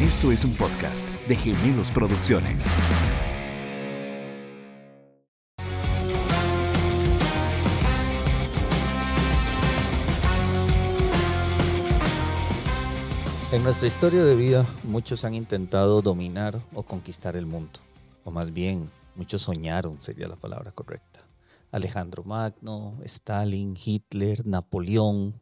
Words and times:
Esto 0.00 0.32
es 0.32 0.44
un 0.44 0.52
podcast 0.54 1.06
de 1.28 1.36
Gemelos 1.36 1.88
Producciones. 1.92 2.66
En 13.52 13.62
nuestra 13.62 13.86
historia 13.86 14.24
de 14.24 14.34
vida, 14.34 14.66
muchos 14.82 15.24
han 15.24 15.34
intentado 15.34 16.02
dominar 16.02 16.60
o 16.74 16.82
conquistar 16.82 17.36
el 17.36 17.46
mundo. 17.46 17.78
O 18.24 18.32
más 18.32 18.52
bien, 18.52 18.90
muchos 19.14 19.42
soñaron, 19.42 20.02
sería 20.02 20.26
la 20.26 20.34
palabra 20.34 20.72
correcta. 20.72 21.20
Alejandro 21.70 22.24
Magno, 22.24 22.98
Stalin, 23.04 23.76
Hitler, 23.82 24.44
Napoleón. 24.44 25.40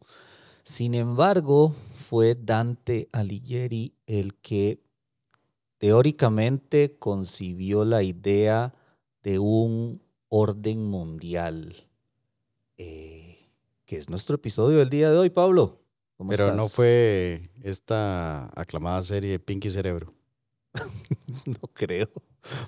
Sin 0.64 0.94
embargo, 0.94 1.74
fue 1.94 2.34
Dante 2.34 3.08
Alighieri 3.12 3.94
el 4.06 4.34
que 4.36 4.80
teóricamente 5.78 6.96
concibió 6.98 7.84
la 7.84 8.02
idea 8.02 8.74
de 9.22 9.38
un 9.38 10.00
orden 10.28 10.86
mundial, 10.86 11.74
eh, 12.78 13.50
que 13.84 13.96
es 13.96 14.08
nuestro 14.08 14.36
episodio 14.36 14.78
del 14.78 14.90
día 14.90 15.10
de 15.10 15.18
hoy, 15.18 15.30
Pablo. 15.30 15.80
¿Cómo 16.16 16.30
Pero 16.30 16.44
estás? 16.44 16.56
no 16.56 16.68
fue 16.68 17.42
esta 17.62 18.46
aclamada 18.58 19.02
serie 19.02 19.40
Pinky 19.40 19.70
Cerebro. 19.70 20.08
no 21.46 21.68
creo, 21.74 22.08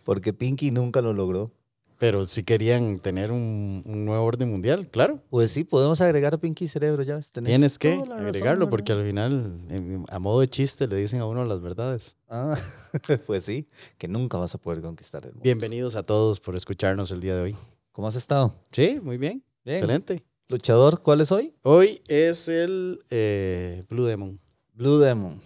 porque 0.02 0.32
Pinky 0.32 0.72
nunca 0.72 1.00
lo 1.00 1.12
logró. 1.12 1.52
Pero 1.98 2.24
si 2.24 2.42
querían 2.42 2.98
tener 2.98 3.30
un, 3.30 3.82
un 3.86 4.04
nuevo 4.04 4.24
orden 4.24 4.50
mundial, 4.50 4.88
claro. 4.88 5.20
Pues 5.30 5.52
sí, 5.52 5.64
podemos 5.64 6.00
agregar 6.00 6.34
a 6.34 6.38
Pinky 6.38 6.66
Cerebro, 6.68 7.02
ya 7.02 7.14
ves. 7.16 7.30
tenés 7.30 7.48
Tienes 7.48 7.78
que 7.78 7.96
razón, 7.96 8.12
agregarlo 8.12 8.68
porque 8.68 8.92
al 8.92 9.04
final, 9.04 9.60
a 10.08 10.18
modo 10.18 10.40
de 10.40 10.48
chiste, 10.48 10.86
le 10.86 10.96
dicen 10.96 11.20
a 11.20 11.26
uno 11.26 11.44
las 11.44 11.60
verdades. 11.60 12.16
Ah, 12.28 12.56
pues 13.26 13.44
sí, 13.44 13.68
que 13.96 14.08
nunca 14.08 14.38
vas 14.38 14.54
a 14.54 14.58
poder 14.58 14.80
conquistar 14.82 15.24
el 15.24 15.30
mundo. 15.32 15.42
Bienvenidos 15.44 15.94
a 15.96 16.02
todos 16.02 16.40
por 16.40 16.56
escucharnos 16.56 17.10
el 17.10 17.20
día 17.20 17.36
de 17.36 17.42
hoy. 17.42 17.56
¿Cómo 17.92 18.08
has 18.08 18.16
estado? 18.16 18.54
Sí, 18.72 18.98
muy 19.02 19.16
bien. 19.18 19.44
Bien. 19.64 19.76
Excelente. 19.76 20.24
Luchador, 20.48 21.00
¿cuál 21.00 21.20
es 21.20 21.32
hoy? 21.32 21.54
Hoy 21.62 22.02
es 22.08 22.48
el 22.48 23.02
eh, 23.10 23.84
Blue 23.88 24.04
Demon. 24.04 24.38
Blue 24.74 24.98
Demon. 24.98 25.40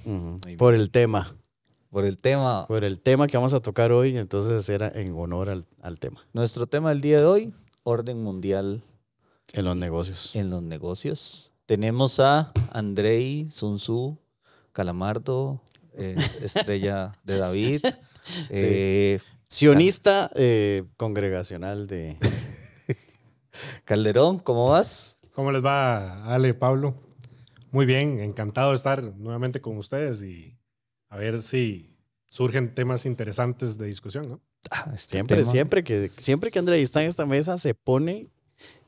Por 0.57 0.75
el 0.75 0.91
tema. 0.91 1.37
Por 1.91 2.05
el 2.05 2.17
tema, 2.19 2.67
Por 2.67 2.85
el 2.85 3.01
tema 3.01 3.27
que 3.27 3.37
vamos 3.37 3.55
a 3.55 3.61
tocar 3.61 3.93
hoy, 3.93 4.17
entonces 4.19 4.69
era 4.69 4.89
en 4.95 5.13
honor 5.15 5.49
al, 5.49 5.65
al 5.81 5.99
tema. 5.99 6.27
nuestro 6.33 6.67
tema 6.67 6.91
del 6.91 7.01
día 7.01 7.19
de 7.21 7.25
hoy, 7.25 7.55
orden 7.83 8.23
mundial 8.23 8.83
En 9.55 9.65
los 9.65 9.77
negocios. 9.77 10.37
en 10.37 10.51
los 10.51 10.63
negocios. 10.63 11.53
Tenemos 11.67 12.21
a 12.21 12.53
Andrei 12.73 13.51
Sun 13.51 13.77
Tzu, 13.79 14.19
Calamardo, 14.73 15.63
eh, 15.95 16.15
estrella 16.43 17.13
de 17.25 17.39
David. 17.39 17.81
eh, 18.51 19.21
Sionista 19.49 20.31
eh, 20.35 20.83
congregacional 20.99 21.87
de... 21.87 22.19
Calderón, 23.85 24.39
¿cómo 24.39 24.69
vas? 24.69 25.17
¿Cómo 25.33 25.51
les 25.53 25.65
va, 25.65 26.25
Ale, 26.27 26.53
Pablo? 26.55 26.95
Muy 27.71 27.87
bien, 27.87 28.21
encantado 28.21 28.71
de 28.71 28.77
estar 28.77 29.03
nuevamente 29.03 29.61
con 29.61 29.77
ustedes 29.79 30.23
y 30.23 30.55
a 31.09 31.17
ver 31.17 31.43
si 31.43 31.97
surgen 32.27 32.75
temas 32.75 33.07
interesantes 33.07 33.79
de 33.79 33.87
discusión, 33.87 34.29
¿no? 34.29 34.41
Ah, 34.71 34.91
este 34.95 35.13
Siempre, 35.13 35.39
tema. 35.39 35.51
siempre 35.51 35.85
que, 35.85 36.11
siempre 36.19 36.51
que 36.51 36.59
André 36.59 36.81
está 36.83 37.03
en 37.03 37.09
esta 37.09 37.25
mesa 37.27 37.59
se 37.59 37.75
pone 37.75 38.29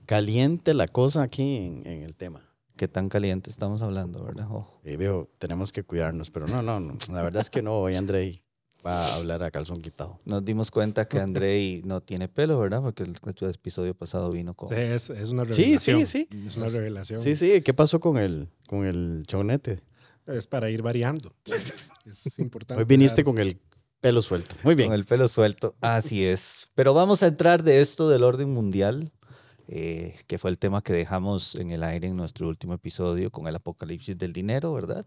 caliente 0.06 0.74
la 0.74 0.88
cosa 0.88 1.22
aquí 1.22 1.56
en, 1.56 1.86
en 1.86 2.02
el 2.02 2.16
tema. 2.16 2.46
Qué 2.76 2.88
tan 2.88 3.08
caliente 3.08 3.50
estamos 3.50 3.82
hablando, 3.82 4.24
¿verdad? 4.24 4.46
Oh. 4.50 4.80
Y 4.84 4.96
veo, 4.96 5.28
tenemos 5.38 5.70
que 5.72 5.82
cuidarnos, 5.84 6.30
pero 6.30 6.46
no, 6.48 6.62
no, 6.62 6.80
no. 6.80 6.96
La 7.12 7.22
verdad 7.22 7.42
es 7.42 7.50
que 7.50 7.62
no, 7.62 7.74
hoy 7.78 7.94
André 7.94 8.42
va 8.84 9.04
a 9.06 9.14
hablar 9.16 9.42
a 9.42 9.50
calzón 9.50 9.82
quitado. 9.82 10.18
Nos 10.24 10.42
dimos 10.44 10.70
cuenta 10.70 11.06
que 11.06 11.18
Andrei 11.18 11.82
no 11.84 12.00
tiene 12.00 12.28
pelo, 12.28 12.58
¿verdad? 12.58 12.80
Porque 12.80 13.02
el, 13.02 13.10
el 13.10 13.50
episodio 13.50 13.94
pasado 13.94 14.30
vino 14.30 14.54
con... 14.54 14.72
Es, 14.72 15.10
es 15.10 15.28
una 15.30 15.44
Sí, 15.44 15.62
revelación. 15.76 16.06
sí, 16.06 16.28
Es 16.46 16.56
una 16.56 16.66
revelación. 16.66 17.20
Sí, 17.20 17.36
sí, 17.36 17.60
¿qué 17.60 17.74
pasó 17.74 18.00
con 18.00 18.16
el, 18.16 18.48
con 18.66 18.86
el 18.86 19.24
chonete? 19.26 19.80
Es 20.32 20.46
para 20.46 20.70
ir 20.70 20.82
variando. 20.82 21.34
Es 21.44 22.38
importante. 22.38 22.80
Hoy 22.82 22.86
viniste 22.86 23.24
con 23.24 23.38
el 23.38 23.60
pelo 24.00 24.22
suelto. 24.22 24.56
Muy 24.62 24.74
bien. 24.74 24.88
Con 24.88 24.98
el 24.98 25.04
pelo 25.04 25.28
suelto. 25.28 25.74
Así 25.80 26.24
es. 26.24 26.70
Pero 26.74 26.94
vamos 26.94 27.22
a 27.22 27.26
entrar 27.26 27.62
de 27.62 27.80
esto 27.80 28.08
del 28.08 28.22
orden 28.22 28.52
mundial, 28.52 29.12
eh, 29.68 30.16
que 30.26 30.38
fue 30.38 30.50
el 30.50 30.58
tema 30.58 30.82
que 30.82 30.92
dejamos 30.92 31.54
en 31.54 31.70
el 31.70 31.84
aire 31.84 32.08
en 32.08 32.16
nuestro 32.16 32.48
último 32.48 32.74
episodio 32.74 33.30
con 33.30 33.46
el 33.46 33.54
apocalipsis 33.56 34.16
del 34.16 34.32
dinero, 34.32 34.72
¿verdad? 34.72 35.06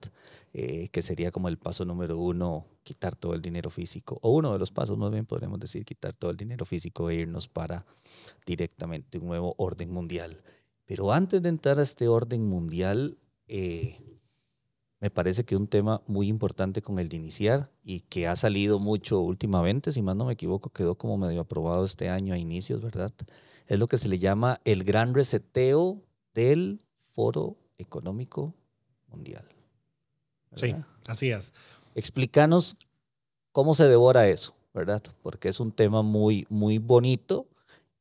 Eh, 0.53 0.89
que 0.89 1.01
sería 1.01 1.31
como 1.31 1.47
el 1.47 1.57
paso 1.57 1.85
número 1.85 2.17
uno, 2.17 2.65
quitar 2.83 3.15
todo 3.15 3.33
el 3.33 3.41
dinero 3.41 3.69
físico. 3.69 4.19
O 4.21 4.31
uno 4.31 4.53
de 4.53 4.59
los 4.59 4.71
pasos, 4.71 4.97
más 4.97 5.11
bien 5.11 5.25
podríamos 5.25 5.59
decir, 5.59 5.83
quitar 5.85 6.13
todo 6.13 6.31
el 6.31 6.37
dinero 6.37 6.65
físico 6.65 7.09
e 7.09 7.15
irnos 7.15 7.47
para 7.47 7.85
directamente 8.45 9.17
un 9.17 9.27
nuevo 9.27 9.55
orden 9.57 9.91
mundial. 9.91 10.37
Pero 10.85 11.11
antes 11.11 11.41
de 11.41 11.49
entrar 11.49 11.79
a 11.79 11.83
este 11.83 12.07
orden 12.07 12.45
mundial, 12.47 13.17
eh, 13.47 13.97
me 15.03 15.09
parece 15.09 15.43
que 15.43 15.57
un 15.57 15.67
tema 15.67 16.01
muy 16.07 16.29
importante 16.29 16.81
con 16.81 16.97
el 16.97 17.09
de 17.09 17.17
iniciar 17.17 17.69
y 17.83 17.99
que 17.99 18.25
ha 18.25 18.37
salido 18.37 18.79
mucho 18.79 19.19
últimamente, 19.19 19.91
si 19.91 20.01
más 20.01 20.15
no 20.15 20.23
me 20.23 20.31
equivoco, 20.31 20.69
quedó 20.69 20.95
como 20.95 21.17
medio 21.17 21.41
aprobado 21.41 21.83
este 21.83 22.07
año 22.07 22.33
a 22.33 22.37
inicios, 22.37 22.81
¿verdad? 22.81 23.11
Es 23.67 23.79
lo 23.79 23.87
que 23.87 23.97
se 23.97 24.07
le 24.07 24.17
llama 24.17 24.61
el 24.63 24.85
gran 24.85 25.13
reseteo 25.13 26.01
del 26.33 26.79
Foro 27.11 27.57
Económico 27.77 28.53
Mundial. 29.09 29.45
Sí, 30.55 30.73
así 31.09 31.31
es. 31.31 31.51
Explícanos 31.95 32.77
cómo 33.51 33.75
se 33.75 33.89
devora 33.89 34.29
eso, 34.29 34.55
¿verdad? 34.73 35.03
Porque 35.21 35.49
es 35.49 35.59
un 35.59 35.73
tema 35.73 36.01
muy, 36.01 36.47
muy 36.49 36.77
bonito 36.77 37.49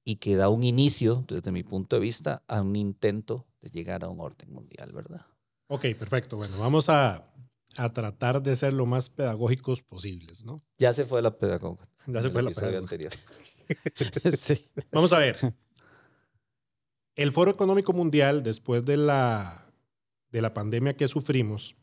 y 0.04 0.16
que 0.16 0.36
da 0.36 0.48
un 0.48 0.62
inicio, 0.62 1.24
desde 1.26 1.50
mi 1.50 1.64
punto 1.64 1.96
de 1.96 2.02
vista, 2.02 2.44
a 2.46 2.62
un 2.62 2.76
intento 2.76 3.44
de 3.60 3.70
llegar 3.70 4.04
a 4.04 4.08
un 4.08 4.20
orden 4.20 4.52
mundial, 4.52 4.92
¿verdad? 4.92 5.26
Ok, 5.72 5.86
perfecto. 5.98 6.36
Bueno, 6.36 6.58
vamos 6.58 6.90
a, 6.90 7.32
a 7.76 7.88
tratar 7.94 8.42
de 8.42 8.54
ser 8.56 8.74
lo 8.74 8.84
más 8.84 9.08
pedagógicos 9.08 9.80
posibles, 9.80 10.44
¿no? 10.44 10.62
Ya 10.76 10.92
se 10.92 11.06
fue 11.06 11.22
la 11.22 11.30
pedagoga. 11.30 11.88
Ya 12.06 12.20
se 12.20 12.28
fue 12.28 12.42
la 12.42 12.50
pedagoga. 12.50 12.78
anterior. 12.80 13.12
Sí. 14.36 14.68
Vamos 14.90 15.14
a 15.14 15.18
ver. 15.18 15.38
El 17.16 17.32
Foro 17.32 17.50
Económico 17.52 17.94
Mundial, 17.94 18.42
después 18.42 18.84
de 18.84 18.98
la, 18.98 19.72
de 20.30 20.42
la 20.42 20.52
pandemia 20.52 20.94
que 20.94 21.08
sufrimos, 21.08 21.74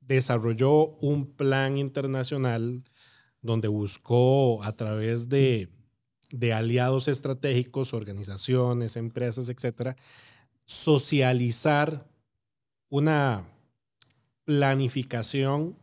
desarrolló 0.00 0.96
un 1.02 1.26
plan 1.26 1.76
internacional 1.76 2.82
donde 3.42 3.68
buscó 3.68 4.62
a 4.64 4.72
través 4.72 5.28
de, 5.28 5.68
de 6.30 6.54
aliados 6.54 7.08
estratégicos, 7.08 7.92
organizaciones, 7.92 8.96
empresas, 8.96 9.50
etcétera, 9.50 9.96
socializar 10.64 12.15
una 12.88 13.48
planificación 14.44 15.76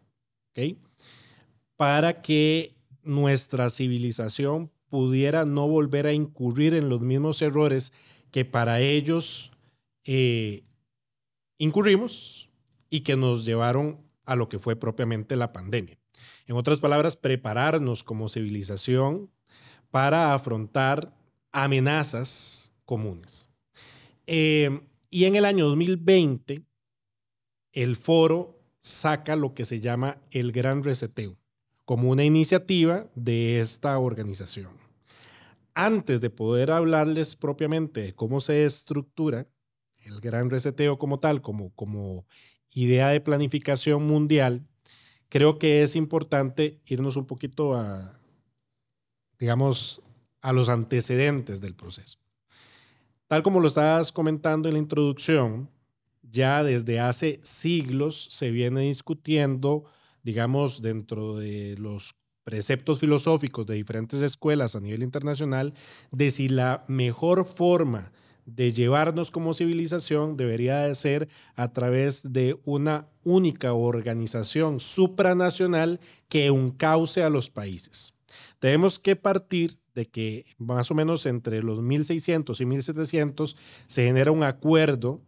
para 1.76 2.22
que 2.22 2.76
nuestra 3.04 3.70
civilización 3.70 4.72
pudiera 4.90 5.46
no 5.46 5.68
volver 5.68 6.08
a 6.08 6.14
incurrir 6.14 6.74
en 6.74 6.90
los 6.90 7.02
mismos 7.02 7.42
errores 7.42 7.92
que 8.32 8.46
para 8.46 8.80
ellos 8.80 9.52
eh, 10.06 10.64
incurrimos 11.58 12.50
y 12.90 13.02
que 13.02 13.16
nos 13.16 13.46
llevaron 13.46 14.00
a 14.26 14.36
lo 14.36 14.50
que 14.50 14.60
fue 14.60 14.76
propiamente 14.76 15.36
la 15.36 15.52
pandemia. 15.52 15.98
En 16.46 16.56
otras 16.56 16.80
palabras, 16.80 17.18
prepararnos 17.18 18.04
como 18.04 18.30
civilización 18.30 19.30
para 19.92 20.34
afrontar 20.34 21.14
amenazas 21.52 22.74
comunes. 22.86 23.50
Eh, 24.28 24.82
y 25.10 25.26
en 25.26 25.36
el 25.36 25.46
año 25.46 25.68
2020, 25.68 26.64
el 27.74 27.96
foro 27.96 28.60
saca 28.80 29.36
lo 29.36 29.54
que 29.54 29.66
se 29.66 29.80
llama 29.82 30.22
el 30.32 30.52
Gran 30.52 30.84
Reseteo 30.84 31.38
como 31.86 32.10
una 32.10 32.24
iniciativa 32.24 33.08
de 33.16 33.60
esta 33.60 33.98
organización. 33.98 34.72
Antes 35.74 36.22
de 36.22 36.30
poder 36.30 36.72
hablarles 36.72 37.36
propiamente 37.36 38.02
de 38.02 38.16
cómo 38.16 38.42
se 38.42 38.66
estructura 38.66 39.48
el 40.04 40.20
Gran 40.22 40.50
Reseteo 40.50 40.98
como 40.98 41.20
tal, 41.20 41.42
como, 41.42 41.74
como 41.74 42.26
idea 42.70 43.10
de 43.10 43.22
planificación 43.22 44.06
mundial, 44.06 44.66
creo 45.30 45.58
que 45.58 45.82
es 45.82 45.96
importante 45.96 46.82
irnos 46.86 47.16
un 47.16 47.26
poquito 47.26 47.74
a, 47.74 48.20
digamos, 49.40 50.02
a 50.42 50.54
los 50.54 50.70
antecedentes 50.70 51.60
del 51.60 51.76
proceso. 51.76 52.20
Tal 53.28 53.42
como 53.42 53.60
lo 53.60 53.68
estabas 53.68 54.12
comentando 54.12 54.68
en 54.68 54.76
la 54.76 54.80
introducción, 54.80 55.70
ya 56.34 56.64
desde 56.64 57.00
hace 57.00 57.40
siglos 57.44 58.28
se 58.32 58.50
viene 58.50 58.82
discutiendo, 58.82 59.86
digamos, 60.24 60.82
dentro 60.82 61.38
de 61.38 61.76
los 61.78 62.16
preceptos 62.44 63.00
filosóficos 63.00 63.68
de 63.68 63.76
diferentes 63.76 64.22
escuelas 64.22 64.76
a 64.76 64.80
nivel 64.80 65.04
internacional, 65.04 65.76
de 66.12 66.32
si 66.32 66.50
la 66.50 66.86
mejor 66.88 67.46
forma 67.46 68.12
de 68.46 68.74
llevarnos 68.74 69.30
como 69.30 69.54
civilización 69.54 70.36
debería 70.36 70.80
de 70.80 70.96
ser 70.96 71.30
a 71.56 71.72
través 71.72 72.34
de 72.34 72.58
una 72.66 73.08
única 73.24 73.74
organización 73.74 74.80
supranacional 74.80 76.00
que 76.30 76.48
encauce 76.48 77.22
a 77.22 77.30
los 77.30 77.52
países. 77.52 78.16
Tenemos 78.58 78.98
que 78.98 79.16
partir 79.16 79.78
de 79.94 80.08
que 80.08 80.48
más 80.58 80.90
o 80.90 80.96
menos 80.96 81.28
entre 81.28 81.62
los 81.62 81.84
1600 81.84 82.60
y 82.60 82.66
1700 82.66 83.56
se 83.86 84.06
genera 84.06 84.32
un 84.32 84.44
acuerdo, 84.44 85.22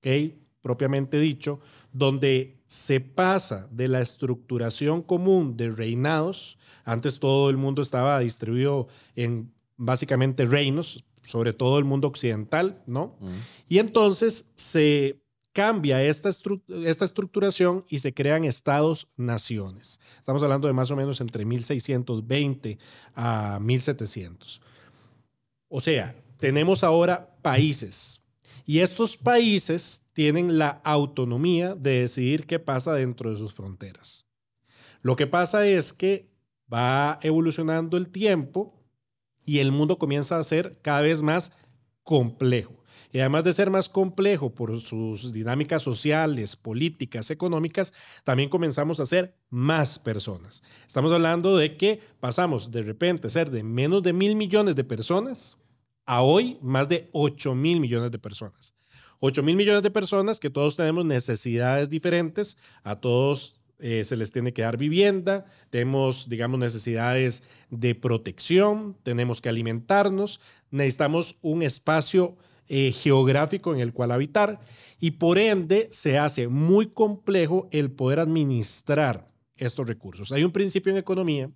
¿ok? 0.00 0.34
propiamente 0.60 1.18
dicho, 1.18 1.60
donde 1.92 2.60
se 2.66 3.00
pasa 3.00 3.68
de 3.70 3.88
la 3.88 4.00
estructuración 4.00 5.02
común 5.02 5.56
de 5.56 5.70
reinados, 5.70 6.58
antes 6.84 7.18
todo 7.18 7.50
el 7.50 7.56
mundo 7.56 7.82
estaba 7.82 8.18
distribuido 8.20 8.88
en 9.16 9.52
básicamente 9.76 10.44
reinos, 10.44 11.04
sobre 11.22 11.52
todo 11.52 11.78
el 11.78 11.84
mundo 11.84 12.08
occidental, 12.08 12.82
¿no? 12.86 13.16
Y 13.68 13.78
entonces 13.78 14.50
se 14.54 15.22
cambia 15.52 16.02
esta, 16.02 16.28
esta 16.28 17.04
estructuración 17.04 17.84
y 17.88 17.98
se 17.98 18.14
crean 18.14 18.44
estados-naciones. 18.44 20.00
Estamos 20.18 20.42
hablando 20.42 20.68
de 20.68 20.74
más 20.74 20.90
o 20.90 20.96
menos 20.96 21.20
entre 21.20 21.44
1620 21.44 22.78
a 23.14 23.58
1700. 23.60 24.60
O 25.68 25.80
sea, 25.80 26.14
tenemos 26.38 26.84
ahora 26.84 27.34
países 27.42 28.19
y 28.70 28.82
estos 28.82 29.16
países 29.16 30.06
tienen 30.12 30.56
la 30.56 30.80
autonomía 30.84 31.74
de 31.74 32.02
decidir 32.02 32.46
qué 32.46 32.60
pasa 32.60 32.92
dentro 32.94 33.28
de 33.28 33.36
sus 33.36 33.52
fronteras. 33.52 34.28
Lo 35.02 35.16
que 35.16 35.26
pasa 35.26 35.66
es 35.66 35.92
que 35.92 36.30
va 36.72 37.18
evolucionando 37.22 37.96
el 37.96 38.10
tiempo 38.10 38.80
y 39.44 39.58
el 39.58 39.72
mundo 39.72 39.98
comienza 39.98 40.38
a 40.38 40.44
ser 40.44 40.78
cada 40.82 41.00
vez 41.00 41.20
más 41.20 41.50
complejo. 42.04 42.80
Y 43.10 43.18
además 43.18 43.42
de 43.42 43.54
ser 43.54 43.70
más 43.70 43.88
complejo 43.88 44.54
por 44.54 44.80
sus 44.80 45.32
dinámicas 45.32 45.82
sociales, 45.82 46.54
políticas, 46.54 47.32
económicas, 47.32 47.92
también 48.22 48.48
comenzamos 48.48 49.00
a 49.00 49.06
ser 49.06 49.34
más 49.48 49.98
personas. 49.98 50.62
Estamos 50.86 51.10
hablando 51.10 51.56
de 51.56 51.76
que 51.76 51.98
pasamos 52.20 52.70
de 52.70 52.82
repente 52.82 53.26
a 53.26 53.30
ser 53.30 53.50
de 53.50 53.64
menos 53.64 54.04
de 54.04 54.12
mil 54.12 54.36
millones 54.36 54.76
de 54.76 54.84
personas 54.84 55.58
a 56.06 56.22
hoy 56.22 56.58
más 56.62 56.88
de 56.88 57.08
8 57.12 57.54
mil 57.54 57.80
millones 57.80 58.10
de 58.10 58.18
personas. 58.18 58.74
8 59.20 59.42
mil 59.42 59.56
millones 59.56 59.82
de 59.82 59.90
personas 59.90 60.40
que 60.40 60.50
todos 60.50 60.76
tenemos 60.76 61.04
necesidades 61.04 61.90
diferentes, 61.90 62.56
a 62.82 63.00
todos 63.00 63.60
eh, 63.78 64.04
se 64.04 64.16
les 64.16 64.30
tiene 64.32 64.52
que 64.52 64.62
dar 64.62 64.76
vivienda, 64.76 65.46
tenemos, 65.70 66.28
digamos, 66.28 66.58
necesidades 66.60 67.42
de 67.70 67.94
protección, 67.94 68.96
tenemos 69.02 69.40
que 69.40 69.48
alimentarnos, 69.48 70.40
necesitamos 70.70 71.36
un 71.40 71.62
espacio 71.62 72.36
eh, 72.68 72.92
geográfico 72.92 73.74
en 73.74 73.80
el 73.80 73.92
cual 73.92 74.12
habitar. 74.12 74.60
Y 75.00 75.12
por 75.12 75.38
ende 75.38 75.88
se 75.90 76.18
hace 76.18 76.48
muy 76.48 76.86
complejo 76.86 77.68
el 77.72 77.90
poder 77.90 78.20
administrar 78.20 79.30
estos 79.56 79.86
recursos. 79.86 80.30
Hay 80.30 80.44
un 80.44 80.52
principio 80.52 80.92
en 80.92 80.98
economía 80.98 81.50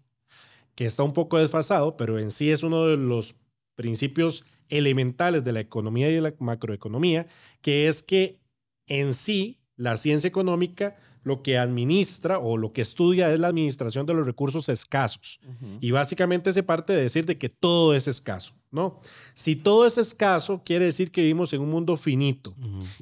que 0.74 0.86
está 0.86 1.02
un 1.02 1.12
poco 1.12 1.38
desfasado, 1.38 1.96
pero 1.96 2.18
en 2.18 2.30
sí 2.30 2.50
es 2.50 2.62
uno 2.62 2.86
de 2.86 2.96
los 2.96 3.36
principios 3.74 4.44
elementales 4.68 5.44
de 5.44 5.52
la 5.52 5.60
economía 5.60 6.10
y 6.10 6.14
de 6.14 6.20
la 6.20 6.34
macroeconomía, 6.38 7.26
que 7.60 7.88
es 7.88 8.02
que 8.02 8.40
en 8.86 9.14
sí 9.14 9.60
la 9.76 9.96
ciencia 9.96 10.28
económica 10.28 10.96
lo 11.24 11.42
que 11.42 11.56
administra 11.56 12.38
o 12.38 12.58
lo 12.58 12.72
que 12.72 12.82
estudia 12.82 13.32
es 13.32 13.40
la 13.40 13.48
administración 13.48 14.04
de 14.04 14.12
los 14.14 14.26
recursos 14.26 14.68
escasos. 14.68 15.40
Y 15.80 15.90
básicamente 15.90 16.52
se 16.52 16.62
parte 16.62 16.92
de 16.92 17.02
decir 17.02 17.24
de 17.24 17.38
que 17.38 17.48
todo 17.48 17.94
es 17.94 18.06
escaso, 18.06 18.54
¿no? 18.70 19.00
Si 19.32 19.56
todo 19.56 19.86
es 19.86 19.96
escaso, 19.96 20.62
quiere 20.64 20.84
decir 20.84 21.10
que 21.10 21.22
vivimos 21.22 21.52
en 21.54 21.62
un 21.62 21.70
mundo 21.70 21.96
finito. 21.96 22.54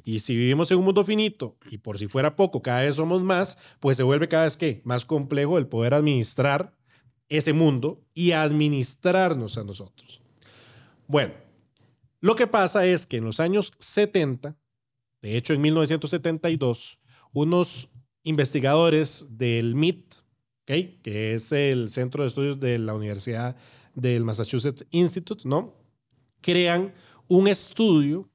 Y 0.05 0.19
si 0.19 0.37
vivimos 0.37 0.71
en 0.71 0.77
un 0.77 0.85
mundo 0.85 1.03
finito, 1.03 1.57
y 1.69 1.77
por 1.77 1.97
si 1.97 2.07
fuera 2.07 2.37
poco, 2.37 2.61
cada 2.61 2.81
vez 2.81 2.95
somos 2.95 3.21
más, 3.21 3.57
pues 3.81 3.97
se 3.97 4.03
vuelve 4.03 4.29
cada 4.29 4.45
vez 4.45 4.55
que 4.55 4.81
más 4.85 5.05
complejo 5.05 5.57
el 5.57 5.67
poder 5.67 5.93
administrar 5.93 6.73
ese 7.27 7.51
mundo 7.51 8.01
y 8.13 8.31
administrarnos 8.31 9.57
a 9.57 9.65
nosotros. 9.65 10.22
Bueno, 11.13 11.35
lo 12.21 12.35
que 12.35 12.47
pasa 12.47 12.87
es 12.87 13.05
que 13.05 13.17
en 13.17 13.25
los 13.25 13.39
años 13.39 13.71
70, 13.77 14.57
de 15.21 15.37
hecho 15.37 15.53
en 15.53 15.61
1972, 15.61 16.99
unos 17.33 17.91
investigadores 18.23 19.27
del 19.37 19.75
MIT, 19.75 20.15
que 20.65 21.35
es 21.35 21.51
el 21.51 21.91
Centro 21.91 22.23
de 22.23 22.29
Estudios 22.29 22.59
de 22.59 22.79
la 22.79 22.95
Universidad 22.95 23.55
del 23.93 24.23
Massachusetts 24.23 24.87
Institute, 24.89 25.47
¿no? 25.47 25.75
crean 26.41 26.95
un 27.27 27.47
estudio 27.47 28.27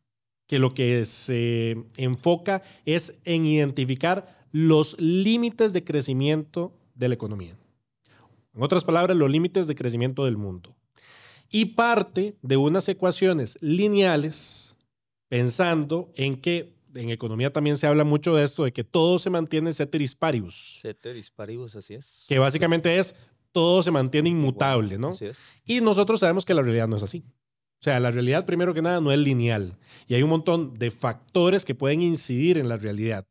que 0.46 0.60
lo 0.60 0.72
que 0.72 1.04
se 1.04 1.84
enfoca 1.96 2.62
es 2.84 3.18
en 3.24 3.44
identificar 3.44 4.38
los 4.52 5.00
límites 5.00 5.72
de 5.72 5.82
crecimiento 5.82 6.72
de 6.94 7.08
la 7.08 7.14
economía. 7.14 7.58
En 8.54 8.62
otras 8.62 8.84
palabras, 8.84 9.16
los 9.16 9.28
límites 9.28 9.66
de 9.66 9.74
crecimiento 9.74 10.26
del 10.26 10.36
mundo 10.36 10.77
y 11.50 11.66
parte 11.66 12.36
de 12.42 12.56
unas 12.56 12.88
ecuaciones 12.88 13.58
lineales 13.60 14.76
pensando 15.28 16.10
en 16.14 16.36
que 16.36 16.74
en 16.94 17.10
economía 17.10 17.52
también 17.52 17.76
se 17.76 17.86
habla 17.86 18.04
mucho 18.04 18.34
de 18.34 18.44
esto, 18.44 18.64
de 18.64 18.72
que 18.72 18.84
todo 18.84 19.18
se 19.18 19.30
mantiene 19.30 19.72
ceteris 19.72 20.14
paribus. 20.14 20.78
Ceteris 20.80 21.30
paribus, 21.30 21.76
así 21.76 21.94
es. 21.94 22.24
Que 22.28 22.38
básicamente 22.38 22.98
es 22.98 23.14
todo 23.52 23.82
se 23.82 23.90
mantiene 23.90 24.28
inmutable, 24.28 24.98
¿no? 24.98 25.08
Así 25.08 25.26
es. 25.26 25.52
Y 25.64 25.80
nosotros 25.80 26.20
sabemos 26.20 26.44
que 26.44 26.54
la 26.54 26.62
realidad 26.62 26.88
no 26.88 26.96
es 26.96 27.02
así. 27.02 27.24
O 27.80 27.84
sea, 27.84 28.00
la 28.00 28.10
realidad, 28.10 28.44
primero 28.44 28.74
que 28.74 28.82
nada, 28.82 29.00
no 29.00 29.12
es 29.12 29.18
lineal. 29.18 29.76
Y 30.08 30.14
hay 30.14 30.22
un 30.22 30.30
montón 30.30 30.74
de 30.74 30.90
factores 30.90 31.64
que 31.64 31.74
pueden 31.74 32.02
incidir 32.02 32.58
en 32.58 32.68
la 32.68 32.76
realidad. 32.76 33.26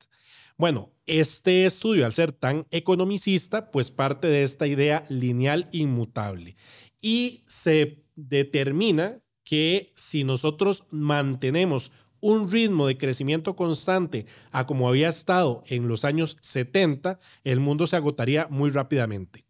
Bueno, 0.58 0.92
este 1.06 1.66
estudio, 1.66 2.06
al 2.06 2.14
ser 2.14 2.32
tan 2.32 2.66
economicista, 2.72 3.70
pues 3.72 3.92
parte 3.92 4.28
de 4.28 4.44
esta 4.44 4.66
idea 4.66 5.06
lineal 5.10 5.70
inmutable. 5.72 6.56
Y 7.02 7.44
se 7.48 8.07
determina 8.18 9.22
que 9.46 9.94
si 9.96 10.26
nosotros 10.26 10.88
mantenemos 10.92 11.94
un 12.20 12.52
ritmo 12.52 12.88
de 12.88 12.98
crecimiento 12.98 13.56
constante 13.56 14.26
a 14.52 14.66
como 14.66 14.90
había 14.90 15.08
estado 15.08 15.64
en 15.68 15.88
los 15.88 16.04
años 16.04 16.36
70, 16.42 17.20
el 17.46 17.62
mundo 17.62 17.88
se 17.88 17.96
agotaría 17.96 18.48
muy 18.50 18.72
rápidamente. 18.72 19.46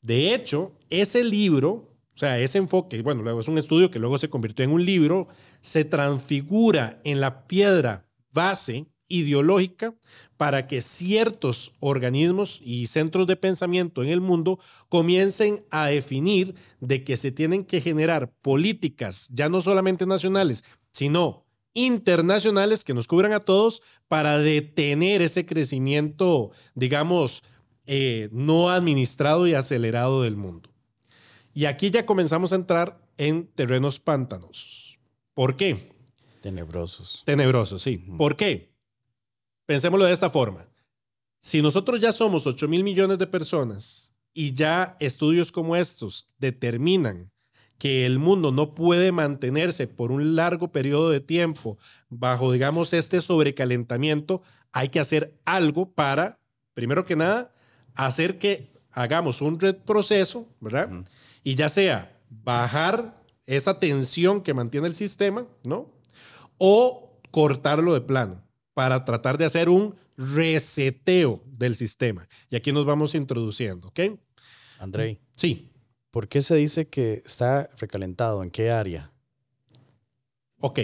De 0.00 0.34
hecho, 0.34 0.76
ese 0.88 1.22
libro, 1.22 1.96
o 2.14 2.18
sea, 2.18 2.38
ese 2.38 2.58
enfoque, 2.58 3.02
bueno, 3.02 3.22
luego 3.22 3.40
es 3.40 3.48
un 3.48 3.58
estudio 3.58 3.90
que 3.90 3.98
luego 3.98 4.18
se 4.18 4.30
convirtió 4.30 4.64
en 4.64 4.72
un 4.72 4.84
libro, 4.84 5.28
se 5.60 5.84
transfigura 5.84 7.00
en 7.04 7.20
la 7.20 7.46
piedra 7.46 8.08
base 8.32 8.86
ideológica 9.08 9.94
para 10.36 10.66
que 10.66 10.82
ciertos 10.82 11.72
organismos 11.80 12.60
y 12.62 12.86
centros 12.86 13.26
de 13.26 13.36
pensamiento 13.36 14.02
en 14.02 14.08
el 14.08 14.20
mundo 14.20 14.58
comiencen 14.88 15.64
a 15.70 15.86
definir 15.86 16.54
de 16.80 17.04
que 17.04 17.16
se 17.16 17.32
tienen 17.32 17.64
que 17.64 17.80
generar 17.80 18.32
políticas 18.42 19.28
ya 19.32 19.48
no 19.48 19.60
solamente 19.60 20.06
nacionales, 20.06 20.64
sino 20.92 21.46
internacionales 21.74 22.84
que 22.84 22.94
nos 22.94 23.06
cubran 23.06 23.32
a 23.32 23.40
todos 23.40 23.82
para 24.08 24.38
detener 24.38 25.20
ese 25.20 25.44
crecimiento, 25.44 26.50
digamos, 26.74 27.42
eh, 27.86 28.28
no 28.32 28.70
administrado 28.70 29.46
y 29.46 29.54
acelerado 29.54 30.22
del 30.22 30.36
mundo. 30.36 30.70
Y 31.54 31.66
aquí 31.66 31.90
ya 31.90 32.04
comenzamos 32.06 32.52
a 32.52 32.56
entrar 32.56 33.00
en 33.18 33.46
terrenos 33.46 34.00
pantanosos. 34.00 34.98
¿Por 35.34 35.56
qué? 35.56 35.92
Tenebrosos. 36.40 37.22
Tenebrosos, 37.26 37.82
sí. 37.82 37.98
¿Por 37.98 38.36
qué? 38.36 38.75
Pensémoslo 39.66 40.06
de 40.06 40.12
esta 40.12 40.30
forma. 40.30 40.68
Si 41.40 41.60
nosotros 41.60 42.00
ya 42.00 42.12
somos 42.12 42.46
8 42.46 42.68
mil 42.68 42.84
millones 42.84 43.18
de 43.18 43.26
personas 43.26 44.14
y 44.32 44.52
ya 44.52 44.96
estudios 45.00 45.50
como 45.50 45.76
estos 45.76 46.28
determinan 46.38 47.32
que 47.78 48.06
el 48.06 48.18
mundo 48.18 48.52
no 48.52 48.74
puede 48.74 49.12
mantenerse 49.12 49.86
por 49.86 50.12
un 50.12 50.34
largo 50.34 50.72
periodo 50.72 51.10
de 51.10 51.20
tiempo 51.20 51.76
bajo, 52.08 52.52
digamos, 52.52 52.92
este 52.94 53.20
sobrecalentamiento, 53.20 54.40
hay 54.72 54.88
que 54.88 55.00
hacer 55.00 55.38
algo 55.44 55.92
para, 55.92 56.38
primero 56.72 57.04
que 57.04 57.16
nada, 57.16 57.52
hacer 57.94 58.38
que 58.38 58.70
hagamos 58.92 59.42
un 59.42 59.60
retroceso, 59.60 60.48
¿verdad? 60.60 60.90
Y 61.42 61.54
ya 61.54 61.68
sea 61.68 62.18
bajar 62.30 63.22
esa 63.46 63.78
tensión 63.78 64.42
que 64.42 64.54
mantiene 64.54 64.86
el 64.86 64.94
sistema, 64.94 65.46
¿no? 65.64 65.90
O 66.56 67.20
cortarlo 67.30 67.92
de 67.92 68.00
plano 68.00 68.45
para 68.76 69.06
tratar 69.06 69.38
de 69.38 69.46
hacer 69.46 69.70
un 69.70 69.94
reseteo 70.18 71.40
del 71.46 71.74
sistema. 71.74 72.28
Y 72.50 72.56
aquí 72.56 72.72
nos 72.72 72.84
vamos 72.84 73.14
introduciendo, 73.14 73.88
¿ok? 73.88 74.00
Andrei. 74.78 75.18
Sí. 75.34 75.70
¿Por 76.10 76.28
qué 76.28 76.42
se 76.42 76.56
dice 76.56 76.86
que 76.86 77.22
está 77.24 77.70
recalentado? 77.78 78.42
¿En 78.42 78.50
qué 78.50 78.70
área? 78.70 79.10
Ok. 80.60 80.80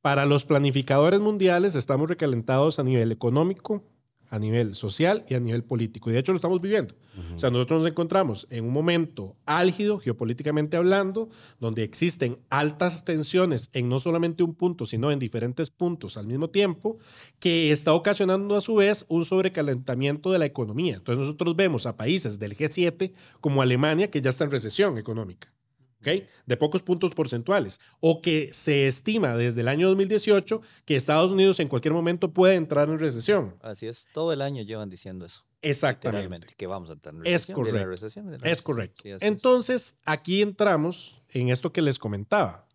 Para 0.00 0.26
los 0.26 0.44
planificadores 0.44 1.18
mundiales 1.18 1.74
estamos 1.74 2.08
recalentados 2.08 2.78
a 2.78 2.84
nivel 2.84 3.10
económico, 3.10 3.82
a 4.30 4.38
nivel 4.38 4.74
social 4.74 5.24
y 5.28 5.34
a 5.34 5.40
nivel 5.40 5.64
político. 5.64 6.10
Y 6.10 6.12
de 6.12 6.18
hecho 6.20 6.32
lo 6.32 6.36
estamos 6.36 6.60
viviendo. 6.60 6.94
O 7.34 7.38
sea, 7.38 7.50
nosotros 7.50 7.82
nos 7.82 7.90
encontramos 7.90 8.46
en 8.50 8.64
un 8.64 8.72
momento 8.72 9.36
álgido, 9.44 9.98
geopolíticamente 9.98 10.76
hablando, 10.76 11.28
donde 11.58 11.82
existen 11.82 12.38
altas 12.48 13.04
tensiones 13.04 13.70
en 13.72 13.88
no 13.88 13.98
solamente 13.98 14.44
un 14.44 14.54
punto, 14.54 14.86
sino 14.86 15.10
en 15.10 15.18
diferentes 15.18 15.70
puntos 15.70 16.16
al 16.16 16.28
mismo 16.28 16.48
tiempo, 16.50 16.96
que 17.40 17.72
está 17.72 17.92
ocasionando 17.92 18.54
a 18.54 18.60
su 18.60 18.76
vez 18.76 19.04
un 19.08 19.24
sobrecalentamiento 19.24 20.30
de 20.30 20.38
la 20.38 20.46
economía. 20.46 20.96
Entonces 20.96 21.18
nosotros 21.18 21.56
vemos 21.56 21.86
a 21.86 21.96
países 21.96 22.38
del 22.38 22.56
G7 22.56 23.12
como 23.40 23.62
Alemania 23.62 24.10
que 24.10 24.20
ya 24.20 24.30
está 24.30 24.44
en 24.44 24.52
recesión 24.52 24.96
económica. 24.98 25.52
De 26.00 26.56
pocos 26.56 26.82
puntos 26.82 27.14
porcentuales, 27.14 27.80
o 28.00 28.22
que 28.22 28.48
se 28.52 28.86
estima 28.86 29.36
desde 29.36 29.60
el 29.62 29.68
año 29.68 29.88
2018 29.88 30.62
que 30.86 30.96
Estados 30.96 31.32
Unidos 31.32 31.60
en 31.60 31.68
cualquier 31.68 31.92
momento 31.94 32.32
puede 32.32 32.54
entrar 32.54 32.88
en 32.88 32.98
recesión. 32.98 33.56
Así 33.62 33.86
es, 33.86 34.08
todo 34.14 34.32
el 34.32 34.40
año 34.42 34.62
llevan 34.62 34.88
diciendo 34.90 35.26
eso. 35.26 35.44
Exactamente. 35.60 36.54
Que 36.56 36.66
vamos 36.68 36.88
a 36.90 36.92
entrar 36.94 37.14
en 37.14 37.22
Es 37.22 37.32
recesión. 37.48 37.56
la 37.58 37.64
correcto. 37.64 37.90
recesión, 37.90 38.26
la 38.30 38.36
Es 38.36 38.42
recesión. 38.42 38.64
correcto. 38.64 39.02
Sí, 39.02 39.10
es. 39.10 39.22
Entonces, 39.22 39.96
aquí 40.04 40.40
entramos 40.40 41.20
en 41.30 41.48
esto 41.48 41.72
que 41.72 41.82
les 41.82 41.98
comentaba. 41.98 42.66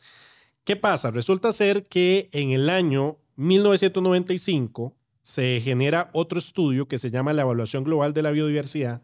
¿Qué 0.65 0.75
pasa? 0.75 1.09
Resulta 1.11 1.51
ser 1.53 1.85
que 1.85 2.29
en 2.33 2.51
el 2.51 2.69
año 2.69 3.17
1995 3.37 4.95
se 5.21 5.61
genera 5.61 6.09
otro 6.13 6.39
estudio 6.39 6.87
que 6.87 6.97
se 6.97 7.09
llama 7.09 7.33
la 7.33 7.43
Evaluación 7.43 7.83
Global 7.83 8.13
de 8.13 8.21
la 8.23 8.31
Biodiversidad. 8.31 9.01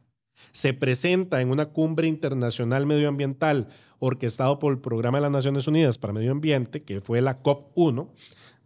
Se 0.52 0.74
presenta 0.74 1.42
en 1.42 1.50
una 1.50 1.68
cumbre 1.68 2.08
internacional 2.08 2.86
medioambiental 2.86 3.68
orquestado 4.00 4.60
por 4.60 4.74
el 4.74 4.80
Programa 4.80 5.18
de 5.18 5.24
las 5.24 5.32
Naciones 5.32 5.68
Unidas 5.68 5.98
para 5.98 6.14
Medio 6.14 6.32
Ambiente, 6.32 6.84
que 6.84 7.02
fue 7.02 7.22
la 7.22 7.44
COP1. 7.44 8.10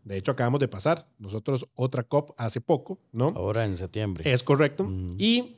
De 0.03 0.17
hecho, 0.17 0.31
acabamos 0.31 0.59
de 0.59 0.67
pasar 0.67 1.07
nosotros 1.17 1.67
otra 1.75 2.03
COP 2.03 2.31
hace 2.37 2.61
poco, 2.61 2.99
¿no? 3.11 3.27
Ahora 3.35 3.65
en 3.65 3.77
septiembre. 3.77 4.31
Es 4.31 4.43
correcto. 4.43 4.89
Y 5.17 5.57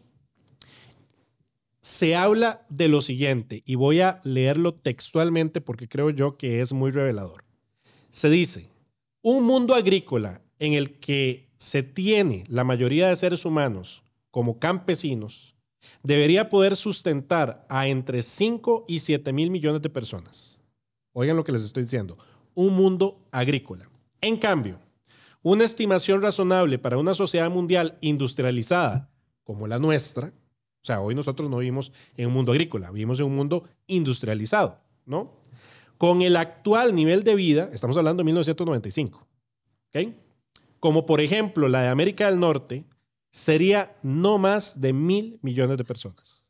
se 1.82 2.16
habla 2.16 2.66
de 2.70 2.88
lo 2.88 3.02
siguiente, 3.02 3.62
y 3.66 3.76
voy 3.76 4.02
a 4.02 4.20
leerlo 4.24 4.74
textualmente 4.74 5.62
porque 5.62 5.88
creo 5.88 6.10
yo 6.10 6.36
que 6.36 6.62
es 6.62 6.74
muy 6.74 6.90
revelador. 6.90 7.44
Se 8.10 8.30
dice, 8.30 8.70
un 9.22 9.44
mundo 9.44 9.76
agrícola 9.76 10.42
en 10.58 10.74
el 10.74 11.00
que 11.00 11.50
se 11.58 11.84
tiene 11.84 12.44
la 12.48 12.64
mayoría 12.64 13.10
de 13.10 13.16
seres 13.16 13.46
humanos 13.46 14.04
como 14.32 14.60
campesinos 14.60 15.55
debería 16.04 16.50
poder 16.50 16.76
sustentar 16.76 17.66
a 17.70 17.88
entre 17.88 18.24
5 18.24 18.86
y 18.88 19.00
7 19.00 19.34
mil 19.34 19.52
millones 19.52 19.82
de 19.82 19.90
personas. 19.90 20.62
Oigan 21.14 21.38
lo 21.38 21.44
que 21.44 21.52
les 21.52 21.64
estoy 21.64 21.84
diciendo. 21.84 22.18
Un 22.54 22.76
mundo 22.76 23.20
agrícola. 23.32 23.90
En 24.22 24.38
cambio, 24.38 24.80
una 25.42 25.64
estimación 25.64 26.22
razonable 26.22 26.80
para 26.80 26.98
una 26.98 27.14
sociedad 27.14 27.50
mundial 27.50 27.98
industrializada 28.02 29.12
como 29.44 29.68
la 29.68 29.78
nuestra, 29.80 30.28
o 30.28 30.86
sea, 30.86 31.02
hoy 31.02 31.16
nosotros 31.16 31.50
no 31.50 31.58
vivimos 31.58 31.92
en 32.18 32.28
un 32.28 32.34
mundo 32.34 32.52
agrícola, 32.52 32.92
vivimos 32.92 33.20
en 33.20 33.28
un 33.28 33.36
mundo 33.36 33.64
industrializado, 33.88 34.82
¿no? 35.06 35.34
Con 35.98 36.22
el 36.22 36.36
actual 36.36 36.94
nivel 36.94 37.24
de 37.24 37.36
vida, 37.36 37.70
estamos 37.72 37.96
hablando 37.96 38.22
de 38.22 38.26
1995, 38.26 39.28
¿ok? 39.90 40.14
Como 40.80 41.06
por 41.06 41.22
ejemplo 41.22 41.68
la 41.68 41.84
de 41.84 41.88
América 41.90 42.26
del 42.26 42.40
Norte, 42.40 42.84
sería 43.36 43.98
no 44.02 44.38
más 44.38 44.80
de 44.80 44.94
mil 44.94 45.40
millones 45.42 45.78
de 45.78 45.84
personas. 45.84 46.46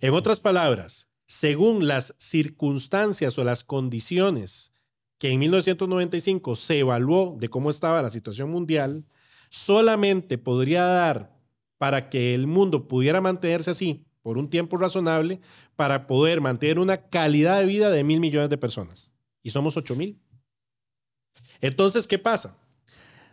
En 0.00 0.14
otras 0.14 0.38
palabras, 0.38 1.10
según 1.26 1.88
las 1.88 2.14
circunstancias 2.18 3.36
o 3.36 3.42
las 3.42 3.64
condiciones 3.64 4.72
que 5.18 5.32
en 5.32 5.40
1995 5.40 6.54
se 6.54 6.78
evaluó 6.78 7.36
de 7.40 7.48
cómo 7.48 7.68
estaba 7.68 8.00
la 8.00 8.10
situación 8.10 8.48
mundial, 8.48 9.06
solamente 9.50 10.38
podría 10.38 10.84
dar 10.84 11.36
para 11.78 12.10
que 12.10 12.32
el 12.32 12.46
mundo 12.46 12.86
pudiera 12.86 13.20
mantenerse 13.20 13.72
así 13.72 14.06
por 14.22 14.38
un 14.38 14.50
tiempo 14.50 14.76
razonable, 14.76 15.40
para 15.74 16.06
poder 16.06 16.40
mantener 16.40 16.78
una 16.78 17.08
calidad 17.08 17.58
de 17.58 17.66
vida 17.66 17.90
de 17.90 18.04
mil 18.04 18.20
millones 18.20 18.50
de 18.50 18.58
personas. 18.58 19.12
Y 19.42 19.50
somos 19.50 19.76
ocho 19.76 19.96
mil. 19.96 20.20
Entonces, 21.60 22.06
¿qué 22.06 22.20
pasa? 22.20 22.56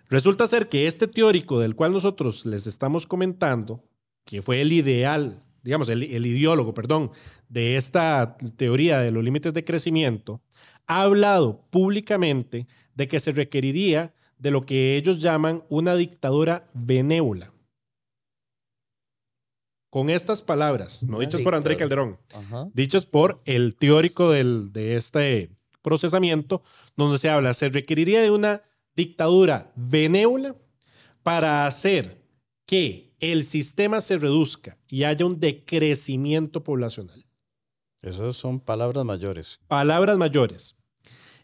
Resulta 0.10 0.48
ser 0.48 0.70
que 0.70 0.88
este 0.88 1.08
teórico 1.08 1.60
del 1.60 1.76
cual 1.76 1.92
nosotros 1.92 2.46
les 2.46 2.68
estamos 2.68 3.08
comentando, 3.08 3.84
que 4.26 4.42
fue 4.42 4.62
el 4.62 4.72
ideal, 4.72 5.40
digamos, 5.64 5.90
el, 5.90 6.04
el 6.04 6.26
ideólogo, 6.26 6.74
perdón, 6.74 7.12
de 7.50 7.76
esta 7.76 8.38
teoría 8.58 9.00
de 9.00 9.12
los 9.12 9.24
límites 9.24 9.54
de 9.54 9.64
crecimiento, 9.64 10.42
ha 10.88 11.02
hablado 11.02 11.62
públicamente 11.72 12.68
de 12.94 13.08
que 13.08 13.20
se 13.20 13.32
requeriría 13.32 14.14
de 14.38 14.52
lo 14.52 14.66
que 14.66 14.96
ellos 14.98 15.22
llaman 15.22 15.64
una 15.70 15.96
dictadura 15.96 16.70
benévola. 16.74 17.52
Con 19.90 20.10
estas 20.10 20.42
palabras, 20.42 21.04
no 21.04 21.20
dichas 21.20 21.42
por 21.42 21.56
André. 21.56 21.78
Calderón, 21.78 22.20
Ajá. 22.34 22.68
dichas 22.74 23.06
por 23.06 23.42
el 23.46 23.76
teórico 23.76 24.30
del- 24.30 24.74
de 24.74 24.98
este 24.98 25.52
procesamiento, 25.82 26.62
donde 26.98 27.18
se 27.18 27.30
habla, 27.30 27.54
se 27.54 27.70
requeriría 27.70 28.22
de 28.22 28.30
una 28.32 28.62
dictadura 28.96 29.72
benévola 29.76 30.56
para 31.24 31.66
hacer 31.66 32.22
que 32.66 33.14
el 33.20 33.46
sistema 33.46 34.02
se 34.02 34.18
reduzca 34.18 34.78
y 34.88 35.04
haya 35.04 35.26
un 35.26 35.40
decrecimiento 35.40 36.64
poblacional. 36.64 37.26
Esas 38.02 38.36
son 38.36 38.60
palabras 38.60 39.04
mayores. 39.06 39.60
Palabras 39.68 40.18
mayores. 40.18 40.76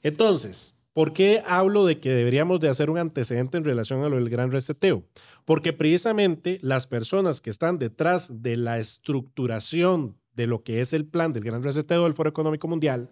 Entonces, 0.04 0.78
¿por 0.94 1.14
qué 1.14 1.42
hablo 1.48 1.86
de 1.86 2.00
que 2.00 2.12
deberíamos 2.12 2.60
de 2.60 2.70
hacer 2.70 2.90
un 2.90 2.98
antecedente 2.98 3.58
en 3.58 3.64
relación 3.64 4.04
a 4.04 4.10
lo 4.10 4.18
del 4.18 4.30
gran 4.30 4.52
reseteo? 4.52 5.04
Porque 5.46 5.74
precisamente 5.74 6.58
las 6.62 6.86
personas 6.86 7.42
que 7.42 7.50
están 7.50 7.80
detrás 7.80 8.44
de 8.44 8.58
la 8.58 8.78
estructuración 8.78 10.18
de 10.36 10.48
lo 10.48 10.64
que 10.64 10.82
es 10.82 10.94
el 10.94 11.06
plan 11.06 11.34
del 11.34 11.44
gran 11.44 11.64
reseteo 11.64 12.04
del 12.04 12.14
Foro 12.14 12.30
Económico 12.30 12.68
Mundial 12.68 13.10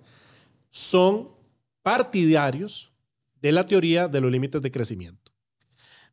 son 0.71 1.29
partidarios 1.81 2.91
de 3.41 3.51
la 3.51 3.65
teoría 3.65 4.07
de 4.07 4.21
los 4.21 4.31
límites 4.31 4.61
de 4.61 4.71
crecimiento. 4.71 5.28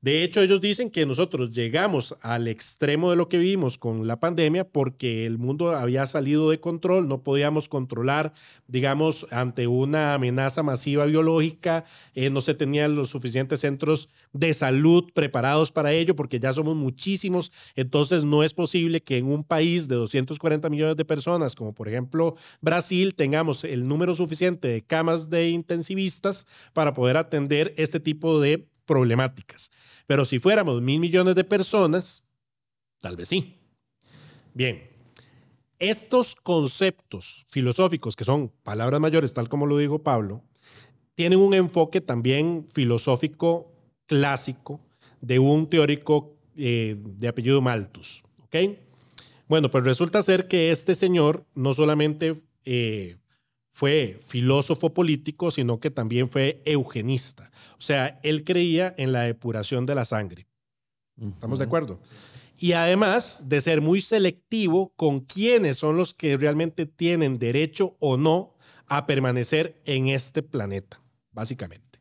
De 0.06 0.22
hecho, 0.22 0.40
ellos 0.40 0.60
dicen 0.60 0.90
que 0.90 1.04
nosotros 1.04 1.50
llegamos 1.50 2.14
al 2.20 2.46
extremo 2.46 3.10
de 3.10 3.16
lo 3.16 3.28
que 3.28 3.38
vivimos 3.38 3.76
con 3.76 4.06
la 4.06 4.20
pandemia 4.20 4.62
porque 4.62 5.26
el 5.26 5.36
mundo 5.36 5.74
había 5.74 6.06
salido 6.06 6.48
de 6.48 6.60
control, 6.60 7.08
no 7.08 7.24
podíamos 7.24 7.68
controlar, 7.68 8.32
digamos, 8.68 9.26
ante 9.32 9.66
una 9.66 10.14
amenaza 10.14 10.62
masiva 10.62 11.06
biológica, 11.06 11.82
eh, 12.14 12.30
no 12.30 12.40
se 12.40 12.54
tenían 12.54 12.94
los 12.94 13.08
suficientes 13.08 13.62
centros 13.62 14.08
de 14.32 14.54
salud 14.54 15.10
preparados 15.12 15.72
para 15.72 15.92
ello 15.92 16.14
porque 16.14 16.38
ya 16.38 16.52
somos 16.52 16.76
muchísimos, 16.76 17.50
entonces 17.74 18.22
no 18.22 18.44
es 18.44 18.54
posible 18.54 19.02
que 19.02 19.18
en 19.18 19.26
un 19.26 19.42
país 19.42 19.88
de 19.88 19.96
240 19.96 20.70
millones 20.70 20.96
de 20.96 21.04
personas, 21.04 21.56
como 21.56 21.74
por 21.74 21.88
ejemplo 21.88 22.36
Brasil, 22.60 23.16
tengamos 23.16 23.64
el 23.64 23.88
número 23.88 24.14
suficiente 24.14 24.68
de 24.68 24.82
camas 24.82 25.30
de 25.30 25.48
intensivistas 25.48 26.46
para 26.74 26.94
poder 26.94 27.16
atender 27.16 27.74
este 27.76 27.98
tipo 27.98 28.38
de 28.38 28.68
problemáticas. 28.86 29.72
Pero 30.06 30.24
si 30.24 30.38
fuéramos 30.38 30.82
mil 30.82 31.00
millones 31.00 31.34
de 31.34 31.44
personas, 31.44 32.26
tal 33.00 33.16
vez 33.16 33.28
sí. 33.28 33.58
Bien, 34.54 34.88
estos 35.78 36.34
conceptos 36.34 37.44
filosóficos, 37.48 38.16
que 38.16 38.24
son 38.24 38.50
palabras 38.62 39.00
mayores, 39.00 39.34
tal 39.34 39.48
como 39.48 39.66
lo 39.66 39.76
dijo 39.78 40.02
Pablo, 40.02 40.42
tienen 41.14 41.40
un 41.40 41.54
enfoque 41.54 42.00
también 42.00 42.66
filosófico 42.70 43.72
clásico 44.06 44.80
de 45.20 45.38
un 45.38 45.68
teórico 45.68 46.36
eh, 46.56 46.96
de 46.98 47.28
apellido 47.28 47.60
Malthus. 47.60 48.22
¿ok? 48.44 48.56
Bueno, 49.48 49.70
pues 49.70 49.84
resulta 49.84 50.22
ser 50.22 50.48
que 50.48 50.70
este 50.70 50.94
señor 50.94 51.44
no 51.54 51.72
solamente 51.72 52.42
eh, 52.64 53.16
fue 53.76 54.18
filósofo 54.26 54.94
político, 54.94 55.50
sino 55.50 55.80
que 55.80 55.90
también 55.90 56.30
fue 56.30 56.62
eugenista. 56.64 57.50
O 57.72 57.82
sea, 57.82 58.18
él 58.22 58.42
creía 58.42 58.94
en 58.96 59.12
la 59.12 59.20
depuración 59.20 59.84
de 59.84 59.94
la 59.94 60.06
sangre. 60.06 60.46
¿Estamos 61.20 61.58
de 61.58 61.66
acuerdo? 61.66 62.00
Y 62.58 62.72
además 62.72 63.50
de 63.50 63.60
ser 63.60 63.82
muy 63.82 64.00
selectivo 64.00 64.94
con 64.96 65.20
quiénes 65.20 65.76
son 65.76 65.98
los 65.98 66.14
que 66.14 66.38
realmente 66.38 66.86
tienen 66.86 67.38
derecho 67.38 67.98
o 68.00 68.16
no 68.16 68.54
a 68.86 69.04
permanecer 69.04 69.78
en 69.84 70.08
este 70.08 70.42
planeta, 70.42 71.02
básicamente. 71.32 72.00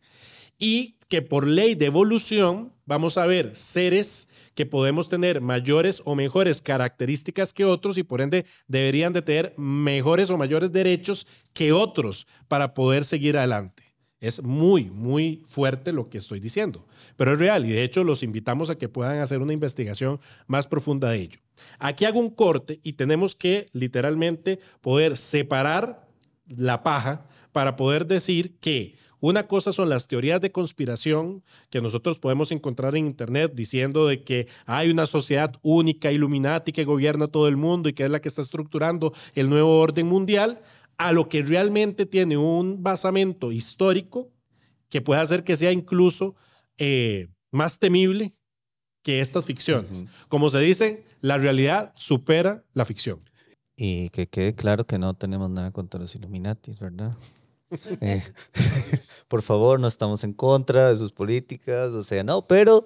Y 0.57 0.95
que 1.09 1.21
por 1.21 1.45
ley 1.45 1.75
de 1.75 1.87
evolución 1.87 2.71
vamos 2.85 3.17
a 3.17 3.25
ver 3.25 3.53
seres 3.53 4.29
que 4.55 4.65
podemos 4.65 5.09
tener 5.09 5.41
mayores 5.41 6.01
o 6.05 6.15
mejores 6.15 6.61
características 6.61 7.53
que 7.53 7.65
otros 7.65 7.97
y 7.97 8.03
por 8.03 8.21
ende 8.21 8.45
deberían 8.67 9.13
de 9.13 9.21
tener 9.21 9.53
mejores 9.57 10.29
o 10.31 10.37
mayores 10.37 10.71
derechos 10.71 11.27
que 11.53 11.71
otros 11.71 12.25
para 12.47 12.73
poder 12.73 13.05
seguir 13.05 13.37
adelante. 13.37 13.83
Es 14.21 14.41
muy, 14.41 14.85
muy 14.85 15.43
fuerte 15.45 15.91
lo 15.91 16.09
que 16.09 16.17
estoy 16.17 16.39
diciendo, 16.39 16.87
pero 17.17 17.33
es 17.33 17.39
real 17.39 17.65
y 17.65 17.69
de 17.69 17.83
hecho 17.83 18.03
los 18.03 18.23
invitamos 18.23 18.69
a 18.69 18.75
que 18.75 18.89
puedan 18.89 19.19
hacer 19.19 19.41
una 19.41 19.53
investigación 19.53 20.19
más 20.47 20.67
profunda 20.67 21.11
de 21.11 21.17
ello. 21.17 21.39
Aquí 21.79 22.05
hago 22.05 22.19
un 22.19 22.29
corte 22.29 22.79
y 22.81 22.93
tenemos 22.93 23.35
que 23.35 23.67
literalmente 23.73 24.59
poder 24.81 25.17
separar 25.17 26.07
la 26.47 26.81
paja 26.81 27.27
para 27.51 27.75
poder 27.75 28.07
decir 28.07 28.57
que 28.59 28.95
Una 29.19 29.47
cosa 29.47 29.71
son 29.71 29.89
las 29.89 30.07
teorías 30.07 30.41
de 30.41 30.51
conspiración 30.51 31.43
que 31.69 31.81
nosotros 31.81 32.19
podemos 32.19 32.51
encontrar 32.51 32.95
en 32.95 33.05
Internet 33.05 33.53
diciendo 33.55 34.07
de 34.07 34.23
que 34.23 34.47
hay 34.65 34.89
una 34.89 35.05
sociedad 35.05 35.53
única, 35.61 36.11
Illuminati, 36.11 36.71
que 36.71 36.85
gobierna 36.85 37.27
todo 37.27 37.47
el 37.47 37.57
mundo 37.57 37.89
y 37.89 37.93
que 37.93 38.03
es 38.03 38.09
la 38.09 38.21
que 38.21 38.29
está 38.29 38.41
estructurando 38.41 39.13
el 39.33 39.49
nuevo 39.49 39.79
orden 39.79 40.07
mundial, 40.07 40.61
a 40.97 41.11
lo 41.11 41.27
que 41.29 41.43
realmente 41.43 42.05
tiene 42.05 42.37
un 42.37 42.83
basamento 42.83 43.51
histórico 43.51 44.31
que 44.89 45.01
puede 45.01 45.21
hacer 45.21 45.43
que 45.43 45.57
sea 45.57 45.71
incluso 45.71 46.35
eh, 46.77 47.27
más 47.51 47.79
temible 47.79 48.33
que 49.03 49.19
estas 49.19 49.45
ficciones. 49.45 50.05
Como 50.29 50.49
se 50.49 50.59
dice, 50.59 51.05
la 51.21 51.37
realidad 51.37 51.93
supera 51.95 52.63
la 52.73 52.85
ficción. 52.85 53.21
Y 53.77 54.09
que 54.09 54.27
quede 54.27 54.55
claro 54.55 54.85
que 54.85 54.97
no 54.97 55.13
tenemos 55.13 55.49
nada 55.49 55.71
contra 55.71 55.99
los 55.99 56.15
Illuminatis, 56.15 56.79
¿verdad? 56.79 57.15
Eh, 58.01 58.23
por 59.27 59.41
favor, 59.41 59.79
no 59.79 59.87
estamos 59.87 60.23
en 60.23 60.33
contra 60.33 60.89
de 60.89 60.95
sus 60.95 61.11
políticas, 61.11 61.93
o 61.93 62.03
sea, 62.03 62.23
no, 62.23 62.45
pero 62.45 62.85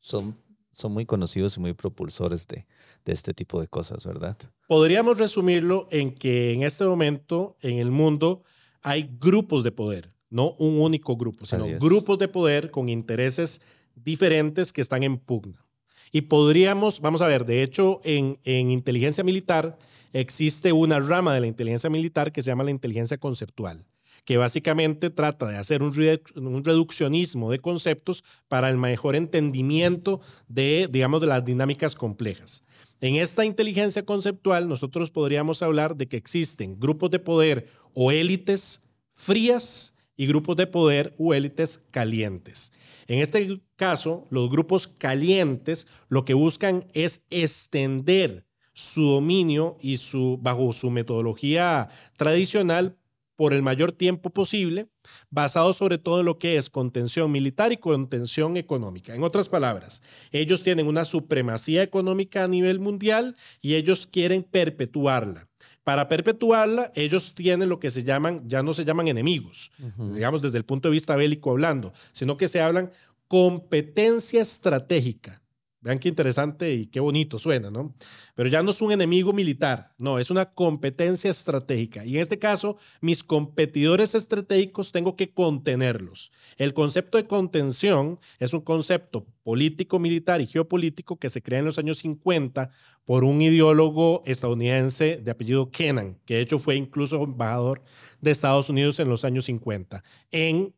son, 0.00 0.36
son 0.72 0.92
muy 0.92 1.06
conocidos 1.06 1.56
y 1.56 1.60
muy 1.60 1.72
propulsores 1.72 2.46
de, 2.46 2.66
de 3.04 3.12
este 3.12 3.34
tipo 3.34 3.60
de 3.60 3.68
cosas, 3.68 4.04
¿verdad? 4.06 4.36
Podríamos 4.68 5.18
resumirlo 5.18 5.88
en 5.90 6.14
que 6.14 6.52
en 6.52 6.62
este 6.62 6.84
momento 6.84 7.56
en 7.60 7.78
el 7.78 7.90
mundo 7.90 8.42
hay 8.82 9.10
grupos 9.20 9.64
de 9.64 9.72
poder, 9.72 10.12
no 10.30 10.52
un 10.58 10.80
único 10.80 11.16
grupo, 11.16 11.46
sino 11.46 11.66
grupos 11.78 12.18
de 12.18 12.28
poder 12.28 12.70
con 12.70 12.88
intereses 12.88 13.60
diferentes 13.94 14.72
que 14.72 14.80
están 14.80 15.02
en 15.02 15.18
pugna. 15.18 15.64
Y 16.12 16.22
podríamos, 16.22 17.00
vamos 17.00 17.22
a 17.22 17.26
ver, 17.26 17.44
de 17.44 17.62
hecho, 17.62 18.00
en, 18.04 18.38
en 18.44 18.70
inteligencia 18.70 19.24
militar 19.24 19.76
existe 20.12 20.72
una 20.72 21.00
rama 21.00 21.34
de 21.34 21.40
la 21.40 21.46
inteligencia 21.46 21.90
militar 21.90 22.30
que 22.32 22.40
se 22.40 22.50
llama 22.50 22.64
la 22.64 22.70
inteligencia 22.70 23.18
conceptual, 23.18 23.84
que 24.24 24.36
básicamente 24.36 25.10
trata 25.10 25.46
de 25.46 25.56
hacer 25.56 25.82
un, 25.82 25.92
redu- 25.92 26.36
un 26.36 26.64
reduccionismo 26.64 27.50
de 27.50 27.58
conceptos 27.58 28.24
para 28.48 28.68
el 28.68 28.76
mejor 28.76 29.16
entendimiento 29.16 30.20
de, 30.48 30.88
digamos, 30.90 31.20
de 31.20 31.26
las 31.26 31.44
dinámicas 31.44 31.94
complejas. 31.94 32.62
En 33.00 33.16
esta 33.16 33.44
inteligencia 33.44 34.04
conceptual, 34.04 34.68
nosotros 34.68 35.10
podríamos 35.10 35.62
hablar 35.62 35.96
de 35.96 36.08
que 36.08 36.16
existen 36.16 36.80
grupos 36.80 37.10
de 37.10 37.18
poder 37.18 37.68
o 37.92 38.10
élites 38.12 38.88
frías 39.12 39.94
y 40.16 40.26
grupos 40.26 40.56
de 40.56 40.66
poder 40.66 41.14
o 41.18 41.34
élites 41.34 41.82
calientes. 41.90 42.72
En 43.06 43.20
este 43.20 43.60
caso, 43.76 44.26
los 44.30 44.48
grupos 44.48 44.86
calientes 44.86 45.86
lo 46.08 46.24
que 46.24 46.34
buscan 46.34 46.86
es 46.94 47.24
extender 47.28 48.46
su 48.72 49.02
dominio 49.02 49.76
y 49.80 49.98
su 49.98 50.38
bajo 50.40 50.72
su 50.72 50.90
metodología 50.90 51.90
tradicional 52.16 52.96
por 53.36 53.52
el 53.52 53.62
mayor 53.62 53.92
tiempo 53.92 54.30
posible, 54.30 54.88
basado 55.30 55.72
sobre 55.72 55.98
todo 55.98 56.20
en 56.20 56.26
lo 56.26 56.38
que 56.38 56.56
es 56.56 56.70
contención 56.70 57.30
militar 57.30 57.72
y 57.72 57.76
contención 57.76 58.56
económica. 58.56 59.14
En 59.14 59.22
otras 59.22 59.48
palabras, 59.48 60.02
ellos 60.30 60.62
tienen 60.62 60.86
una 60.86 61.04
supremacía 61.04 61.82
económica 61.82 62.44
a 62.44 62.48
nivel 62.48 62.80
mundial 62.80 63.36
y 63.60 63.74
ellos 63.74 64.06
quieren 64.06 64.42
perpetuarla. 64.42 65.48
Para 65.82 66.08
perpetuarla, 66.08 66.92
ellos 66.94 67.34
tienen 67.34 67.68
lo 67.68 67.78
que 67.78 67.90
se 67.90 68.04
llaman, 68.04 68.48
ya 68.48 68.62
no 68.62 68.72
se 68.72 68.84
llaman 68.84 69.08
enemigos, 69.08 69.70
digamos 70.14 70.42
desde 70.42 70.58
el 70.58 70.64
punto 70.64 70.88
de 70.88 70.92
vista 70.92 71.16
bélico 71.16 71.50
hablando, 71.50 71.92
sino 72.12 72.36
que 72.36 72.48
se 72.48 72.60
hablan 72.60 72.90
competencia 73.28 74.42
estratégica. 74.42 75.43
Vean 75.84 75.98
qué 75.98 76.08
interesante 76.08 76.72
y 76.72 76.86
qué 76.86 76.98
bonito 76.98 77.38
suena, 77.38 77.70
¿no? 77.70 77.94
Pero 78.34 78.48
ya 78.48 78.62
no 78.62 78.70
es 78.70 78.80
un 78.80 78.90
enemigo 78.90 79.34
militar, 79.34 79.92
no, 79.98 80.18
es 80.18 80.30
una 80.30 80.46
competencia 80.46 81.30
estratégica. 81.30 82.06
Y 82.06 82.14
en 82.14 82.22
este 82.22 82.38
caso, 82.38 82.78
mis 83.02 83.22
competidores 83.22 84.14
estratégicos 84.14 84.92
tengo 84.92 85.14
que 85.14 85.34
contenerlos. 85.34 86.32
El 86.56 86.72
concepto 86.72 87.18
de 87.18 87.26
contención 87.26 88.18
es 88.38 88.54
un 88.54 88.62
concepto 88.62 89.26
político, 89.42 89.98
militar 89.98 90.40
y 90.40 90.46
geopolítico 90.46 91.18
que 91.18 91.28
se 91.28 91.42
crea 91.42 91.58
en 91.58 91.66
los 91.66 91.78
años 91.78 91.98
50 91.98 92.70
por 93.04 93.22
un 93.22 93.42
ideólogo 93.42 94.22
estadounidense 94.24 95.20
de 95.22 95.30
apellido 95.30 95.70
Kennan, 95.70 96.18
que 96.24 96.36
de 96.36 96.40
hecho 96.40 96.58
fue 96.58 96.76
incluso 96.76 97.22
embajador 97.22 97.82
de 98.22 98.30
Estados 98.30 98.70
Unidos 98.70 99.00
en 99.00 99.10
los 99.10 99.26
años 99.26 99.44
50 99.44 100.02
en 100.30 100.74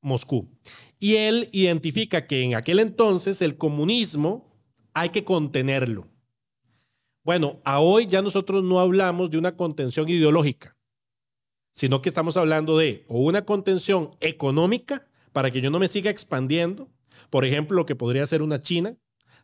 Moscú. 0.00 0.48
Y 0.98 1.14
él 1.14 1.48
identifica 1.52 2.26
que 2.26 2.42
en 2.42 2.56
aquel 2.56 2.80
entonces 2.80 3.40
el 3.40 3.56
comunismo 3.56 4.47
hay 5.00 5.10
que 5.10 5.24
contenerlo. 5.24 6.08
Bueno, 7.24 7.60
a 7.64 7.80
hoy 7.80 8.06
ya 8.06 8.22
nosotros 8.22 8.64
no 8.64 8.80
hablamos 8.80 9.30
de 9.30 9.38
una 9.38 9.54
contención 9.56 10.08
ideológica, 10.08 10.76
sino 11.72 12.00
que 12.00 12.08
estamos 12.08 12.36
hablando 12.36 12.78
de 12.78 13.04
o 13.08 13.18
una 13.20 13.44
contención 13.44 14.10
económica 14.20 15.06
para 15.32 15.50
que 15.50 15.60
yo 15.60 15.70
no 15.70 15.78
me 15.78 15.88
siga 15.88 16.10
expandiendo, 16.10 16.88
por 17.30 17.44
ejemplo, 17.44 17.76
lo 17.76 17.86
que 17.86 17.96
podría 17.96 18.26
ser 18.26 18.42
una 18.42 18.60
China. 18.60 18.96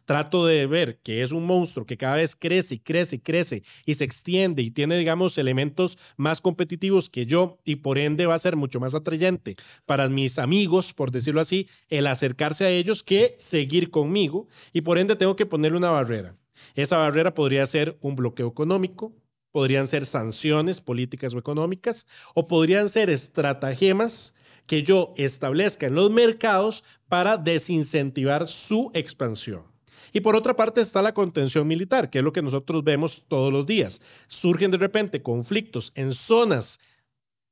Trato 0.04 0.46
de 0.46 0.66
ver 0.66 0.98
que 1.02 1.22
es 1.22 1.32
un 1.32 1.46
monstruo 1.46 1.86
que 1.86 1.96
cada 1.96 2.16
vez 2.16 2.36
crece 2.36 2.76
y 2.76 2.78
crece 2.78 3.16
y 3.16 3.18
crece 3.20 3.62
y 3.86 3.94
se 3.94 4.04
extiende 4.04 4.62
y 4.62 4.70
tiene, 4.70 4.98
digamos, 4.98 5.38
elementos 5.38 5.98
más 6.16 6.40
competitivos 6.40 7.08
que 7.08 7.26
yo 7.26 7.58
y 7.64 7.76
por 7.76 7.98
ende 7.98 8.26
va 8.26 8.34
a 8.34 8.38
ser 8.38 8.56
mucho 8.56 8.80
más 8.80 8.94
atrayente 8.94 9.56
para 9.86 10.08
mis 10.08 10.38
amigos, 10.38 10.92
por 10.92 11.10
decirlo 11.10 11.40
así, 11.40 11.68
el 11.88 12.06
acercarse 12.06 12.64
a 12.64 12.70
ellos 12.70 13.02
que 13.02 13.34
seguir 13.38 13.90
conmigo 13.90 14.48
y 14.72 14.82
por 14.82 14.98
ende 14.98 15.16
tengo 15.16 15.36
que 15.36 15.46
ponerle 15.46 15.78
una 15.78 15.90
barrera. 15.90 16.36
Esa 16.74 16.98
barrera 16.98 17.34
podría 17.34 17.64
ser 17.66 17.96
un 18.00 18.16
bloqueo 18.16 18.48
económico, 18.48 19.14
podrían 19.52 19.86
ser 19.86 20.04
sanciones 20.04 20.80
políticas 20.80 21.34
o 21.34 21.38
económicas, 21.38 22.06
o 22.34 22.48
podrían 22.48 22.88
ser 22.88 23.10
estratagemas 23.10 24.34
que 24.66 24.82
yo 24.82 25.12
establezca 25.16 25.86
en 25.86 25.94
los 25.94 26.10
mercados 26.10 26.84
para 27.08 27.36
desincentivar 27.36 28.48
su 28.48 28.90
expansión. 28.94 29.73
Y 30.14 30.20
por 30.20 30.37
otra 30.37 30.55
parte 30.55 30.81
está 30.81 31.03
la 31.03 31.12
contención 31.12 31.66
militar, 31.66 32.09
que 32.09 32.18
es 32.18 32.24
lo 32.24 32.33
que 32.33 32.40
nosotros 32.40 32.85
vemos 32.85 33.24
todos 33.27 33.53
los 33.53 33.66
días. 33.66 34.00
Surgen 34.29 34.70
de 34.70 34.77
repente 34.77 35.22
conflictos 35.22 35.90
en 35.96 36.14
zonas, 36.14 36.79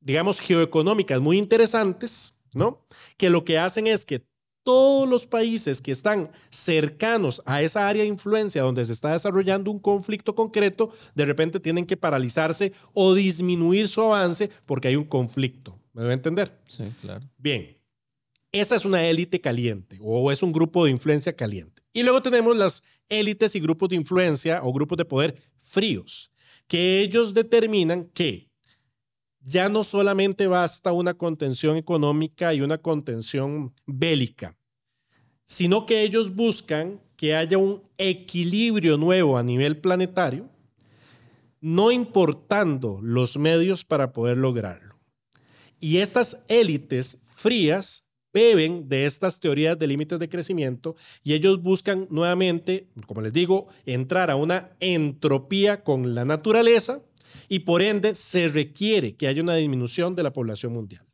digamos, 0.00 0.38
geoeconómicas 0.38 1.20
muy 1.20 1.38
interesantes, 1.38 2.36
¿no? 2.54 2.86
Que 3.16 3.30
lo 3.30 3.44
que 3.44 3.58
hacen 3.58 3.88
es 3.88 4.06
que 4.06 4.24
todos 4.62 5.08
los 5.08 5.26
países 5.26 5.80
que 5.80 5.90
están 5.90 6.30
cercanos 6.50 7.42
a 7.46 7.62
esa 7.62 7.88
área 7.88 8.04
de 8.04 8.08
influencia 8.08 8.62
donde 8.62 8.84
se 8.84 8.92
está 8.92 9.10
desarrollando 9.10 9.72
un 9.72 9.80
conflicto 9.80 10.36
concreto, 10.36 10.92
de 11.16 11.24
repente 11.24 11.58
tienen 11.58 11.84
que 11.84 11.96
paralizarse 11.96 12.72
o 12.92 13.12
disminuir 13.12 13.88
su 13.88 14.02
avance 14.02 14.50
porque 14.66 14.86
hay 14.86 14.94
un 14.94 15.06
conflicto. 15.06 15.76
¿Me 15.94 16.02
debe 16.02 16.14
entender? 16.14 16.56
Sí, 16.68 16.84
claro. 17.00 17.24
Bien, 17.38 17.76
esa 18.52 18.76
es 18.76 18.84
una 18.84 19.04
élite 19.04 19.40
caliente 19.40 19.98
o 20.00 20.30
es 20.30 20.44
un 20.44 20.52
grupo 20.52 20.84
de 20.84 20.92
influencia 20.92 21.34
caliente. 21.34 21.71
Y 21.92 22.02
luego 22.02 22.22
tenemos 22.22 22.56
las 22.56 22.84
élites 23.08 23.54
y 23.54 23.60
grupos 23.60 23.90
de 23.90 23.96
influencia 23.96 24.60
o 24.62 24.72
grupos 24.72 24.98
de 24.98 25.04
poder 25.04 25.36
fríos, 25.56 26.30
que 26.66 27.00
ellos 27.00 27.34
determinan 27.34 28.04
que 28.04 28.50
ya 29.40 29.68
no 29.68 29.84
solamente 29.84 30.46
basta 30.46 30.92
una 30.92 31.14
contención 31.14 31.76
económica 31.76 32.54
y 32.54 32.60
una 32.60 32.78
contención 32.78 33.74
bélica, 33.86 34.56
sino 35.44 35.84
que 35.84 36.02
ellos 36.02 36.34
buscan 36.34 37.00
que 37.16 37.34
haya 37.34 37.58
un 37.58 37.82
equilibrio 37.98 38.96
nuevo 38.96 39.36
a 39.36 39.42
nivel 39.42 39.78
planetario, 39.78 40.48
no 41.60 41.92
importando 41.92 42.98
los 43.02 43.36
medios 43.36 43.84
para 43.84 44.12
poder 44.12 44.38
lograrlo. 44.38 44.98
Y 45.78 45.98
estas 45.98 46.44
élites 46.48 47.22
frías 47.34 48.01
beben 48.32 48.88
de 48.88 49.06
estas 49.06 49.40
teorías 49.40 49.78
de 49.78 49.86
límites 49.86 50.18
de 50.18 50.28
crecimiento 50.28 50.96
y 51.22 51.34
ellos 51.34 51.62
buscan 51.62 52.06
nuevamente, 52.10 52.88
como 53.06 53.20
les 53.20 53.32
digo, 53.32 53.66
entrar 53.84 54.30
a 54.30 54.36
una 54.36 54.70
entropía 54.80 55.82
con 55.84 56.14
la 56.14 56.24
naturaleza 56.24 57.02
y 57.48 57.60
por 57.60 57.82
ende 57.82 58.14
se 58.14 58.48
requiere 58.48 59.16
que 59.16 59.26
haya 59.26 59.42
una 59.42 59.56
disminución 59.56 60.14
de 60.14 60.22
la 60.22 60.32
población 60.32 60.72
mundial 60.72 61.06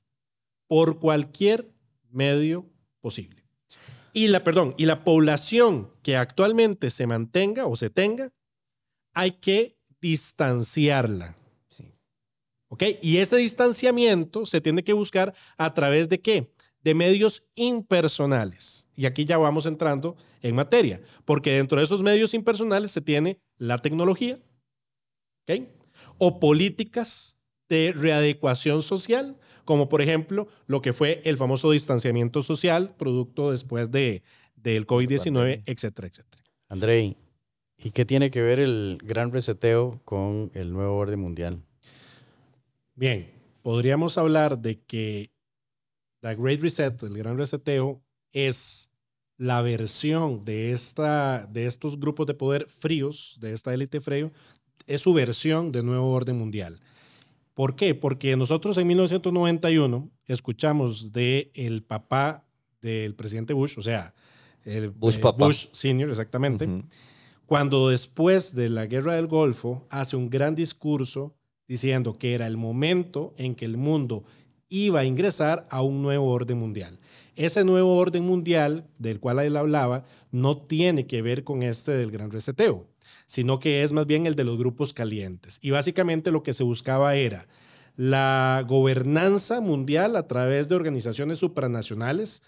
por 0.69 0.99
cualquier 1.01 1.71
medio 2.11 2.67
posible. 3.01 3.45
Y 4.13 4.29
la, 4.29 4.45
perdón, 4.45 4.75
y 4.77 4.87
la 4.87 5.05
población 5.05 5.93
que 6.03 6.17
actualmente 6.17 6.91
se 6.91 7.07
mantenga 7.07 7.67
o 7.67 7.77
se 7.77 7.91
tenga, 7.91 8.31
hay 9.15 9.33
que 9.33 9.79
distanciarla. 10.01 11.37
Sí. 11.69 11.93
¿Ok? 12.69 12.85
Y 13.03 13.19
ese 13.19 13.37
distanciamiento 13.37 14.47
se 14.47 14.61
tiene 14.61 14.85
que 14.85 14.93
buscar 14.93 15.35
a 15.57 15.75
través 15.75 16.09
de 16.09 16.21
qué? 16.21 16.53
De 16.83 16.95
medios 16.95 17.49
impersonales. 17.55 18.89
Y 18.95 19.07
aquí 19.07 19.25
ya 19.25 19.39
vamos 19.39 19.67
entrando 19.67 20.17
en 20.43 20.55
materia, 20.55 21.01
porque 21.25 21.53
dentro 21.53 21.79
de 21.79 21.85
esos 21.85 22.03
medios 22.03 22.35
impersonales 22.35 22.91
se 22.91 23.01
tiene 23.01 23.41
la 23.59 23.79
tecnología, 23.79 24.39
¿ok? 25.47 25.63
O 26.19 26.41
políticas 26.41 27.39
de 27.69 27.93
readecuación 27.95 28.83
social, 28.83 29.37
como 29.65 29.89
por 29.89 30.01
ejemplo 30.01 30.49
lo 30.67 30.81
que 30.81 30.93
fue 30.93 31.21
el 31.25 31.37
famoso 31.37 31.71
distanciamiento 31.71 32.43
social, 32.43 32.95
producto 32.97 33.51
después 33.51 33.91
de, 33.91 34.23
del 34.57 34.87
COVID-19, 34.87 35.63
etcétera, 35.67 36.09
etcétera. 36.09 36.43
Andrei, 36.69 37.17
¿y 37.77 37.91
qué 37.91 38.05
tiene 38.05 38.31
que 38.31 38.43
ver 38.43 38.61
el 38.61 38.99
gran 39.03 39.33
reseteo 39.33 40.01
con 40.05 40.51
el 40.55 40.73
nuevo 40.73 40.97
orden 40.97 41.21
mundial? 41.21 41.63
Bien, 42.95 43.31
podríamos 43.63 44.19
hablar 44.19 44.59
de 44.59 44.81
que 44.81 45.31
The 46.21 46.35
Great 46.35 46.61
Reset, 46.61 47.03
el 47.03 47.17
gran 47.17 47.39
reseteo, 47.39 48.03
es 48.33 48.91
la 49.37 49.63
versión 49.63 50.45
de, 50.45 50.73
esta, 50.73 51.47
de 51.47 51.67
estos 51.67 51.99
grupos 52.01 52.27
de 52.27 52.35
poder 52.35 52.67
fríos, 52.69 53.37
de 53.41 53.53
esta 53.53 53.73
élite 53.73 54.01
frío, 54.01 54.33
es 54.87 55.03
su 55.03 55.13
versión 55.15 55.71
de 55.71 55.83
nuevo 55.83 56.13
orden 56.13 56.37
mundial. 56.37 56.81
¿Por 57.55 57.77
qué? 57.77 57.95
Porque 57.95 58.37
nosotros 58.37 58.79
en 58.79 58.87
1991 58.89 60.11
escuchamos 60.27 61.13
de 61.13 61.51
el 61.55 61.83
papá 61.83 62.45
del 62.81 63.15
presidente 63.15 63.53
Bush, 63.53 63.79
o 63.79 63.83
sea, 63.83 64.15
el 64.65 64.91
Bush 64.91 65.17
eh, 65.17 65.21
papá. 65.21 65.47
Bush 65.47 65.67
Senior, 65.73 66.11
exactamente, 66.11 66.67
Ujú. 66.67 66.85
cuando 67.47 67.89
después 67.89 68.55
de 68.55 68.69
la 68.69 68.87
guerra 68.87 69.15
del 69.15 69.27
Golfo 69.27 69.87
hace 69.91 70.17
un 70.17 70.31
gran 70.31 70.55
discurso 70.55 71.35
diciendo 71.67 72.17
que 72.19 72.35
era 72.35 72.47
el 72.47 72.57
momento 72.57 73.35
en 73.37 73.55
que 73.55 73.65
el 73.65 73.77
mundo 73.77 74.25
iba 74.69 75.01
a 75.01 75.05
ingresar 75.05 75.67
a 75.71 75.83
un 75.83 76.03
nuevo 76.03 76.31
orden 76.31 76.59
mundial. 76.59 76.99
Ese 77.37 77.65
nuevo 77.65 77.97
orden 77.97 78.25
mundial 78.25 78.87
del 78.99 79.21
cual 79.21 79.39
él 79.41 79.57
hablaba 79.57 80.05
no 80.33 80.59
tiene 80.59 81.07
que 81.07 81.23
ver 81.23 81.45
con 81.45 81.63
este 81.63 81.93
del 81.93 82.11
gran 82.11 82.31
reseteo, 82.31 82.87
sino 83.27 83.61
que 83.61 83.83
es 83.83 83.93
más 83.93 84.07
bien 84.07 84.27
el 84.27 84.35
de 84.35 84.45
los 84.45 84.59
grupos 84.59 84.93
calientes. 84.93 85.59
Y 85.63 85.71
básicamente 85.71 86.31
lo 86.31 86.43
que 86.43 86.53
se 86.53 86.65
buscaba 86.65 87.15
era 87.15 87.47
la 87.97 88.65
gobernanza 88.67 89.61
mundial 89.61 90.17
a 90.17 90.27
través 90.27 90.69
de 90.69 90.77
organizaciones 90.77 91.39
supranacionales 91.39 92.43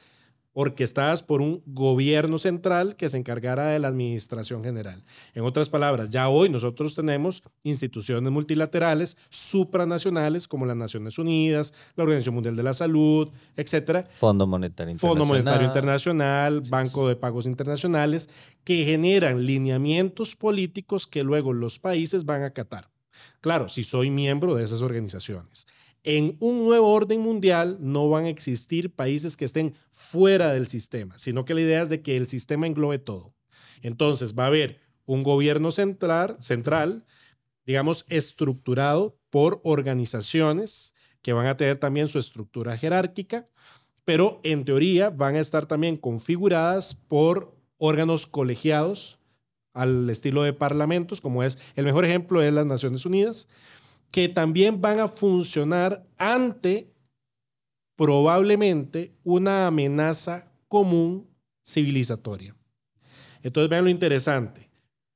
orquestadas 0.53 1.23
por 1.23 1.41
un 1.41 1.63
gobierno 1.67 2.39
central 2.39 2.97
que 2.97 3.09
se 3.09 3.19
encargara 3.19 3.69
de 3.69 3.79
la 3.79 3.89
administración 3.89 4.65
general. 4.65 5.05
En 5.35 5.45
otras 5.45 5.69
palabras, 5.69 6.11
ya 6.11 6.29
hoy 6.29 6.49
nosotros 6.49 6.95
tenemos 6.95 7.43
instituciones 7.63 8.33
multilaterales 8.33 9.17
supranacionales 9.29 10.49
como 10.49 10.67
las 10.67 10.77
Naciones 10.77 11.19
Unidas, 11.19 11.73
la 11.97 12.05
Organización 12.05 12.35
Mundial 12.35 12.57
de 12.57 12.63
la 12.63 12.75
Salud, 12.75 13.29
etcétera, 13.57 14.07
Fondo 14.11 14.47
Monetario 14.47 14.93
Internacional. 14.93 15.19
Fondo 15.19 15.33
Monetario 15.33 15.67
Internacional, 15.67 16.61
Banco 16.69 17.09
de 17.09 17.17
Pagos 17.17 17.47
Internacionales, 17.47 18.29
que 18.65 18.85
generan 18.85 19.45
lineamientos 19.45 20.37
políticos 20.37 21.07
que 21.07 21.23
luego 21.23 21.53
los 21.53 21.79
países 21.79 22.25
van 22.25 22.43
a 22.43 22.47
acatar. 22.47 22.91
Claro, 23.41 23.69
si 23.69 23.85
soy 23.85 24.11
miembro 24.11 24.55
de 24.55 24.65
esas 24.65 24.83
organizaciones. 24.83 25.67
En 26.03 26.37
un 26.41 26.59
nuevo 26.59 26.93
orden 26.93 27.21
mundial 27.21 27.77
no 27.81 28.09
van 28.09 28.25
a 28.25 28.31
existir 28.31 28.95
países 28.95 29.37
que 29.37 29.45
estén 29.45 29.75
fuera 29.91 30.53
del 30.53 30.67
sistema, 30.67 31.19
sino 31.19 31.45
que 31.45 31.55
la 31.55 31.61
idea 31.61 31.83
es 31.83 31.89
de 31.91 32.01
que 32.01 32.17
el 32.17 32.27
sistema 32.27 32.67
englobe 32.67 32.99
todo. 32.99 33.35
Entonces 33.83 34.35
va 34.35 34.45
a 34.45 34.49
haber 34.49 34.81
un 35.05 35.23
gobierno 35.23 35.71
central, 35.71 37.07
digamos, 37.67 38.07
estructurado 38.09 39.19
por 39.29 39.61
organizaciones 39.65 40.95
que 41.23 41.33
van 41.33 41.47
a 41.47 41.57
tener 41.57 41.77
también 41.77 42.09
su 42.09 42.19
estructura 42.19 42.77
jerárquica, 42.77 43.49
pero 44.05 44.41
en 44.43 44.65
teoría 44.65 45.11
van 45.11 45.37
a 45.37 45.41
estar 45.41 45.67
también 45.67 45.97
configuradas 45.97 46.95
por 46.95 47.55
órganos 47.77 48.27
colegiados 48.27 49.19
al 49.73 50.09
estilo 50.11 50.43
de 50.43 50.53
parlamentos, 50.53 51.21
como 51.21 51.43
es 51.43 51.59
el 51.77 51.85
mejor 51.85 52.05
ejemplo 52.05 52.41
de 52.41 52.51
las 52.51 52.67
Naciones 52.67 53.07
Unidas, 53.07 53.49
que 54.13 54.29
también 54.29 54.81
van 54.81 55.01
a 55.01 55.09
funcionar 55.09 56.07
ante 56.19 56.93
probablemente 57.97 59.15
una 59.25 59.67
amenaza 59.67 60.51
común 60.69 61.29
civilizatoria. 61.65 62.57
Entonces 63.43 63.71
vean 63.71 63.85
lo 63.85 63.91
interesante. 63.91 64.71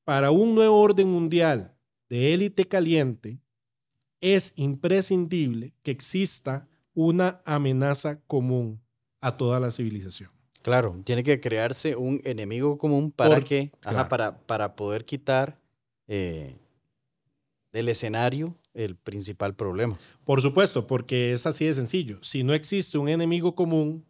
Para 0.04 0.30
un 0.30 0.54
nuevo 0.54 0.78
orden 0.80 1.08
mundial 1.08 1.74
de 2.08 2.34
élite 2.34 2.66
caliente, 2.66 3.40
es 4.20 4.52
imprescindible 4.56 5.74
que 5.82 5.90
exista 5.90 6.68
una 6.94 7.40
amenaza 7.44 8.20
común 8.26 8.80
a 9.20 9.36
toda 9.36 9.60
la 9.60 9.70
civilización. 9.70 10.30
Claro, 10.62 10.98
tiene 11.04 11.22
que 11.22 11.40
crearse 11.40 11.96
un 11.96 12.20
enemigo 12.24 12.78
común 12.78 13.10
para 13.10 13.34
Por- 13.36 13.44
que, 13.44 13.70
ajá, 13.84 14.08
para, 14.08 14.38
para 14.46 14.76
poder 14.76 15.04
quitar 15.04 15.58
eh, 16.06 16.52
del 17.72 17.88
escenario 17.88 18.56
el 18.74 18.96
principal 18.96 19.54
problema. 19.54 19.96
Por 20.24 20.42
supuesto, 20.42 20.86
porque 20.86 21.32
es 21.32 21.46
así 21.46 21.64
de 21.64 21.74
sencillo. 21.74 22.18
Si 22.22 22.42
no 22.42 22.52
existe 22.52 22.98
un 22.98 23.08
enemigo 23.08 23.54
común, 23.54 24.04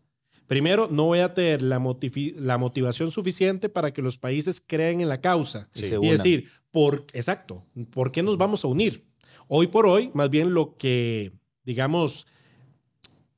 primero 0.46 0.88
no 0.90 1.04
voy 1.04 1.20
a 1.20 1.34
tener 1.34 1.62
la, 1.62 1.78
motivación 1.78 3.10
suficiente 3.10 3.68
para 3.68 3.92
que 3.92 4.02
los 4.02 4.18
países 4.18 4.62
creen 4.66 5.00
en 5.00 5.08
la 5.08 5.20
causa. 5.20 5.68
Y 5.74 6.08
decir, 6.08 6.48
por, 6.70 7.06
exacto, 7.12 7.64
¿por 7.90 8.10
qué 8.10 8.22
nos 8.22 8.36
vamos 8.36 8.64
a 8.64 8.68
unir? 8.68 9.04
Hoy 9.48 9.66
por 9.66 9.86
hoy, 9.86 10.10
más 10.14 10.30
bien 10.30 10.54
lo 10.54 10.76
que, 10.76 11.32
digamos, 11.64 12.26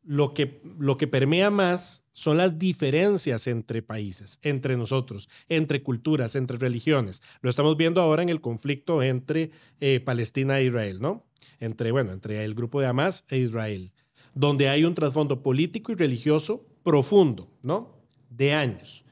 lo 0.06 0.34
que, 0.34 0.62
lo 0.78 0.96
que 0.96 1.08
permea 1.08 1.50
más 1.50 2.04
son 2.12 2.36
las 2.38 2.58
diferencias 2.58 3.46
entre 3.48 3.82
países, 3.82 4.38
entre 4.42 4.76
nosotros, 4.76 5.28
entre 5.48 5.82
culturas, 5.82 6.36
entre 6.36 6.56
religiones. 6.56 7.22
Lo 7.42 7.50
estamos 7.50 7.76
viendo 7.76 8.00
ahora 8.00 8.22
en 8.22 8.28
el 8.28 8.40
conflicto 8.40 9.02
entre 9.02 9.50
eh, 9.80 10.00
Palestina 10.00 10.58
e 10.58 10.66
Israel, 10.66 11.00
¿no? 11.00 11.26
Entre, 11.58 11.90
bueno, 11.90 12.12
entre 12.12 12.44
el 12.44 12.54
grupo 12.54 12.80
de 12.80 12.86
Hamas 12.86 13.24
e 13.28 13.38
Israel, 13.38 13.92
donde 14.34 14.68
hay 14.68 14.84
un 14.84 14.94
trasfondo 14.94 15.42
político 15.42 15.92
y 15.92 15.96
religioso 15.96 16.64
profundo, 16.82 17.50
¿no? 17.62 17.98
De 18.30 18.52
años. 18.52 19.04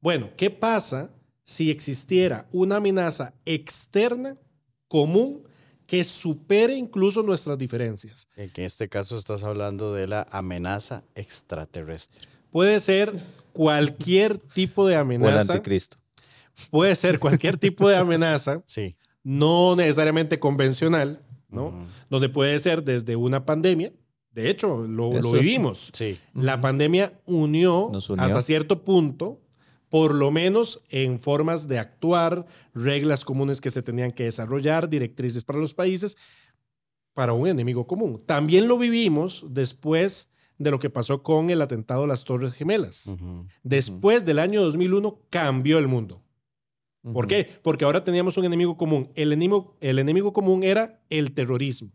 Bueno, 0.00 0.30
¿qué 0.36 0.50
pasa 0.50 1.10
si 1.44 1.70
existiera 1.70 2.48
una 2.52 2.76
amenaza 2.76 3.34
externa 3.44 4.38
común 4.86 5.47
que 5.88 6.04
supere 6.04 6.76
incluso 6.76 7.22
nuestras 7.22 7.56
diferencias? 7.56 8.28
En 8.36 8.50
que 8.50 8.60
en 8.60 8.66
este 8.66 8.90
caso 8.90 9.16
estás 9.16 9.42
hablando 9.42 9.94
de 9.94 10.06
la 10.06 10.26
amenaza 10.30 11.02
extraterrestre. 11.14 12.28
Puede 12.50 12.78
ser 12.80 13.12
cualquier 13.54 14.36
tipo 14.36 14.86
de 14.86 14.92
O 14.96 15.00
el 15.00 15.00
amenaza. 15.00 15.54
anticristo. 15.54 15.96
Puede 16.70 16.94
ser 16.94 17.18
cualquier 17.18 17.56
tipo 17.58 17.88
de 17.88 17.96
amenaza, 17.96 18.62
Sí. 18.66 18.96
no 19.22 19.76
necesariamente 19.76 20.38
convencional, 20.38 21.22
¿no? 21.48 21.72
Donde 22.10 22.28
puede 22.28 22.58
ser 22.58 22.84
desde 22.84 23.16
una 23.16 23.46
pandemia. 23.46 23.90
De 24.32 24.50
hecho, 24.50 24.86
lo, 24.86 25.10
vivimos. 25.32 25.90
Sí. 25.94 26.18
La 26.34 26.60
pandemia 26.60 27.18
unió. 27.24 27.90
hasta 28.18 28.42
cierto 28.42 28.84
punto, 28.84 29.40
por 29.88 30.14
lo 30.14 30.30
menos 30.30 30.82
en 30.88 31.18
formas 31.18 31.68
de 31.68 31.78
actuar, 31.78 32.46
reglas 32.74 33.24
comunes 33.24 33.60
que 33.60 33.70
se 33.70 33.82
tenían 33.82 34.10
que 34.10 34.24
desarrollar, 34.24 34.88
directrices 34.88 35.44
para 35.44 35.58
los 35.58 35.74
países, 35.74 36.16
para 37.14 37.32
un 37.32 37.48
enemigo 37.48 37.86
común. 37.86 38.22
También 38.24 38.68
lo 38.68 38.78
vivimos 38.78 39.44
después 39.48 40.30
de 40.58 40.70
lo 40.70 40.78
que 40.78 40.90
pasó 40.90 41.22
con 41.22 41.50
el 41.50 41.62
atentado 41.62 42.04
a 42.04 42.06
las 42.06 42.24
Torres 42.24 42.54
Gemelas. 42.54 43.16
Después 43.62 44.24
del 44.24 44.38
año 44.38 44.62
2001 44.62 45.22
cambió 45.30 45.78
el 45.78 45.88
mundo. 45.88 46.22
¿Por 47.12 47.26
qué? 47.26 47.48
Porque 47.62 47.84
ahora 47.84 48.04
teníamos 48.04 48.36
un 48.36 48.44
enemigo 48.44 48.76
común. 48.76 49.10
El 49.14 49.32
enemigo, 49.32 49.76
el 49.80 49.98
enemigo 49.98 50.32
común 50.32 50.62
era 50.62 51.00
el 51.10 51.32
terrorismo. 51.32 51.90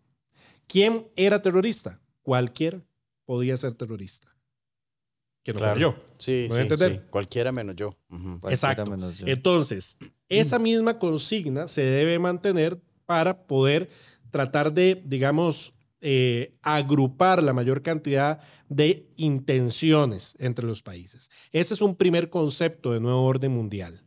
¿Quién 0.67 1.07
era 1.15 1.41
terrorista? 1.41 2.01
Cualquiera 2.21 2.83
podía 3.25 3.57
ser 3.57 3.75
terrorista. 3.75 4.32
Que 5.43 5.53
no 5.53 5.59
fuera 5.59 5.73
Claro. 5.75 5.95
yo. 5.97 6.03
Sí, 6.17 6.31
¿Me 6.31 6.47
voy 6.47 6.53
a 6.53 6.55
sí, 6.55 6.61
entender? 6.61 6.91
sí. 6.93 7.09
Cualquiera 7.09 7.51
menos 7.51 7.75
yo. 7.75 7.95
Cualquiera 8.09 8.49
Exacto. 8.49 8.85
menos 8.85 9.17
yo. 9.17 9.27
Entonces, 9.27 9.97
esa 10.29 10.57
misma 10.59 10.97
consigna 10.99 11.67
se 11.67 11.81
debe 11.81 12.17
mantener 12.19 12.79
para 13.05 13.45
poder 13.45 13.89
tratar 14.31 14.73
de, 14.73 15.01
digamos, 15.05 15.73
eh, 16.01 16.55
agrupar 16.61 17.41
la 17.43 17.53
mayor 17.53 17.81
cantidad 17.81 18.39
de 18.69 19.07
intenciones 19.17 20.35
entre 20.39 20.65
los 20.65 20.81
países. 20.81 21.29
Ese 21.51 21.73
es 21.73 21.81
un 21.81 21.95
primer 21.95 22.29
concepto 22.29 22.91
de 22.93 22.99
nuevo 22.99 23.23
orden 23.23 23.51
mundial. 23.51 24.01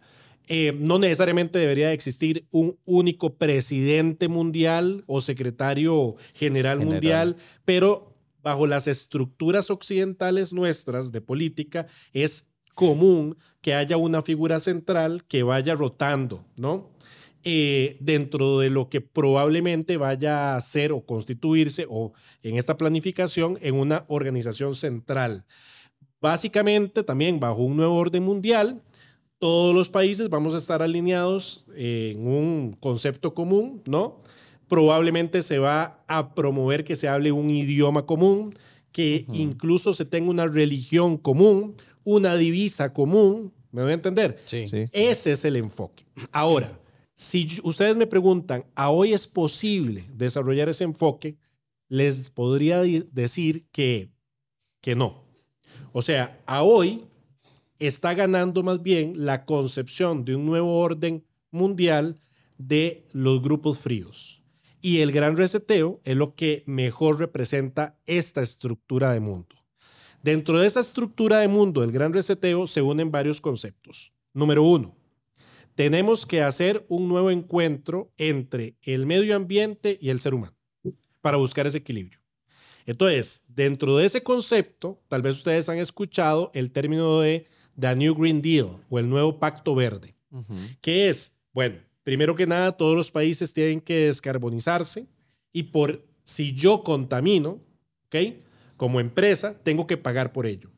Eh, 0.48 0.72
no 0.78 0.98
necesariamente 0.98 1.58
debería 1.58 1.92
existir 1.92 2.46
un 2.52 2.78
único 2.84 3.34
presidente 3.34 4.28
mundial 4.28 5.02
o 5.06 5.20
secretario 5.20 6.14
general, 6.34 6.78
General. 6.78 6.84
mundial, 6.84 7.36
pero 7.64 8.05
bajo 8.46 8.68
las 8.68 8.86
estructuras 8.86 9.70
occidentales 9.70 10.52
nuestras 10.52 11.10
de 11.10 11.20
política 11.20 11.88
es 12.12 12.48
común 12.74 13.36
que 13.60 13.74
haya 13.74 13.96
una 13.96 14.22
figura 14.22 14.60
central 14.60 15.24
que 15.24 15.42
vaya 15.42 15.74
rotando, 15.74 16.44
¿no? 16.54 16.92
Eh, 17.42 17.96
dentro 17.98 18.60
de 18.60 18.70
lo 18.70 18.88
que 18.88 19.00
probablemente 19.00 19.96
vaya 19.96 20.54
a 20.54 20.60
ser 20.60 20.92
o 20.92 21.04
constituirse 21.04 21.86
o 21.90 22.12
en 22.44 22.54
esta 22.54 22.76
planificación 22.76 23.58
en 23.62 23.74
una 23.74 24.04
organización 24.06 24.76
central. 24.76 25.44
Básicamente 26.20 27.02
también 27.02 27.40
bajo 27.40 27.62
un 27.62 27.76
nuevo 27.76 27.96
orden 27.96 28.22
mundial, 28.22 28.80
todos 29.40 29.74
los 29.74 29.90
países 29.90 30.28
vamos 30.28 30.54
a 30.54 30.58
estar 30.58 30.82
alineados 30.82 31.64
en 31.74 32.24
un 32.28 32.76
concepto 32.80 33.34
común, 33.34 33.82
¿no? 33.86 34.22
Probablemente 34.68 35.42
se 35.42 35.58
va 35.58 36.04
a 36.08 36.34
promover 36.34 36.84
que 36.84 36.96
se 36.96 37.08
hable 37.08 37.32
un 37.32 37.50
idioma 37.50 38.06
común, 38.06 38.54
que 38.92 39.26
incluso 39.32 39.92
se 39.92 40.04
tenga 40.04 40.30
una 40.30 40.46
religión 40.46 41.18
común, 41.18 41.74
una 42.02 42.36
divisa 42.36 42.92
común, 42.92 43.52
¿me 43.70 43.82
voy 43.82 43.90
a 43.90 43.94
entender? 43.94 44.38
Sí. 44.44 44.66
Sí. 44.66 44.88
Ese 44.92 45.32
es 45.32 45.44
el 45.44 45.56
enfoque. 45.56 46.04
Ahora, 46.32 46.80
si 47.14 47.46
ustedes 47.62 47.96
me 47.96 48.06
preguntan, 48.06 48.64
¿a 48.74 48.90
hoy 48.90 49.12
es 49.12 49.26
posible 49.26 50.04
desarrollar 50.14 50.68
ese 50.68 50.84
enfoque? 50.84 51.36
Les 51.88 52.30
podría 52.30 52.80
decir 52.80 53.66
que, 53.72 54.10
que 54.80 54.94
no. 54.94 55.24
O 55.92 56.02
sea, 56.02 56.42
a 56.46 56.62
hoy 56.62 57.04
está 57.78 58.14
ganando 58.14 58.62
más 58.62 58.82
bien 58.82 59.24
la 59.26 59.44
concepción 59.44 60.24
de 60.24 60.36
un 60.36 60.46
nuevo 60.46 60.78
orden 60.78 61.24
mundial 61.50 62.20
de 62.58 63.06
los 63.12 63.42
grupos 63.42 63.78
fríos. 63.78 64.42
Y 64.86 65.00
el 65.00 65.10
gran 65.10 65.36
reseteo 65.36 66.00
es 66.04 66.16
lo 66.16 66.36
que 66.36 66.62
mejor 66.64 67.18
representa 67.18 67.98
esta 68.06 68.40
estructura 68.40 69.10
de 69.10 69.18
mundo. 69.18 69.56
Dentro 70.22 70.60
de 70.60 70.68
esa 70.68 70.78
estructura 70.78 71.38
de 71.38 71.48
mundo 71.48 71.80
del 71.80 71.90
gran 71.90 72.12
reseteo 72.12 72.68
se 72.68 72.82
unen 72.82 73.10
varios 73.10 73.40
conceptos. 73.40 74.12
Número 74.32 74.62
uno, 74.62 74.94
tenemos 75.74 76.24
que 76.24 76.40
hacer 76.40 76.86
un 76.88 77.08
nuevo 77.08 77.32
encuentro 77.32 78.12
entre 78.16 78.76
el 78.80 79.06
medio 79.06 79.34
ambiente 79.34 79.98
y 80.00 80.10
el 80.10 80.20
ser 80.20 80.34
humano 80.34 80.56
para 81.20 81.36
buscar 81.36 81.66
ese 81.66 81.78
equilibrio. 81.78 82.20
Entonces, 82.86 83.42
dentro 83.48 83.96
de 83.96 84.06
ese 84.06 84.22
concepto, 84.22 85.02
tal 85.08 85.20
vez 85.20 85.34
ustedes 85.34 85.68
han 85.68 85.78
escuchado 85.78 86.52
el 86.54 86.70
término 86.70 87.18
de 87.18 87.48
The 87.76 87.96
New 87.96 88.14
Green 88.14 88.40
Deal 88.40 88.84
o 88.88 89.00
el 89.00 89.08
nuevo 89.08 89.40
Pacto 89.40 89.74
Verde, 89.74 90.14
que 90.80 91.08
es, 91.08 91.34
bueno, 91.52 91.74
primero 92.06 92.36
que 92.36 92.46
nada, 92.46 92.76
todos 92.76 92.94
los 92.94 93.10
países 93.10 93.52
tienen 93.52 93.80
que 93.80 94.06
descarbonizarse 94.06 95.08
y 95.52 95.64
por 95.64 96.06
si 96.22 96.52
yo 96.52 96.84
contamino, 96.84 97.60
¿ok? 98.06 98.36
Como 98.76 99.00
empresa, 99.00 99.58
tengo 99.64 99.88
que 99.88 99.96
pagar 99.96 100.32
por 100.32 100.46
ello. 100.46 100.70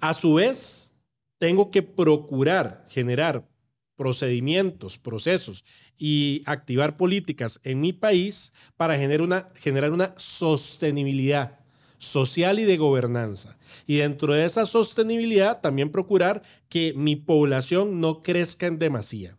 A 0.00 0.14
su 0.14 0.32
vez, 0.32 0.94
tengo 1.36 1.70
que 1.70 1.82
procurar 1.82 2.86
generar 2.88 3.46
procedimientos, 3.94 4.96
procesos 4.96 5.66
y 5.98 6.40
activar 6.46 6.96
políticas 6.96 7.60
en 7.62 7.82
mi 7.82 7.92
país 7.92 8.54
para 8.78 8.96
generar 8.96 9.20
una, 9.20 9.50
generar 9.54 9.92
una 9.92 10.14
sostenibilidad 10.16 11.60
social 11.98 12.58
y 12.58 12.64
de 12.64 12.78
gobernanza. 12.78 13.58
Y 13.86 13.98
dentro 13.98 14.32
de 14.32 14.46
esa 14.46 14.64
sostenibilidad 14.64 15.60
también 15.60 15.90
procurar 15.90 16.42
que 16.70 16.94
mi 16.96 17.16
población 17.16 18.00
no 18.00 18.22
crezca 18.22 18.66
en 18.66 18.78
demasía. 18.78 19.36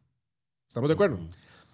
¿Estamos 0.68 0.90
de 0.90 0.94
acuerdo? 0.94 1.18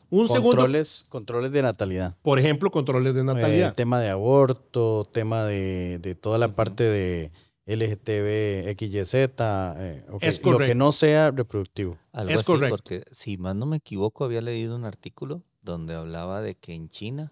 Un 0.10 0.28
controles, 0.28 0.88
segundo. 0.90 1.10
Controles 1.10 1.52
de 1.52 1.62
natalidad. 1.64 2.16
Por 2.22 2.40
ejemplo, 2.40 2.70
controles 2.70 3.16
de 3.16 3.22
Eh, 3.22 3.24
natalidad. 3.24 3.74
tema 3.74 4.00
de 4.00 4.10
aborto, 4.10 5.08
tema 5.12 5.44
de, 5.46 5.98
de 6.00 6.14
toda 6.16 6.38
la 6.38 6.50
parte 6.50 6.84
de 6.84 7.32
LGTB, 7.66 8.76
XYZ, 8.78 9.14
eh, 9.80 10.06
Es 10.22 10.38
lo 10.44 10.52
que 10.52 10.56
correcto. 10.58 10.76
no 10.76 10.92
sea 10.92 11.32
reproductivo. 11.32 11.98
Algo 12.12 12.30
Es 12.32 12.42
así, 12.42 12.46
correcto. 12.46 12.76
porque 12.76 13.04
si 13.12 13.38
más 13.38 13.56
no 13.56 13.66
me 13.66 13.78
equivoco, 13.78 14.24
había 14.26 14.42
leído 14.42 14.76
un 14.76 14.86
artículo 14.86 15.42
donde 15.64 15.96
hablaba 15.96 16.42
de 16.42 16.56
que 16.56 16.74
en 16.76 16.90
China 16.90 17.32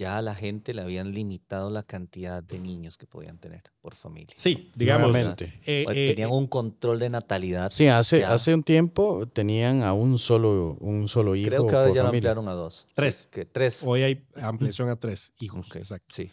ya 0.00 0.16
a 0.18 0.22
la 0.22 0.34
gente 0.34 0.72
le 0.74 0.80
habían 0.82 1.12
limitado 1.12 1.68
la 1.70 1.82
cantidad 1.82 2.42
de 2.42 2.58
niños 2.58 2.96
que 2.96 3.06
podían 3.06 3.38
tener 3.38 3.62
por 3.82 3.94
familia. 3.94 4.34
sí, 4.36 4.70
digamos. 4.74 5.14
Eh, 5.14 5.44
eh, 5.66 5.84
Tenían 6.14 6.30
un 6.30 6.46
control 6.46 6.98
de 6.98 7.10
natalidad. 7.10 7.70
Sí, 7.70 7.86
hace, 7.86 8.20
Ya. 8.20 8.32
hace 8.32 8.54
un 8.54 8.62
tiempo 8.62 9.28
tenían 9.32 9.82
a 9.82 9.92
un 9.92 10.18
solo, 10.18 10.76
un 10.80 11.06
solo 11.08 11.36
hijo 11.36 11.48
Creo 11.50 11.66
que 11.66 11.76
ahora 11.76 11.94
ya 11.94 12.02
lo 12.02 12.08
ampliaron 12.08 12.48
a 12.48 12.52
dos. 12.52 12.86
Tres. 12.94 13.14
Sí, 13.22 13.28
Que 13.30 13.44
tres. 13.44 13.82
hoy 13.84 14.02
hay 14.02 14.24
ampliación 14.42 14.88
a 14.88 14.96
tres 14.96 15.34
hijos. 15.38 15.74
Exacto. 15.76 16.06
Sí. 16.14 16.30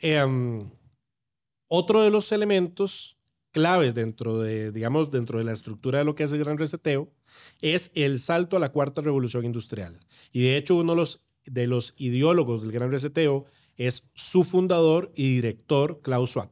Em, 0.00 0.70
otro 1.66 2.02
de 2.02 2.10
los 2.10 2.30
elementos 2.32 3.16
claves 3.50 3.94
dentro 3.94 4.38
de, 4.38 4.70
digamos, 4.72 5.10
dentro 5.10 5.38
de 5.38 5.44
la 5.44 5.52
estructura 5.52 5.98
de 5.98 6.04
lo 6.04 6.14
que 6.14 6.22
hace 6.22 6.36
el 6.36 6.44
gran 6.44 6.56
reseteo 6.58 7.08
es 7.60 7.90
el 7.94 8.18
salto 8.20 8.56
a 8.56 8.60
la 8.60 8.70
cuarta 8.70 9.00
revolución 9.02 9.44
industrial. 9.44 9.98
Y 10.32 10.42
de 10.42 10.56
hecho, 10.56 10.76
uno 10.76 10.92
de 10.92 10.96
los, 10.96 11.26
de 11.50 11.66
los 11.66 11.94
ideólogos 11.96 12.62
del 12.62 12.72
gran 12.72 12.90
reseteo 12.90 13.46
es 13.76 14.08
su 14.14 14.44
fundador 14.44 15.12
y 15.14 15.36
director, 15.36 16.00
Klaus 16.02 16.30
Schwab. 16.30 16.50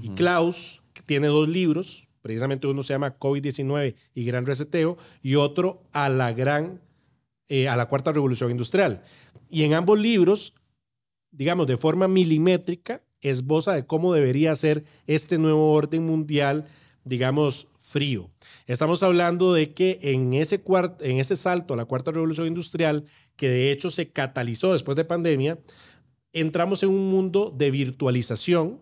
Y. 0.00 0.10
Klaus 0.10 0.82
tiene 1.06 1.28
dos 1.28 1.48
libros, 1.48 2.08
precisamente 2.22 2.66
uno 2.66 2.82
se 2.82 2.94
llama 2.94 3.18
COVID-19 3.18 3.94
y 4.14 4.24
Gran 4.24 4.46
Reseteo, 4.46 4.96
y 5.22 5.34
otro 5.34 5.82
a 5.92 6.08
la 6.08 6.32
gran, 6.32 6.80
eh, 7.48 7.68
a 7.68 7.76
la 7.76 7.86
cuarta 7.86 8.12
revolución 8.12 8.50
industrial. 8.50 9.02
Y 9.50 9.64
en 9.64 9.74
ambos 9.74 9.98
libros, 9.98 10.54
digamos, 11.30 11.66
de 11.66 11.76
forma 11.76 12.08
milimétrica, 12.08 13.02
esboza 13.20 13.74
de 13.74 13.86
cómo 13.86 14.12
debería 14.12 14.54
ser 14.56 14.84
este 15.06 15.38
nuevo 15.38 15.72
orden 15.72 16.04
mundial, 16.04 16.66
digamos, 17.04 17.68
frío. 17.78 18.30
Estamos 18.66 19.02
hablando 19.02 19.52
de 19.52 19.74
que 19.74 19.98
en 20.02 20.32
ese, 20.32 20.62
en 21.00 21.18
ese 21.18 21.36
salto 21.36 21.74
a 21.74 21.76
la 21.76 21.84
cuarta 21.84 22.10
revolución 22.10 22.46
industrial, 22.46 23.04
que 23.36 23.48
de 23.48 23.72
hecho 23.72 23.90
se 23.90 24.10
catalizó 24.10 24.72
después 24.72 24.96
de 24.96 25.04
pandemia, 25.04 25.58
entramos 26.32 26.82
en 26.82 26.90
un 26.90 27.10
mundo 27.10 27.52
de 27.56 27.70
virtualización, 27.70 28.80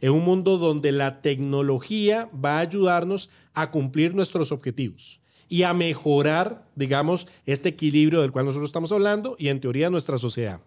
en 0.00 0.12
un 0.12 0.24
mundo 0.24 0.58
donde 0.58 0.92
la 0.92 1.22
tecnología 1.22 2.30
va 2.32 2.58
a 2.58 2.60
ayudarnos 2.60 3.30
a 3.54 3.70
cumplir 3.70 4.14
nuestros 4.14 4.52
objetivos 4.52 5.20
y 5.48 5.62
a 5.62 5.72
mejorar, 5.74 6.68
digamos, 6.74 7.28
este 7.44 7.70
equilibrio 7.70 8.20
del 8.20 8.32
cual 8.32 8.46
nosotros 8.46 8.68
estamos 8.68 8.92
hablando 8.92 9.36
y 9.38 9.48
en 9.48 9.60
teoría 9.60 9.90
nuestra 9.90 10.18
sociedad. 10.18 10.60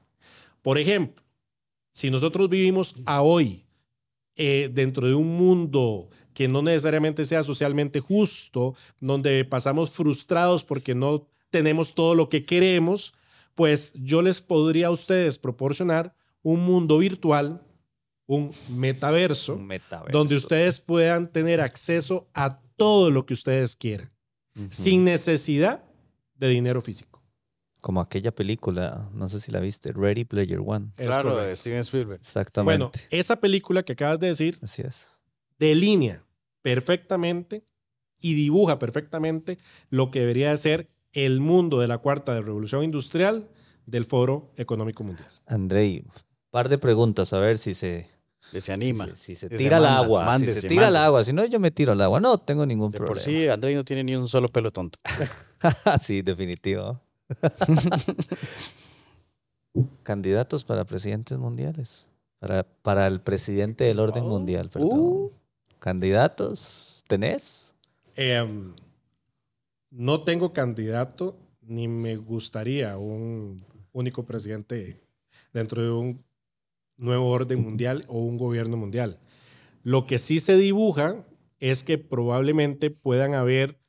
Por 0.62 0.78
ejemplo, 0.78 1.24
si 1.92 2.10
nosotros 2.10 2.50
vivimos 2.50 2.96
a 3.06 3.22
hoy 3.22 3.66
eh, 4.36 4.70
dentro 4.72 5.08
de 5.08 5.16
un 5.16 5.28
mundo 5.38 6.10
que 6.34 6.48
no 6.48 6.62
necesariamente 6.62 7.26
sea 7.26 7.44
socialmente 7.44 8.00
justo, 8.00 8.74
donde 9.02 9.44
pasamos 9.44 9.92
frustrados 9.92 10.64
porque 10.64 10.96
no 10.96 11.28
tenemos 11.50 11.94
todo 11.96 12.16
lo 12.16 12.30
que 12.30 12.46
queremos, 12.46 13.14
pues 13.56 13.94
yo 13.96 14.22
les 14.22 14.42
podría 14.42 14.88
a 14.88 14.92
ustedes 14.92 15.38
proporcionar 15.40 16.16
un 16.42 16.62
mundo 16.62 16.98
virtual, 17.00 17.62
un 18.26 18.54
metaverso, 18.70 19.56
Un 19.56 19.68
metaverso. 19.68 20.18
donde 20.18 20.36
ustedes 20.36 20.80
puedan 20.80 21.32
tener 21.32 21.60
acceso 21.62 22.30
a 22.34 22.62
todo 22.78 23.12
lo 23.12 23.26
que 23.26 23.34
ustedes 23.34 23.76
quieran, 23.76 24.12
sin 24.70 25.04
necesidad 25.04 25.84
de 26.36 26.48
dinero 26.48 26.82
físico. 26.82 27.22
Como 27.82 28.02
aquella 28.02 28.32
película, 28.34 29.10
no 29.14 29.28
sé 29.30 29.40
si 29.40 29.52
la 29.52 29.60
viste, 29.62 29.92
Ready 29.94 30.26
Player 30.26 30.60
One. 30.66 30.88
Es 30.98 31.08
claro, 31.08 31.30
correcto. 31.30 31.48
de 31.48 31.56
Steven 31.56 31.80
Spielberg. 31.80 32.20
Exactamente. 32.20 32.78
Bueno, 32.78 32.92
esa 33.10 33.38
película 33.40 33.84
que 33.84 33.94
acabas 33.94 34.20
de 34.20 34.28
decir 34.28 34.60
Así 34.62 34.82
es. 34.82 35.20
delinea 35.58 36.24
perfectamente 36.62 37.66
y 38.22 38.34
dibuja 38.34 38.80
perfectamente 38.80 39.58
lo 39.90 40.12
que 40.12 40.20
debería 40.20 40.52
de 40.52 40.58
ser 40.58 40.90
el 41.14 41.40
mundo 41.40 41.80
de 41.80 41.88
la 41.88 41.98
cuarta 41.98 42.40
revolución 42.40 42.84
industrial 42.84 43.48
del 43.86 44.06
Foro 44.06 44.52
Económico 44.58 45.04
Mundial. 45.04 45.28
Andrei, 45.48 46.04
par 46.52 46.70
de 46.70 46.78
preguntas, 46.78 47.34
a 47.34 47.40
ver 47.40 47.58
si 47.58 47.74
se, 47.74 48.08
Que 48.52 48.62
se 48.62 48.72
anima. 48.72 49.08
si, 49.16 49.36
si 49.36 49.36
se 49.36 49.50
tira 49.50 49.78
al 49.78 49.86
agua. 49.86 50.38
si 50.40 50.48
se 50.52 50.68
tira 50.68 50.88
al 50.88 50.96
agua. 50.96 51.24
Si 51.24 51.34
no, 51.34 51.44
yo 51.46 51.60
me 51.60 51.72
tiro 51.72 51.92
al 51.94 52.02
agua. 52.02 52.20
No 52.20 52.38
tengo 52.38 52.66
ningún 52.66 52.92
De 52.92 52.98
problema. 52.98 53.16
por 53.16 53.24
sí, 53.24 53.48
Andrés 53.48 53.76
no 53.76 53.84
tiene 53.84 54.04
ni 54.04 54.16
un 54.16 54.28
solo 54.28 54.48
pelo 54.50 54.72
tonto. 54.72 55.00
sí, 56.02 56.22
definitivo. 56.22 57.00
Candidatos 60.04 60.64
para 60.64 60.86
presidentes 60.86 61.38
mundiales. 61.38 62.08
Para, 62.40 62.64
para 62.64 63.08
el 63.08 63.22
presidente 63.22 63.84
del 63.84 64.00
orden 64.00 64.24
Oh. 64.24 64.30
mundial, 64.30 64.70
perdón. 64.70 64.90
Uh. 65.00 65.32
¿Candidatos 65.80 67.04
tenés? 67.08 67.74
Em, 68.16 68.74
no 69.92 70.24
tengo 70.24 70.54
candidato 70.54 71.40
ni 71.62 71.88
me 71.88 72.16
gustaría 72.16 72.98
un 72.98 73.64
único 73.92 74.26
presidente 74.26 75.02
dentro 75.54 75.82
de 75.84 75.92
un 75.92 76.24
nuevo 76.98 77.30
orden 77.30 77.62
mundial 77.62 78.06
o 78.08 78.20
un 78.20 78.38
gobierno 78.38 78.78
mundial. 78.78 79.20
Lo 79.84 80.06
que 80.06 80.20
sí 80.20 80.40
se 80.40 80.58
dibuja 80.58 81.26
es 81.60 81.84
que 81.84 81.98
probablemente 81.98 82.90
puedan 82.90 83.34
haber 83.34 83.80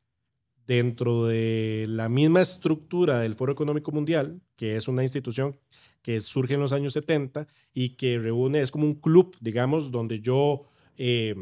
dentro 0.67 1.25
de 1.25 1.87
la 1.89 2.09
misma 2.09 2.43
estructura 2.43 3.19
del 3.19 3.35
Foro 3.35 3.53
Económico 3.53 3.91
Mundial, 3.91 4.41
que 4.57 4.77
es 4.77 4.87
una 4.87 5.03
institución 5.03 5.59
que 6.03 6.21
surge 6.21 6.55
en 6.55 6.61
los 6.61 6.73
años 6.73 6.93
70 6.93 7.47
y 7.73 7.91
que 7.97 8.19
reúne, 8.19 8.61
es 8.61 8.71
como 8.71 8.87
un 8.87 8.95
club, 8.95 9.37
digamos, 9.41 9.91
donde 9.91 10.21
yo, 10.21 10.63
eh, 10.97 11.35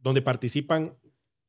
donde 0.00 0.22
participan 0.22 0.96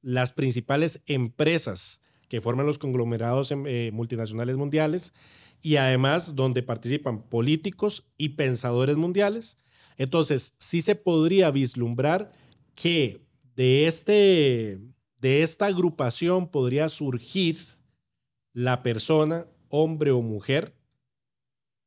las 0.01 0.33
principales 0.33 1.01
empresas 1.05 2.02
que 2.33 2.41
forman 2.41 2.65
los 2.65 2.79
conglomerados 2.79 3.51
em, 3.51 3.67
eh, 3.67 3.91
multinacionales 3.93 4.57
mundiales 4.57 5.13
y 5.61 5.75
además 5.75 6.35
donde 6.35 6.63
participan 6.63 7.21
políticos 7.21 8.07
y 8.17 8.29
pensadores 8.29 8.97
mundiales. 8.97 9.59
Entonces, 9.99 10.55
sí 10.57 10.81
se 10.81 10.95
podría 10.95 11.51
vislumbrar 11.51 12.31
que 12.73 13.21
de, 13.55 13.85
este, 13.85 14.79
de 15.21 15.43
esta 15.43 15.67
agrupación 15.67 16.49
podría 16.49 16.89
surgir 16.89 17.59
la 18.51 18.81
persona, 18.81 19.45
hombre 19.69 20.09
o 20.09 20.23
mujer, 20.23 20.75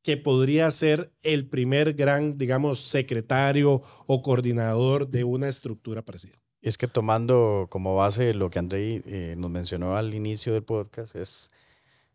que 0.01 0.15
podría 0.15 0.71
ser 0.71 1.11
el 1.23 1.49
primer 1.49 1.93
gran, 1.93 2.37
digamos, 2.37 2.79
secretario 2.79 3.81
o 4.05 4.21
coordinador 4.21 5.09
de 5.09 5.25
una 5.25 5.49
estructura 5.49 6.05
parecida. 6.05 6.37
Es 6.61 6.77
que 6.77 6.87
tomando 6.87 7.67
como 7.69 7.95
base 7.95 8.33
lo 8.33 8.49
que 8.49 8.59
Andrei 8.59 9.01
eh, 9.05 9.35
nos 9.37 9.49
mencionó 9.51 9.95
al 9.95 10.13
inicio 10.13 10.53
del 10.53 10.63
podcast, 10.63 11.15
es 11.15 11.49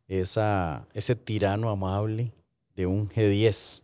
esa, 0.09 0.87
ese 0.95 1.15
tirano 1.15 1.71
amable 1.71 2.33
de 2.77 2.87
un 2.87 3.09
G10 3.09 3.83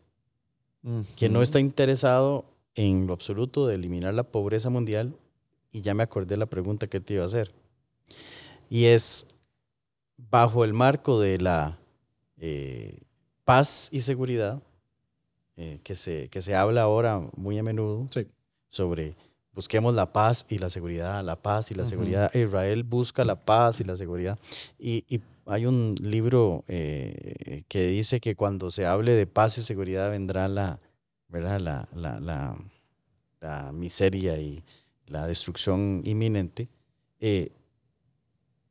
que 1.17 1.29
no 1.29 1.43
está 1.43 1.61
interesado 1.61 2.47
en 2.75 3.07
lo 3.07 3.13
absoluto 3.13 3.67
de 3.67 3.75
eliminar 3.75 4.15
la 4.15 4.23
pobreza 4.23 4.71
mundial 4.71 5.15
y 5.71 5.83
ya 5.83 5.93
me 5.93 6.03
acordé 6.03 6.37
la 6.39 6.47
pregunta 6.47 6.87
que 6.87 6.99
te 7.01 7.15
iba 7.15 7.25
a 7.25 7.27
hacer. 7.27 7.53
Y 8.71 8.87
es, 8.87 9.27
bajo 10.17 10.65
el 10.65 10.73
marco 10.73 11.21
de 11.21 11.39
la 11.39 11.79
eh, 12.39 13.01
paz 13.45 13.89
y 13.93 14.01
seguridad, 14.01 14.63
eh, 15.57 15.81
que, 15.83 15.95
se, 15.95 16.29
que 16.31 16.41
se 16.41 16.55
habla 16.55 16.83
ahora 16.83 17.21
muy 17.37 17.59
a 17.59 17.63
menudo 17.63 18.07
Sí. 18.11 18.27
sobre 18.69 19.15
busquemos 19.59 19.93
la 19.93 20.13
paz 20.13 20.47
y 20.49 20.59
la 20.59 20.71
seguridad, 20.71 21.25
la 21.25 21.35
paz 21.35 21.73
y 21.73 21.75
la 21.75 21.83
seguridad. 21.89 22.31
Israel 22.33 22.85
busca 22.85 23.25
la 23.25 23.35
paz 23.45 23.81
y 23.81 23.85
la 23.85 23.97
seguridad. 23.97 24.39
Y, 24.79 25.05
y 25.09 25.21
hay 25.47 25.67
un 25.67 25.97
libro 26.01 26.63
eh, 26.69 27.65
que 27.67 27.89
dice 27.89 28.21
que 28.21 28.37
cuando 28.37 28.71
se 28.71 28.87
hable 28.87 29.15
de 29.15 29.27
paz 29.27 29.59
y 29.59 29.65
seguridad 29.65 30.11
vendrá 30.11 30.47
la, 30.47 30.79
¿verdad? 31.29 31.59
La, 31.61 31.89
la, 31.93 32.21
la, 32.21 32.57
la 33.41 33.73
miseria 33.73 34.39
y 34.39 34.63
la 35.09 35.27
destrucción 35.27 36.03
inminente. 36.05 36.69
Eh, 37.19 37.51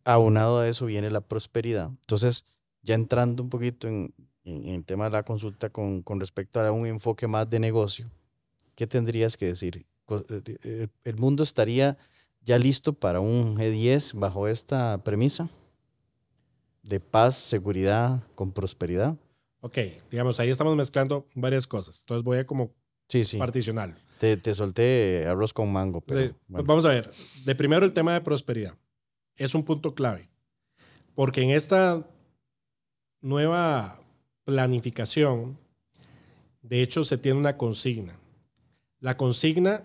aunado 0.06 0.60
a 0.60 0.70
eso 0.70 0.86
viene 0.86 1.10
la 1.12 1.20
prosperidad. 1.20 1.88
Entonces, 1.90 2.46
ya 2.82 2.96
entrando 2.96 3.44
un 3.44 3.50
poquito 3.50 3.90
en, 3.90 4.14
en- 4.46 4.68
en 4.70 4.76
el 4.76 4.86
tema 4.86 5.04
de 5.06 5.10
la 5.12 5.24
consulta 5.24 5.70
con, 5.70 6.02
con 6.02 6.22
respecto 6.22 6.62
a 6.62 6.72
un 6.72 6.86
enfoque 6.88 7.28
más 7.28 7.50
de 7.50 7.60
negocio, 7.60 8.10
¿qué 8.76 8.88
tendrías 8.88 9.36
que 9.36 9.48
decir? 9.48 9.86
Eh, 10.10 10.42
eh, 10.64 10.88
¿El 11.04 11.18
mundo 11.18 11.44
estaría 11.44 11.98
ya 12.42 12.58
listo 12.58 12.94
para 12.94 13.20
un 13.20 13.58
G10 13.58 14.18
bajo 14.18 14.48
esta 14.48 15.04
premisa 15.04 15.50
de 16.84 17.00
paz, 17.00 17.36
seguridad 17.36 18.24
con 18.36 18.52
prosperidad? 18.52 19.18
Ok, 19.60 19.78
digamos, 20.10 20.40
ahí 20.40 20.50
estamos 20.50 20.76
mezclando 20.76 21.28
varias 21.36 21.68
cosas. 21.68 22.00
Entonces 22.02 22.24
voy 22.24 22.38
a 22.38 22.46
como 22.48 22.74
Sí, 23.10 23.24
sí. 23.24 23.38
particionarlo. 23.38 23.96
Te, 24.20 24.36
te 24.38 24.54
solté 24.54 25.26
arroz 25.28 25.54
con 25.54 25.72
mango, 25.72 26.02
pero 26.02 26.22
Sí, 26.28 26.34
bueno. 26.48 26.66
Vamos 26.68 26.86
a 26.86 26.90
ver. 26.90 27.10
De 27.46 27.56
primero 27.56 27.86
el 27.86 27.94
tema 27.94 28.14
de 28.14 28.22
prosperidad. 28.22 28.76
Es 29.36 29.54
un 29.56 29.64
punto 29.64 29.94
clave. 29.94 30.30
Porque 31.16 31.42
en 31.42 31.52
esta 31.52 32.06
nueva 33.22 34.00
planificación, 34.46 35.58
de 36.62 36.82
hecho, 36.82 37.04
se 37.04 37.18
tiene 37.18 37.38
una 37.40 37.58
consigna. 37.58 38.18
La 39.00 39.18
consigna, 39.18 39.84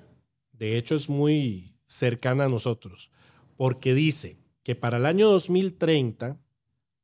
de 0.52 0.78
hecho, 0.78 0.94
es 0.94 1.08
muy 1.08 1.74
cercana 1.86 2.44
a 2.44 2.48
nosotros. 2.48 3.10
Porque 3.56 3.94
dice 3.94 4.38
que 4.62 4.74
para 4.74 4.98
el 4.98 5.06
año 5.06 5.30
2030 5.30 6.38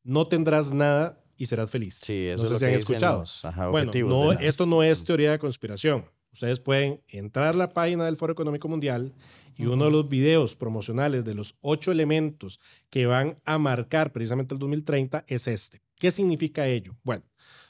no 0.05 0.27
tendrás 0.27 0.73
nada 0.73 1.23
y 1.37 1.47
serás 1.47 1.71
feliz. 1.71 2.01
Sí, 2.03 2.27
eso 2.27 2.39
no 2.39 2.45
es 2.45 2.51
lo 2.51 2.59
si 2.59 2.65
que 2.65 2.71
han 2.71 2.77
escuchado. 2.77 3.21
los, 3.21 3.45
ajá, 3.45 3.69
Bueno, 3.69 3.93
no, 4.07 4.33
esto 4.33 4.67
no 4.67 4.83
es 4.83 5.05
teoría 5.05 5.33
de 5.33 5.39
conspiración. 5.39 6.05
Ustedes 6.33 6.61
pueden 6.61 7.03
entrar 7.09 7.55
a 7.55 7.59
la 7.59 7.73
página 7.73 8.05
del 8.05 8.17
Foro 8.17 8.33
Económico 8.33 8.69
Mundial 8.69 9.15
y 9.57 9.67
uno 9.67 9.87
de 9.87 9.91
los 9.91 10.09
videos 10.09 10.55
promocionales 10.55 11.25
de 11.25 11.35
los 11.35 11.57
ocho 11.61 11.91
elementos 11.91 12.61
que 12.91 13.07
van 13.07 13.37
a 13.45 13.59
marcar 13.59 14.13
precisamente 14.13 14.55
el 14.55 14.61
2030 14.61 15.25
es 15.27 15.49
este. 15.49 15.83
¿Qué 15.97 16.11
significa 16.11 16.69
ello? 16.69 16.97
Bueno, 17.03 17.25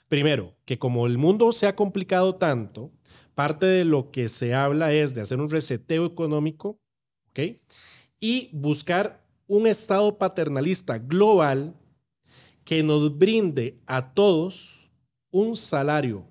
primero, 0.08 0.54
que 0.64 0.78
como 0.78 1.06
el 1.06 1.16
mundo 1.16 1.52
se 1.52 1.66
ha 1.66 1.74
complicado 1.74 2.34
tanto, 2.34 2.92
parte 3.38 3.66
de 3.66 3.84
lo 3.84 4.10
que 4.10 4.28
se 4.28 4.52
habla 4.52 4.92
es 4.92 5.14
de 5.14 5.20
hacer 5.20 5.38
un 5.38 5.48
reseteo 5.48 6.04
económico, 6.04 6.80
¿ok? 7.28 7.60
Y 8.18 8.50
buscar 8.52 9.24
un 9.46 9.68
estado 9.68 10.18
paternalista 10.18 10.98
global 10.98 11.76
que 12.64 12.82
nos 12.82 13.16
brinde 13.16 13.78
a 13.86 14.12
todos 14.12 14.90
un 15.30 15.54
salario 15.54 16.26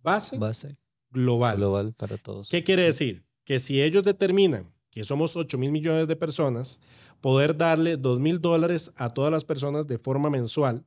base 0.00 0.38
Base 0.38 0.76
global. 1.10 1.56
global 1.56 1.94
para 1.94 2.16
todos. 2.16 2.48
¿Qué 2.48 2.62
quiere 2.62 2.84
decir? 2.84 3.24
Que 3.42 3.58
si 3.58 3.82
ellos 3.82 4.04
determinan 4.04 4.72
que 4.90 5.02
somos 5.02 5.34
8 5.34 5.58
mil 5.58 5.72
millones 5.72 6.06
de 6.06 6.14
personas, 6.14 6.80
poder 7.20 7.56
darle 7.56 7.96
2 7.96 8.20
mil 8.20 8.40
dólares 8.40 8.92
a 8.94 9.10
todas 9.10 9.32
las 9.32 9.44
personas 9.44 9.88
de 9.88 9.98
forma 9.98 10.30
mensual. 10.30 10.86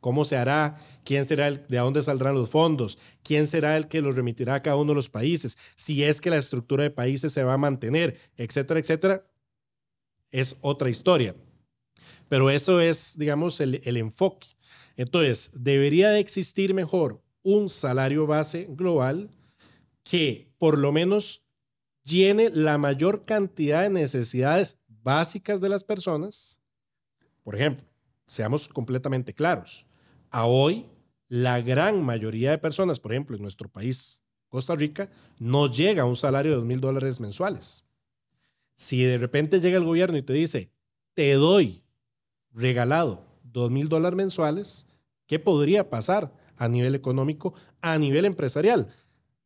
¿Cómo 0.00 0.24
se 0.24 0.36
hará? 0.36 0.76
¿Quién 1.04 1.24
será 1.24 1.48
el, 1.48 1.62
de 1.66 1.78
dónde 1.78 2.02
saldrán 2.02 2.34
los 2.34 2.50
fondos? 2.50 2.98
¿Quién 3.22 3.46
será 3.46 3.76
el 3.76 3.88
que 3.88 4.00
los 4.00 4.14
remitirá 4.14 4.56
a 4.56 4.62
cada 4.62 4.76
uno 4.76 4.92
de 4.92 4.96
los 4.96 5.10
países? 5.10 5.58
Si 5.74 6.04
es 6.04 6.20
que 6.20 6.30
la 6.30 6.36
estructura 6.36 6.84
de 6.84 6.90
países 6.90 7.32
se 7.32 7.42
va 7.42 7.54
a 7.54 7.58
mantener, 7.58 8.18
etcétera, 8.36 8.80
etcétera, 8.80 9.26
es 10.30 10.56
otra 10.60 10.90
historia. 10.90 11.34
Pero 12.28 12.50
eso 12.50 12.80
es, 12.80 13.18
digamos, 13.18 13.60
el, 13.60 13.80
el 13.84 13.96
enfoque. 13.96 14.48
Entonces, 14.96 15.50
debería 15.54 16.10
de 16.10 16.20
existir 16.20 16.74
mejor 16.74 17.22
un 17.42 17.70
salario 17.70 18.26
base 18.26 18.66
global 18.70 19.30
que 20.02 20.52
por 20.58 20.78
lo 20.78 20.92
menos 20.92 21.42
llene 22.04 22.50
la 22.50 22.78
mayor 22.78 23.24
cantidad 23.24 23.82
de 23.82 23.90
necesidades 23.90 24.78
básicas 24.86 25.60
de 25.60 25.68
las 25.68 25.84
personas. 25.84 26.60
Por 27.42 27.54
ejemplo, 27.54 27.86
seamos 28.26 28.68
completamente 28.68 29.32
claros. 29.32 29.87
A 30.30 30.46
hoy, 30.46 30.86
la 31.28 31.60
gran 31.60 32.02
mayoría 32.02 32.50
de 32.50 32.58
personas, 32.58 33.00
por 33.00 33.12
ejemplo, 33.12 33.36
en 33.36 33.42
nuestro 33.42 33.68
país, 33.68 34.22
Costa 34.48 34.74
Rica, 34.74 35.10
no 35.38 35.66
llega 35.66 36.02
a 36.02 36.06
un 36.06 36.16
salario 36.16 36.52
de 36.52 36.56
dos 36.56 36.66
mil 36.66 36.80
dólares 36.80 37.20
mensuales. 37.20 37.84
Si 38.74 39.02
de 39.02 39.18
repente 39.18 39.60
llega 39.60 39.78
el 39.78 39.84
gobierno 39.84 40.18
y 40.18 40.22
te 40.22 40.32
dice, 40.32 40.70
te 41.14 41.32
doy 41.34 41.82
regalado 42.52 43.24
dos 43.42 43.70
mil 43.70 43.88
dólares 43.88 44.16
mensuales, 44.16 44.86
¿qué 45.26 45.38
podría 45.38 45.90
pasar 45.90 46.32
a 46.56 46.68
nivel 46.68 46.94
económico, 46.94 47.54
a 47.80 47.98
nivel 47.98 48.24
empresarial? 48.24 48.88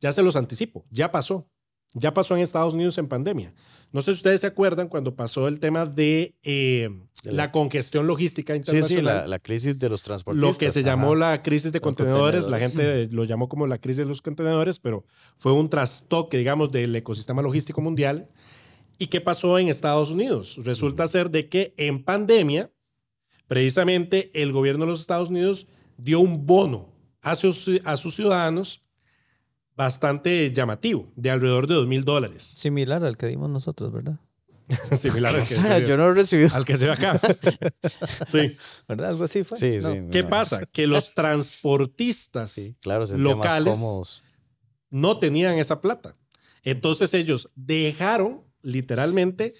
Ya 0.01 0.13
se 0.13 0.23
los 0.23 0.37
anticipo, 0.37 0.85
ya 0.91 1.13
pasó. 1.13 1.52
Ya 1.95 2.15
pasó 2.15 2.35
en 2.37 2.43
Estados 2.43 2.75
Unidos 2.75 2.97
en 2.99 3.07
pandemia. 3.09 3.53
No 3.93 4.01
sé 4.01 4.13
si 4.13 4.17
ustedes 4.17 4.41
se 4.41 4.47
acuerdan 4.47 4.89
cuando 4.89 5.15
pasó 5.15 5.47
el 5.49 5.61
tema 5.61 5.85
de, 5.85 6.35
eh, 6.43 6.89
De 7.23 7.31
la, 7.33 7.45
la- 7.45 7.53
congestión 7.53 8.07
logística 8.07 8.55
Sí, 8.55 8.59
internacional. 8.59 9.01
sí, 9.01 9.05
la, 9.05 9.27
la 9.27 9.39
crisis 9.39 9.79
de 9.79 9.89
los 9.91 10.03
transportistas. 10.03 10.51
Lo 10.55 10.59
que 10.59 10.71
se 10.71 10.83
llamó 10.83 11.09
ajá. 11.09 11.17
la 11.33 11.43
crisis 11.43 11.71
de 11.73 11.79
Los 11.81 11.85
contenedores, 11.85 12.49
la 12.49 12.59
contenedores. 12.59 13.01
gente 13.09 13.15
lo 13.15 13.25
llamó 13.25 13.49
como 13.51 13.67
la 13.67 13.77
crisis 13.77 13.99
de 13.99 14.05
los 14.07 14.23
contenedores, 14.23 14.79
pero 14.79 15.05
fue 15.37 15.53
un 15.53 15.69
trastoque, 15.69 16.39
digamos, 16.39 16.73
del 16.73 16.97
ecosistema 16.97 17.43
logístico 17.43 17.83
mundial. 17.83 18.31
¿Y 18.99 19.09
qué 19.09 19.21
pasó 19.21 19.59
en 19.59 19.69
Estados 19.69 20.11
Unidos? 20.11 20.59
Resulta 20.65 21.07
ser 21.09 21.31
de 21.31 21.49
que 21.51 21.75
en 21.77 22.03
pandemia, 22.03 22.71
precisamente 23.47 24.31
el 24.41 24.53
gobierno 24.53 24.85
de 24.85 24.91
los 24.93 25.01
Estados 25.01 25.31
Unidos 25.31 25.67
dio 25.99 26.21
un 26.21 26.47
bono 26.47 26.89
a 27.21 27.35
sus, 27.37 27.69
a 27.85 27.97
sus 27.97 28.15
ciudadanos 28.15 28.82
bastante 29.77 30.51
llamativo, 30.53 31.11
de 31.17 31.31
alrededor 31.31 31.67
de 31.67 31.75
dos 31.75 31.87
mil 31.87 32.05
dólares. 32.05 32.43
Similar 32.43 33.05
al 33.05 33.17
que 33.17 33.27
dimos 33.27 33.49
nosotros, 33.51 33.93
¿verdad? 33.93 34.19
Similar 34.93 35.35
al 35.35 35.45
que, 35.49 35.55
O 35.57 35.63
sea, 35.63 35.79
se, 35.79 35.87
yo 35.87 35.97
no 35.97 36.09
he 36.09 36.15
recibido. 36.15 36.51
al 36.55 36.65
que 36.65 36.77
se 36.77 36.87
ve 36.87 36.93
acá. 36.93 37.21
sí. 38.27 38.55
¿Verdad? 38.89 39.11
Algo 39.11 39.25
así 39.25 39.45
fue. 39.45 39.59
Sí, 39.59 39.79
No. 39.83 39.93
sí. 39.93 40.01
¿Qué 40.11 40.23
no, 40.23 40.29
pasa? 40.29 40.65
Que 40.67 40.87
los 40.87 41.15
transportistas 41.15 42.53
Sí, 42.53 42.75
claro, 42.81 43.07
se 43.07 43.19
locales. 43.19 43.79
no 44.91 45.19
tenían 45.19 45.59
esa 45.59 45.81
plata. 45.81 46.17
Entonces 46.63 47.13
ellos 47.15 47.49
dejaron 47.57 48.43
literalmente 48.63 49.55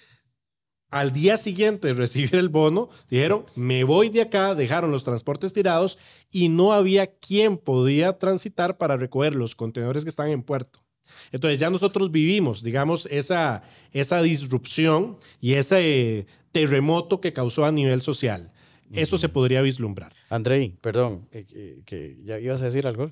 al 0.93 1.11
día 1.11 1.37
siguiente 1.37 1.87
de 1.89 1.93
recibir 1.95 2.35
el 2.35 2.49
bono, 2.49 2.89
dijeron, 3.09 3.45
me 3.55 3.83
voy 3.83 4.09
de 4.09 4.21
acá, 4.21 4.55
dejaron 4.55 4.91
los 4.91 5.03
transportes 5.03 5.51
tirados 5.53 5.97
y 6.31 6.49
no 6.49 6.71
había 6.73 7.07
quien 7.07 7.57
podía 7.57 8.17
transitar 8.19 8.77
para 8.77 8.95
recoger 8.97 9.35
los 9.35 9.55
contenedores 9.55 10.03
que 10.03 10.09
están 10.09 10.29
en 10.29 10.43
puerto. 10.43 10.79
Entonces 11.31 11.59
ya 11.59 11.69
nosotros 11.69 12.11
vivimos, 12.11 12.63
digamos, 12.63 13.07
esa, 13.11 13.63
esa 13.91 14.21
disrupción 14.21 15.17
y 15.41 15.53
ese 15.53 15.79
eh, 16.19 16.25
terremoto 16.51 17.19
que 17.21 17.33
causó 17.33 17.65
a 17.65 17.71
nivel 17.71 18.01
social. 18.01 18.51
Eso 18.91 19.17
se 19.17 19.27
podría 19.27 19.61
vislumbrar. 19.63 20.13
Andrei, 20.29 20.77
perdón, 20.79 21.27
eh, 21.31 21.45
eh, 21.55 21.81
que 21.85 22.15
ya 22.23 22.39
ibas 22.39 22.61
a 22.61 22.65
decir 22.65 22.85
algo. 22.85 23.11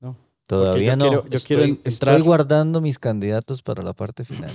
No. 0.00 0.18
Todavía 0.46 0.90
yo 0.90 0.96
no. 0.96 1.04
quiero- 1.08 1.28
yo 1.28 1.36
estoy, 1.38 1.46
quiero 1.46 1.62
en- 1.64 1.70
entrar- 1.84 2.14
estoy 2.16 2.20
guardando 2.20 2.80
mis 2.82 2.98
candidatos 2.98 3.62
para 3.62 3.82
la 3.82 3.94
parte 3.94 4.24
final. 4.26 4.50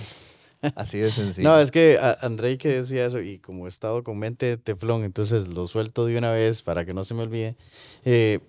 Así 0.75 0.99
de 0.99 1.09
sencillo. 1.09 1.47
No, 1.47 1.59
es 1.59 1.71
que 1.71 1.97
Andrei 2.21 2.57
que 2.57 2.69
decía 2.69 3.05
eso 3.05 3.21
y 3.21 3.39
como 3.39 3.65
he 3.65 3.69
estado 3.69 4.03
con 4.03 4.17
mente 4.17 4.45
de 4.45 4.57
teflón, 4.57 5.03
entonces 5.03 5.47
lo 5.47 5.67
suelto 5.67 6.05
de 6.05 6.17
una 6.17 6.31
vez 6.31 6.61
para 6.61 6.85
que 6.85 6.93
no 6.93 7.05
se 7.05 7.13
me 7.13 7.23
olvide. 7.23 7.55
Eh, 8.03 8.39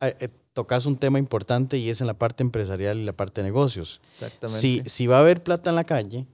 eh, 0.00 0.28
tocas 0.52 0.86
un 0.86 0.96
tema 0.96 1.18
importante 1.18 1.78
y 1.78 1.90
es 1.90 2.00
en 2.00 2.06
la 2.06 2.14
parte 2.14 2.42
empresarial 2.42 2.98
y 2.98 3.04
la 3.04 3.12
parte 3.12 3.42
de 3.42 3.48
negocios. 3.48 4.00
Exactamente. 4.06 4.60
Si, 4.60 4.82
si 4.84 5.06
va 5.06 5.18
a 5.18 5.20
haber 5.20 5.42
plata 5.42 5.70
en 5.70 5.76
la 5.76 5.84
calle, 5.84 6.26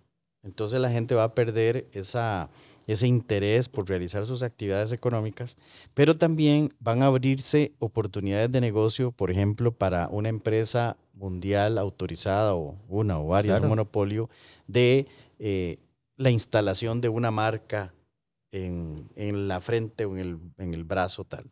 entonces 0.43 0.81
la 0.81 0.91
gente 0.91 1.14
va 1.14 1.25
a 1.25 1.35
perder 1.35 1.89
esa, 1.93 2.51
ese 2.93 3.07
interés 3.07 3.68
por 3.68 3.88
realizar 3.88 4.24
sus 4.26 4.43
actividades 4.43 4.93
económicas, 4.93 5.57
pero 5.95 6.16
también 6.16 6.72
van 6.80 7.03
a 7.03 7.07
abrirse 7.07 7.72
oportunidades 7.78 8.51
de 8.53 8.61
negocio, 8.61 9.12
por 9.12 9.30
ejemplo, 9.30 9.72
para 9.72 10.09
una 10.09 10.28
empresa 10.28 10.97
mundial 11.14 11.78
autorizada 11.78 12.55
o 12.55 12.76
una 12.88 13.18
o 13.20 13.26
varias, 13.28 13.55
Claro. 13.55 13.64
un 13.64 13.68
monopolio, 13.70 14.30
de 14.66 15.07
eh, 15.38 15.76
la 16.16 16.30
instalación 16.30 17.01
de 17.01 17.09
una 17.09 17.30
marca 17.30 17.93
en, 18.51 19.09
en 19.16 19.49
la 19.49 19.61
frente 19.61 20.05
o 20.05 20.12
en 20.12 20.18
el, 20.20 20.38
en 20.59 20.74
el 20.74 20.84
brazo 20.84 21.24
tal. 21.24 21.51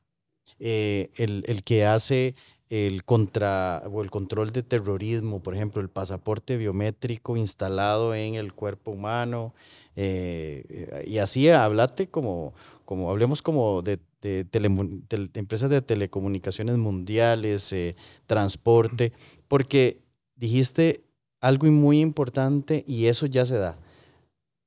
Eh, 0.59 1.09
el, 1.17 1.45
el 1.47 1.63
que 1.63 1.87
hace 1.87 2.35
el, 2.71 3.05
contra, 3.05 3.83
o 3.93 4.03
el 4.03 4.11
control 4.11 4.53
de 4.53 4.63
terrorismo, 4.63 5.43
por 5.43 5.55
ejemplo, 5.55 5.83
el 5.83 5.89
pasaporte 5.91 6.57
biométrico 6.57 7.37
instalado 7.37 8.15
en 8.15 8.37
el 8.37 8.53
cuerpo 8.55 8.93
humano. 8.93 9.53
eh, 9.97 11.05
y 11.07 11.19
así 11.19 11.49
hablate 11.51 12.09
como, 12.09 12.55
como 12.85 13.11
hablemos 13.11 13.43
como 13.43 13.83
de, 13.83 13.99
de 14.23 14.45
tel- 14.45 15.31
empresas 15.35 15.69
de 15.69 15.83
telecomunicaciones 15.83 16.77
mundiales, 16.79 17.73
eh, 17.73 17.97
transporte, 18.27 19.13
porque 19.49 20.01
dijiste 20.37 21.03
algo 21.41 21.67
muy 21.67 22.01
importante 22.01 22.85
y 22.87 23.07
eso 23.07 23.27
ya 23.27 23.45
se 23.47 23.59
da. 23.59 23.77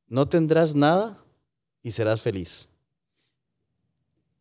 No 0.07 0.27
tendrás 0.27 0.75
nada 0.75 1.23
y 1.81 1.91
serás 1.91 2.21
feliz. 2.21 2.69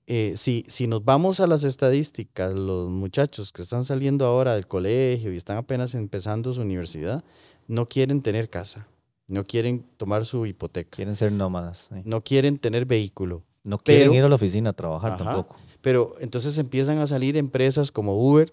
Eh, 0.07 0.35
si, 0.37 0.65
si 0.67 0.87
nos 0.87 1.05
vamos 1.05 1.41
a 1.41 1.47
las 1.47 1.65
estadísticas, 1.65 2.53
los 2.53 2.91
muchachos 2.91 3.53
que 3.53 3.63
están 3.63 3.85
saliendo 3.85 4.27
ahora 4.27 4.55
del 4.55 4.67
colegio 4.67 5.33
y 5.33 5.37
están 5.37 5.57
apenas 5.57 5.95
empezando 5.95 6.53
su 6.53 6.61
universidad, 6.61 7.25
no 7.69 7.87
quieren 7.87 8.21
tener 8.21 8.51
casa, 8.51 8.89
no 9.29 9.45
quieren 9.45 9.85
tomar 9.97 10.27
su 10.27 10.45
hipoteca, 10.47 10.91
Quieren 10.91 11.15
ser 11.17 11.33
nómadas. 11.33 11.89
no 12.05 12.23
quieren 12.23 12.59
tener 12.59 12.85
vehículo. 12.87 13.45
No 13.65 13.79
quieren 13.79 14.09
Pero- 14.09 14.15
ir 14.19 14.25
a 14.25 14.29
la 14.29 14.35
oficina 14.35 14.71
a 14.71 14.73
trabajar 14.73 15.13
Ajá. 15.13 15.25
tampoco. 15.25 15.57
Pero 15.81 16.17
entonces 16.19 16.59
empiezan 16.59 16.99
a 16.99 17.07
salir 17.07 17.37
empresas 17.37 17.93
como 17.93 18.17
Uber. 18.17 18.53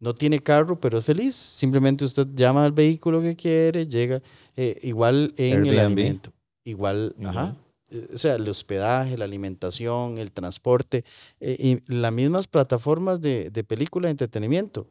No 0.00 0.14
tiene 0.14 0.38
carro, 0.40 0.78
pero 0.78 0.98
es 0.98 1.04
feliz. 1.06 1.34
Simplemente 1.34 2.04
usted 2.04 2.26
llama 2.34 2.66
al 2.66 2.72
vehículo 2.72 3.22
que 3.22 3.36
quiere, 3.36 3.86
llega. 3.86 4.20
eh, 4.56 4.78
igual 4.82 5.32
en 5.38 5.64
el 5.64 5.78
alimento. 5.78 6.30
Igual, 6.64 7.14
ajá. 7.24 7.56
Eh, 7.92 8.08
O 8.14 8.18
sea, 8.18 8.34
el 8.36 8.48
hospedaje, 8.48 9.16
la 9.18 9.24
alimentación, 9.26 10.18
el 10.18 10.32
transporte, 10.32 11.04
eh, 11.40 11.56
y 11.58 11.92
las 11.92 12.12
mismas 12.12 12.46
plataformas 12.46 13.20
de, 13.20 13.50
de 13.50 13.62
película 13.64 14.08
de 14.08 14.12
entretenimiento. 14.12 14.86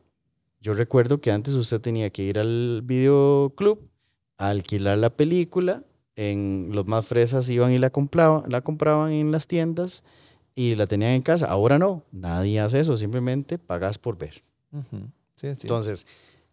Yo 0.62 0.74
recuerdo 0.74 1.20
que 1.20 1.32
antes 1.32 1.56
usted 1.56 1.82
tenía 1.82 2.10
que 2.12 2.24
ir 2.24 2.38
al 2.38 2.82
videoclub, 2.84 3.80
a 4.38 4.50
alquilar 4.50 4.98
la 4.98 5.10
película. 5.10 5.84
En 6.16 6.70
los 6.74 6.86
más 6.86 7.06
fresas 7.08 7.50
iban 7.50 7.72
y 7.72 7.80
la 7.80 7.90
compraban, 7.90 8.44
la 8.48 8.62
compraban 8.62 9.12
en 9.12 9.32
las 9.32 9.48
tiendas 9.48 10.04
y 10.54 10.76
la 10.76 10.86
tenían 10.86 11.12
en 11.14 11.22
casa. 11.22 11.48
Ahora 11.48 11.80
no, 11.80 12.04
nadie 12.12 12.60
hace 12.60 12.82
eso, 12.82 12.98
simplemente 12.98 13.58
pagas 13.58 13.98
por 13.98 14.18
ver. 14.18 14.44
Ujú. 14.72 15.08
Sí, 15.36 15.56
sí. 15.56 15.62
Entonces, 15.64 16.06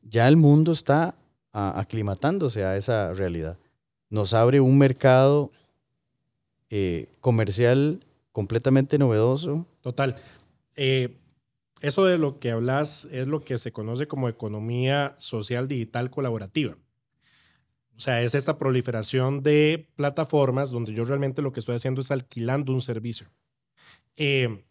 ya 0.03 0.29
el 0.29 0.37
mundo 0.37 0.73
está 0.73 1.17
aclimatándose 1.53 2.65
a 2.65 2.77
esa 2.77 3.13
realidad. 3.13 3.59
Nos 4.11 4.33
abre 4.33 4.61
un 4.61 4.79
mercado 4.79 5.51
eh, 6.71 7.09
comercial 7.21 8.05
completamente 8.33 8.99
novedoso. 8.99 9.67
Total. 9.81 10.17
Eh, 10.77 11.17
eso 11.81 12.05
de 12.05 12.19
lo 12.19 12.39
que 12.39 12.51
hablas 12.51 13.09
es 13.11 13.27
lo 13.27 13.43
que 13.43 13.59
se 13.59 13.73
conoce 13.73 14.09
como 14.09 14.29
economía 14.29 15.15
social 15.19 15.69
digital 15.69 16.11
colaborativa. 16.11 16.77
O 17.97 18.01
sea, 18.01 18.23
es 18.23 18.35
esta 18.35 18.59
proliferación 18.59 19.43
de 19.43 19.89
plataformas 19.97 20.71
donde 20.71 20.93
yo 20.93 21.05
realmente 21.05 21.43
lo 21.43 21.53
que 21.53 21.61
estoy 21.61 21.77
haciendo 21.77 22.01
es 22.01 22.11
alquilando 22.11 22.73
un 22.73 22.81
servicio. 22.81 23.29
Eh, 24.17 24.65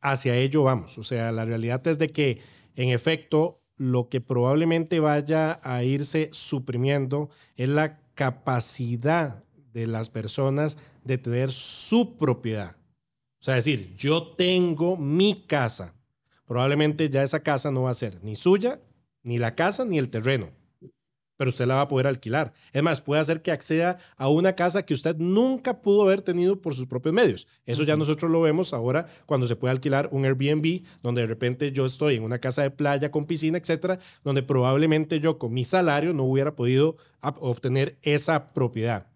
hacia 0.00 0.36
ello 0.36 0.62
vamos. 0.62 0.96
O 0.98 1.04
sea, 1.04 1.30
la 1.32 1.44
realidad 1.44 1.86
es 1.86 1.98
de 1.98 2.08
que, 2.08 2.40
en 2.76 2.88
efecto, 2.88 3.60
lo 3.76 4.08
que 4.08 4.20
probablemente 4.20 5.00
vaya 5.00 5.60
a 5.62 5.82
irse 5.84 6.30
suprimiendo 6.32 7.28
es 7.56 7.68
la 7.68 7.98
capacidad 8.14 9.44
de 9.72 9.86
las 9.86 10.10
personas 10.10 10.76
de 11.04 11.18
tener 11.18 11.52
su 11.52 12.16
propiedad. 12.16 12.76
O 13.40 13.42
sea, 13.42 13.54
decir, 13.54 13.94
yo 13.96 14.34
tengo 14.36 14.96
mi 14.96 15.44
casa. 15.46 15.94
Probablemente 16.46 17.08
ya 17.08 17.22
esa 17.22 17.42
casa 17.42 17.70
no 17.70 17.82
va 17.82 17.90
a 17.90 17.94
ser 17.94 18.22
ni 18.22 18.36
suya, 18.36 18.80
ni 19.22 19.38
la 19.38 19.54
casa, 19.54 19.84
ni 19.84 19.98
el 19.98 20.10
terreno. 20.10 20.50
Pero 21.38 21.48
usted 21.48 21.66
la 21.66 21.76
va 21.76 21.80
a 21.82 21.88
poder 21.88 22.06
alquilar. 22.06 22.52
Es 22.72 22.82
más, 22.82 23.00
puede 23.00 23.22
hacer 23.22 23.40
que 23.40 23.50
acceda 23.50 23.96
a 24.18 24.28
una 24.28 24.54
casa 24.56 24.84
que 24.84 24.92
usted 24.92 25.16
nunca 25.16 25.80
pudo 25.80 26.02
haber 26.02 26.20
tenido 26.20 26.60
por 26.60 26.74
sus 26.74 26.86
propios 26.86 27.14
medios. 27.14 27.48
Eso 27.64 27.82
ya 27.84 27.96
nosotros 27.96 28.30
lo 28.30 28.42
vemos 28.42 28.74
ahora 28.74 29.06
cuando 29.24 29.46
se 29.46 29.56
puede 29.56 29.72
alquilar 29.72 30.10
un 30.12 30.26
Airbnb, 30.26 30.82
donde 31.02 31.22
de 31.22 31.26
repente 31.26 31.72
yo 31.72 31.86
estoy 31.86 32.16
en 32.16 32.24
una 32.24 32.40
casa 32.40 32.60
de 32.60 32.70
playa 32.70 33.10
con 33.10 33.24
piscina, 33.24 33.56
etcétera, 33.56 33.98
donde 34.22 34.42
probablemente 34.42 35.18
yo 35.18 35.38
con 35.38 35.54
mi 35.54 35.64
salario 35.64 36.12
no 36.12 36.24
hubiera 36.24 36.54
podido 36.56 36.98
obtener 37.22 37.96
esa 38.02 38.52
propiedad. 38.52 39.09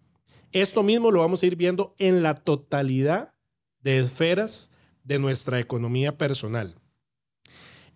Esto 0.55 0.83
mismo 0.83 1.11
lo 1.11 1.19
vamos 1.19 1.43
a 1.43 1.47
ir 1.47 1.57
viendo 1.57 1.93
en 1.99 2.23
la 2.23 2.33
totalidad 2.33 3.33
de 3.81 3.99
esferas 3.99 4.71
de 5.03 5.19
nuestra 5.19 5.59
economía 5.59 6.17
personal. 6.17 6.75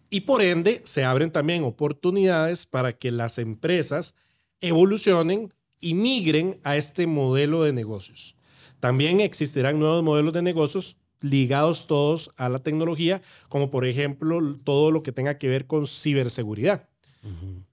Y 0.09 0.21
por 0.21 0.41
ende, 0.41 0.81
se 0.83 1.05
abren 1.05 1.31
también 1.31 1.63
oportunidades 1.63 2.65
para 2.65 2.91
que 2.97 3.11
las 3.11 3.37
empresas 3.37 4.15
evolucionen 4.59 5.53
y 5.79 5.93
migren 5.93 6.59
a 6.65 6.75
este 6.75 7.07
modelo 7.07 7.63
de 7.63 7.71
negocios. 7.71 8.35
También 8.81 9.21
existirán 9.21 9.79
nuevos 9.79 10.03
modelos 10.03 10.33
de 10.33 10.41
negocios 10.41 10.97
ligados 11.21 11.87
todos 11.87 12.29
a 12.35 12.49
la 12.49 12.59
tecnología, 12.59 13.21
como 13.47 13.69
por 13.69 13.85
ejemplo 13.85 14.41
todo 14.65 14.91
lo 14.91 15.01
que 15.01 15.13
tenga 15.13 15.37
que 15.37 15.47
ver 15.47 15.65
con 15.65 15.87
ciberseguridad. 15.87 16.89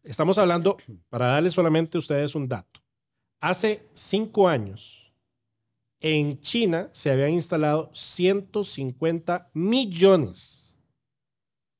Estamos 0.04 0.38
hablando, 0.38 0.76
para 1.08 1.26
darles 1.26 1.54
solamente 1.54 1.98
a 1.98 2.00
ustedes 2.00 2.36
un 2.36 2.46
dato, 2.46 2.85
hace 3.48 3.86
cinco 3.92 4.48
años 4.48 5.12
en 6.00 6.40
China 6.40 6.88
se 6.92 7.10
habían 7.10 7.32
instalado 7.32 7.90
150 7.92 9.50
millones, 9.54 10.78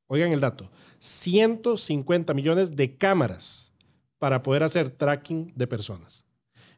oigan 0.07 0.33
el 0.33 0.41
dato, 0.41 0.71
150 0.99 2.35
millones 2.35 2.77
de 2.77 2.97
cámaras 2.97 3.73
para 4.19 4.43
poder 4.43 4.63
hacer 4.63 4.91
tracking 4.91 5.53
de 5.55 5.67
personas. 5.67 6.26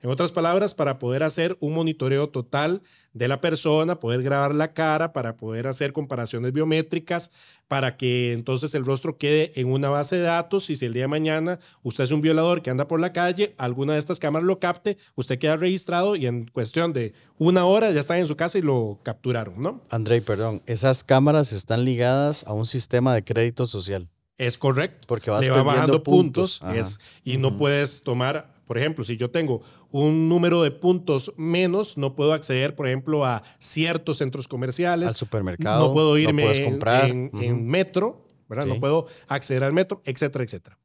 En 0.01 0.11
otras 0.11 0.31
palabras, 0.31 0.75
para 0.75 0.99
poder 0.99 1.23
hacer 1.25 1.57
un 1.61 1.75
monitoreo 1.75 2.29
total 2.29 2.83
de 3.15 3.27
la 3.27 3.41
persona, 3.41 3.99
poder 3.99 4.23
grabar 4.23 4.55
la 4.55 4.73
cara, 4.73 5.13
para 5.13 5.37
poder 5.37 5.67
hacer 5.67 5.93
comparaciones 5.93 6.53
biométricas, 6.53 7.33
para 7.67 7.97
que 7.97 8.33
entonces 8.33 8.75
el 8.77 8.85
rostro 8.85 9.19
quede 9.19 9.53
en 9.61 9.67
una 9.73 9.89
base 9.89 10.17
de 10.17 10.23
datos 10.23 10.71
y 10.71 10.77
si 10.77 10.87
el 10.87 10.93
día 10.93 11.03
de 11.03 11.09
mañana 11.09 11.59
usted 11.83 12.05
es 12.05 12.13
un 12.13 12.21
violador 12.21 12.63
que 12.63 12.71
anda 12.71 12.87
por 12.87 13.01
la 13.01 13.13
calle, 13.13 13.55
alguna 13.59 13.95
de 13.95 13.99
estas 13.99 14.21
cámaras 14.21 14.47
lo 14.47 14.61
capte, 14.61 14.99
usted 15.17 15.39
queda 15.39 15.57
registrado 15.57 16.15
y 16.15 16.27
en 16.27 16.45
cuestión 16.47 16.93
de 16.93 17.13
una 17.37 17.65
hora 17.65 17.91
ya 17.91 18.01
está 18.01 18.17
en 18.19 18.27
su 18.29 18.37
casa 18.37 18.59
y 18.59 18.63
lo 18.63 19.01
capturaron, 19.03 19.61
¿no? 19.61 19.83
Andrei, 19.91 20.21
perdón, 20.21 20.63
esas 20.67 21.03
cámaras 21.03 21.53
están 21.53 21.85
ligadas 21.85 22.45
a 22.47 22.53
un 22.53 22.67
sistema 22.67 23.15
de 23.15 23.25
crédito 23.25 23.67
social. 23.67 24.09
Es 24.37 24.57
correcto. 24.57 25.07
Porque 25.09 25.33
vas 25.33 25.41
Le 25.45 25.51
va 25.51 25.65
bajando 25.65 26.05
puntos, 26.05 26.61
puntos. 26.61 26.63
Ajá. 26.63 26.79
es- 26.79 27.01
y 27.25 27.39
no 27.39 27.57
puedes 27.57 28.05
tomar, 28.05 28.49
por 28.69 28.79
ejemplo, 28.79 29.05
si 29.05 29.17
yo 29.17 29.31
tengo 29.31 29.63
un 29.91 30.29
número 30.29 30.63
de 30.63 30.71
puntos 30.71 31.33
menos, 31.37 31.97
no 31.99 32.15
puedo 32.15 32.33
acceder, 32.35 32.77
por 32.77 32.87
ejemplo, 32.87 33.25
a 33.25 33.43
ciertos 33.59 34.19
centros 34.19 34.47
comerciales. 34.47 35.09
Al 35.09 35.17
supermercado, 35.17 35.89
No 35.89 35.93
puedo 35.95 36.11
no 36.13 36.19
irme 36.19 36.55
en- 36.55 36.65
comprar. 36.65 37.09
en, 37.11 37.67
metro, 37.67 38.25
¿verdad? 38.49 38.65
Sí. 38.65 38.71
No 38.71 38.79
puedo 38.79 39.07
acceder 39.27 39.65
al 39.65 39.73
metro, 39.73 40.03
etcétera, 40.05 40.45
etcétera. 40.45 40.79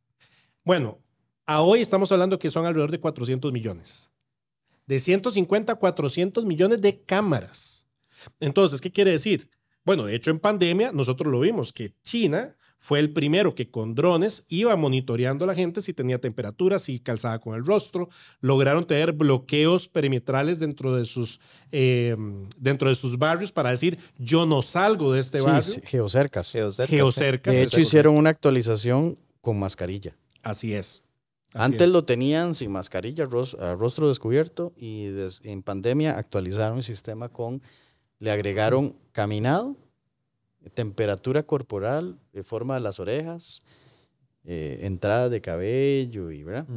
Bueno, 0.64 1.00
a 1.46 1.62
hoy 1.62 1.82
estamos 1.82 2.12
hablando 2.14 2.40
que 2.40 2.50
son 2.50 2.66
alrededor 2.66 2.90
de 2.90 3.00
400 3.02 3.52
millones. 3.52 4.12
De 4.88 5.00
150 5.00 5.74
a 5.74 5.76
400 5.76 6.46
millones 6.46 6.82
de 6.82 7.02
cámaras. 7.04 7.88
Entonces, 8.40 8.80
¿qué 8.82 8.92
quiere 8.92 9.12
decir? 9.12 9.50
Bueno, 9.84 10.06
de 10.06 10.16
hecho, 10.16 10.32
en 10.32 10.40
pandemia 10.40 10.92
nosotros 10.94 11.30
lo 11.32 11.42
vimos, 11.42 11.74
que 11.74 11.94
China 12.02 12.56
fue 12.86 13.00
el 13.00 13.14
primero 13.14 13.56
que 13.56 13.70
con 13.72 13.96
drones 13.96 14.44
iba 14.50 14.76
monitoreando 14.76 15.46
a 15.46 15.48
la 15.48 15.56
gente 15.56 15.80
si 15.80 15.94
tenía 15.94 16.20
temperatura, 16.20 16.80
si 16.80 17.00
calzaba 17.00 17.40
con 17.40 17.56
el 17.56 17.66
rostro. 17.66 18.10
Lograron 18.42 18.84
tener 18.86 19.14
bloqueos 19.14 19.88
perimetrales 19.88 20.60
dentro 20.60 20.94
de 20.94 21.06
sus, 21.06 21.40
eh, 21.72 22.18
dentro 22.58 22.90
de 22.90 22.96
sus 22.96 23.18
barrios 23.18 23.54
para 23.54 23.70
decir, 23.70 23.98
yo 24.18 24.46
no 24.46 24.62
salgo 24.62 25.14
de 25.14 25.22
este 25.22 25.40
Sí, 25.40 25.46
barrio. 25.46 25.62
sí, 25.62 25.80
geocercas. 25.86 26.52
Geocercas, 26.52 26.90
Geocercas. 26.90 27.54
De 27.54 27.64
hecho, 27.64 27.80
hicieron 27.80 28.18
una 28.18 28.32
actualización 28.32 29.18
con 29.40 29.58
mascarilla. 29.60 30.14
Así 30.42 30.74
es. 30.74 31.06
Así 31.54 31.64
Antes 31.66 31.88
es. 31.88 31.90
lo 31.94 32.04
tenían 32.04 32.54
sin 32.54 32.72
mascarilla, 32.74 33.24
rostro 33.26 34.10
descubierto, 34.10 34.74
y 34.76 35.06
des- 35.06 35.40
en 35.46 35.64
pandemia 35.64 36.18
actualizaron 36.18 36.80
el 36.80 36.84
sistema 36.84 37.30
con, 37.30 37.62
le 38.20 38.30
agregaron 38.32 38.94
caminado, 39.14 39.78
temperatura 40.70 41.44
corporal, 41.44 42.20
de 42.32 42.44
forma 42.44 42.76
de 42.76 42.80
las 42.82 43.00
orejas, 43.00 43.62
eh, 44.44 44.80
entrada 44.84 45.30
de 45.30 45.42
cabello 45.42 46.32
y, 46.32 46.44
¿verdad? 46.44 46.68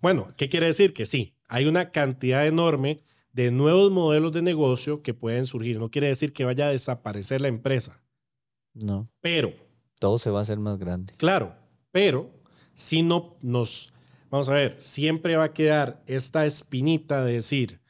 Bueno, 0.00 0.28
¿qué 0.36 0.48
quiere 0.48 0.66
decir? 0.66 0.92
Que 0.92 1.06
sí, 1.06 1.34
hay 1.48 1.66
una 1.66 1.90
cantidad 1.90 2.46
enorme 2.46 3.00
de 3.32 3.50
nuevos 3.50 3.90
modelos 3.90 4.32
de 4.32 4.42
negocio 4.42 5.02
que 5.02 5.14
pueden 5.14 5.46
surgir. 5.46 5.78
No 5.78 5.90
quiere 5.90 6.08
decir 6.08 6.32
que 6.32 6.44
vaya 6.44 6.66
a 6.68 6.70
desaparecer 6.70 7.40
la 7.40 7.48
empresa, 7.48 8.00
No, 8.74 9.08
pero, 9.20 9.52
todo 9.98 10.18
se 10.18 10.30
va 10.30 10.40
a 10.40 10.42
hacer 10.42 10.58
más 10.58 10.78
grande. 10.78 11.12
claro, 11.16 11.54
pero 11.90 12.30
si 12.72 13.02
no 13.02 13.36
nos, 13.40 13.92
vamos 14.30 14.48
a 14.48 14.52
ver, 14.54 14.76
siempre 14.80 15.36
va 15.36 15.44
a 15.44 15.52
quedar 15.52 16.02
esta 16.06 16.44
espinita 16.44 17.24
de 17.24 17.34
decir, 17.34 17.80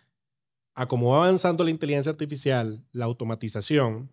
a 0.74 0.86
cómo 0.86 1.10
va 1.10 1.24
avanzando 1.24 1.64
la 1.64 1.70
inteligencia 1.70 2.10
artificial, 2.10 2.84
la 2.92 3.04
automatización, 3.06 4.10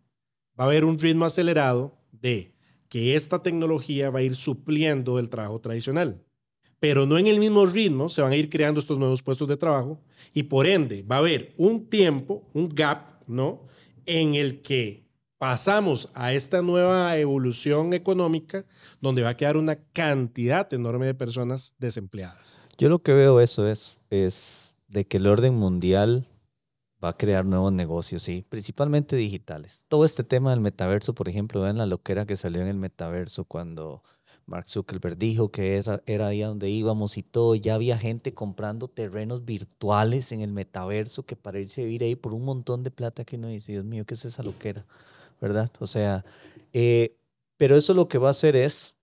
va 0.61 0.65
a 0.65 0.69
haber 0.69 0.85
un 0.85 0.99
ritmo 0.99 1.25
acelerado 1.25 1.97
de 2.11 2.53
que 2.87 3.15
esta 3.15 3.41
tecnología 3.41 4.11
va 4.11 4.19
a 4.19 4.21
ir 4.21 4.35
supliendo 4.35 5.17
el 5.17 5.27
trabajo 5.27 5.59
tradicional. 5.59 6.23
Pero 6.79 7.07
no 7.07 7.17
en 7.17 7.25
el 7.25 7.39
mismo 7.39 7.65
ritmo 7.65 8.09
se 8.09 8.21
van 8.21 8.31
a 8.31 8.35
ir 8.35 8.47
creando 8.47 8.79
estos 8.79 8.99
nuevos 8.99 9.23
puestos 9.23 9.47
de 9.47 9.57
trabajo 9.57 9.99
y 10.35 10.43
por 10.43 10.67
ende 10.67 11.01
va 11.01 11.15
a 11.15 11.19
haber 11.19 11.55
un 11.57 11.87
tiempo, 11.87 12.43
un 12.53 12.69
gap, 12.69 13.23
¿no? 13.25 13.63
En 14.05 14.35
el 14.35 14.61
que 14.61 15.03
pasamos 15.39 16.09
a 16.13 16.33
esta 16.33 16.61
nueva 16.61 17.17
evolución 17.17 17.93
económica 17.93 18.63
donde 18.99 19.23
va 19.23 19.29
a 19.29 19.37
quedar 19.37 19.57
una 19.57 19.77
cantidad 19.93 20.71
enorme 20.71 21.07
de 21.07 21.15
personas 21.15 21.73
desempleadas. 21.79 22.61
Yo 22.77 22.87
lo 22.87 22.99
que 22.99 23.13
veo 23.13 23.39
eso 23.39 23.67
es, 23.67 23.97
es 24.11 24.75
de 24.87 25.05
que 25.05 25.17
el 25.17 25.25
orden 25.25 25.55
mundial 25.55 26.27
va 27.03 27.09
a 27.09 27.17
crear 27.17 27.45
nuevos 27.45 27.73
negocios, 27.73 28.21
sí, 28.21 28.45
principalmente 28.47 29.15
digitales. 29.15 29.83
Todo 29.87 30.05
este 30.05 30.23
tema 30.23 30.51
del 30.51 30.59
metaverso, 30.59 31.13
por 31.13 31.29
ejemplo, 31.29 31.61
vean 31.61 31.77
la 31.77 31.85
loquera 31.85 32.25
que 32.25 32.37
salió 32.37 32.61
en 32.61 32.67
el 32.67 32.77
metaverso 32.77 33.45
cuando 33.45 34.03
Mark 34.45 34.67
Zuckerberg 34.67 35.17
dijo 35.17 35.49
que 35.49 35.77
era, 35.77 36.03
era 36.05 36.27
ahí 36.27 36.41
donde 36.41 36.69
íbamos 36.69 37.17
y 37.17 37.23
todo. 37.23 37.55
Ya 37.55 37.75
había 37.75 37.97
gente 37.97 38.33
comprando 38.33 38.87
terrenos 38.87 39.45
virtuales 39.45 40.31
en 40.31 40.41
el 40.41 40.51
metaverso 40.51 41.23
que 41.23 41.35
para 41.35 41.59
irse 41.59 41.81
a 41.81 41.85
vivir 41.85 42.03
ahí 42.03 42.15
por 42.15 42.33
un 42.33 42.45
montón 42.45 42.83
de 42.83 42.91
plata 42.91 43.23
que 43.23 43.37
uno 43.37 43.47
dice, 43.47 43.71
Dios 43.71 43.85
mío, 43.85 44.05
¿qué 44.05 44.13
es 44.13 44.25
esa 44.25 44.43
loquera? 44.43 44.85
¿Verdad? 45.39 45.71
O 45.79 45.87
sea, 45.87 46.23
eh, 46.73 47.17
pero 47.57 47.77
eso 47.77 47.93
lo 47.93 48.07
que 48.07 48.17
va 48.17 48.27
a 48.27 48.31
hacer 48.31 48.55
es, 48.55 48.95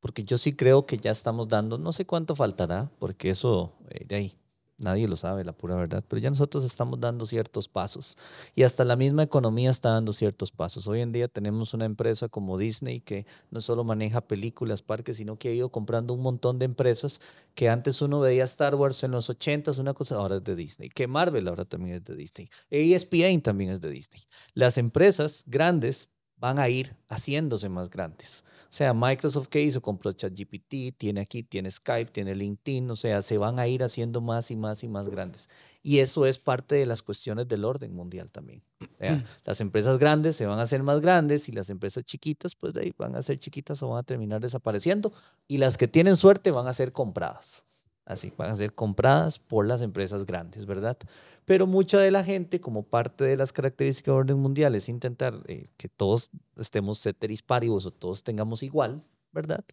porque 0.00 0.24
yo 0.24 0.38
sí 0.38 0.52
creo 0.52 0.86
que 0.86 0.96
ya 0.96 1.10
estamos 1.10 1.48
dando, 1.48 1.78
no 1.78 1.92
sé 1.92 2.04
cuánto 2.04 2.34
faltará, 2.34 2.90
porque 2.98 3.30
eso, 3.30 3.72
eh, 3.90 4.04
de 4.06 4.16
ahí, 4.16 4.34
Nadie 4.78 5.08
lo 5.08 5.16
sabe, 5.16 5.42
la 5.42 5.52
pura 5.52 5.74
verdad, 5.74 6.04
pero 6.06 6.20
ya 6.20 6.28
nosotros 6.28 6.62
estamos 6.62 7.00
dando 7.00 7.24
ciertos 7.24 7.66
pasos 7.66 8.18
y 8.54 8.62
hasta 8.62 8.84
la 8.84 8.94
misma 8.94 9.22
economía 9.22 9.70
está 9.70 9.90
dando 9.90 10.12
ciertos 10.12 10.50
pasos. 10.50 10.86
Hoy 10.86 11.00
en 11.00 11.12
día 11.12 11.28
tenemos 11.28 11.72
una 11.72 11.86
empresa 11.86 12.28
como 12.28 12.58
Disney 12.58 13.00
que 13.00 13.24
no 13.50 13.62
solo 13.62 13.84
maneja 13.84 14.20
películas, 14.20 14.82
parques, 14.82 15.16
sino 15.16 15.38
que 15.38 15.48
ha 15.48 15.54
ido 15.54 15.70
comprando 15.70 16.12
un 16.12 16.20
montón 16.20 16.58
de 16.58 16.66
empresas 16.66 17.22
que 17.54 17.70
antes 17.70 18.02
uno 18.02 18.20
veía 18.20 18.44
Star 18.44 18.74
Wars 18.74 19.02
en 19.02 19.12
los 19.12 19.30
80s, 19.30 19.78
una 19.78 19.94
cosa, 19.94 20.16
ahora 20.16 20.36
es 20.36 20.44
de 20.44 20.54
Disney, 20.54 20.90
que 20.90 21.06
Marvel 21.06 21.48
ahora 21.48 21.64
también 21.64 21.96
es 21.96 22.04
de 22.04 22.14
Disney, 22.14 22.50
ESPN 22.68 23.40
también 23.40 23.70
es 23.70 23.80
de 23.80 23.88
Disney. 23.88 24.24
Las 24.52 24.76
empresas 24.76 25.44
grandes 25.46 26.10
van 26.38 26.58
a 26.58 26.68
ir 26.68 26.96
haciéndose 27.08 27.68
más 27.68 27.90
grandes. 27.90 28.44
O 28.68 28.72
sea, 28.76 28.92
Microsoft 28.92 29.48
que 29.48 29.62
hizo, 29.62 29.80
compró 29.80 30.12
ChatGPT, 30.12 30.98
tiene 30.98 31.20
aquí, 31.20 31.42
tiene 31.42 31.70
Skype, 31.70 32.10
tiene 32.10 32.34
LinkedIn, 32.34 32.90
o 32.90 32.96
sea, 32.96 33.22
se 33.22 33.38
van 33.38 33.58
a 33.58 33.68
ir 33.68 33.82
haciendo 33.82 34.20
más 34.20 34.50
y 34.50 34.56
más 34.56 34.84
y 34.84 34.88
más 34.88 35.08
grandes. 35.08 35.48
Y 35.82 36.00
eso 36.00 36.26
es 36.26 36.38
parte 36.38 36.74
de 36.74 36.84
las 36.84 37.02
cuestiones 37.02 37.46
del 37.46 37.64
orden 37.64 37.94
mundial 37.94 38.30
también. 38.32 38.62
O 38.82 38.96
sea, 38.98 39.24
las 39.44 39.60
empresas 39.60 39.98
grandes 39.98 40.36
se 40.36 40.44
van 40.46 40.58
a 40.58 40.62
hacer 40.62 40.82
más 40.82 41.00
grandes 41.00 41.48
y 41.48 41.52
las 41.52 41.70
empresas 41.70 42.04
chiquitas, 42.04 42.56
pues 42.56 42.74
de 42.74 42.82
ahí 42.82 42.94
van 42.98 43.14
a 43.14 43.22
ser 43.22 43.38
chiquitas 43.38 43.82
o 43.82 43.88
van 43.90 44.00
a 44.00 44.02
terminar 44.02 44.40
desapareciendo. 44.40 45.12
Y 45.46 45.58
las 45.58 45.78
que 45.78 45.86
tienen 45.86 46.16
suerte 46.16 46.50
van 46.50 46.66
a 46.66 46.74
ser 46.74 46.92
compradas. 46.92 47.64
Así, 48.06 48.32
van 48.36 48.50
a 48.50 48.54
ser 48.54 48.72
compradas 48.72 49.40
por 49.40 49.66
las 49.66 49.82
empresas 49.82 50.24
grandes, 50.24 50.64
¿verdad? 50.64 50.96
Pero 51.44 51.66
mucha 51.66 51.98
de 51.98 52.12
la 52.12 52.24
gente, 52.24 52.60
como 52.60 52.84
parte 52.84 53.24
de 53.24 53.36
las 53.36 53.52
características 53.52 54.12
del 54.12 54.20
orden 54.20 54.38
mundial, 54.38 54.74
es 54.76 54.88
intentar 54.88 55.34
eh, 55.46 55.66
que 55.76 55.88
todos 55.88 56.30
estemos 56.56 57.00
ceteris 57.00 57.42
paribus 57.42 57.84
o 57.84 57.90
todos 57.90 58.22
tengamos 58.22 58.62
igual, 58.62 59.02
¿verdad? 59.32 59.64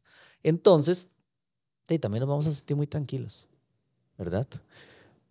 Entonces, 0.41 1.07
también 1.99 2.21
nos 2.21 2.29
vamos 2.29 2.47
a 2.47 2.51
sentir 2.51 2.75
muy 2.75 2.87
tranquilos, 2.87 3.45
¿verdad? 4.17 4.47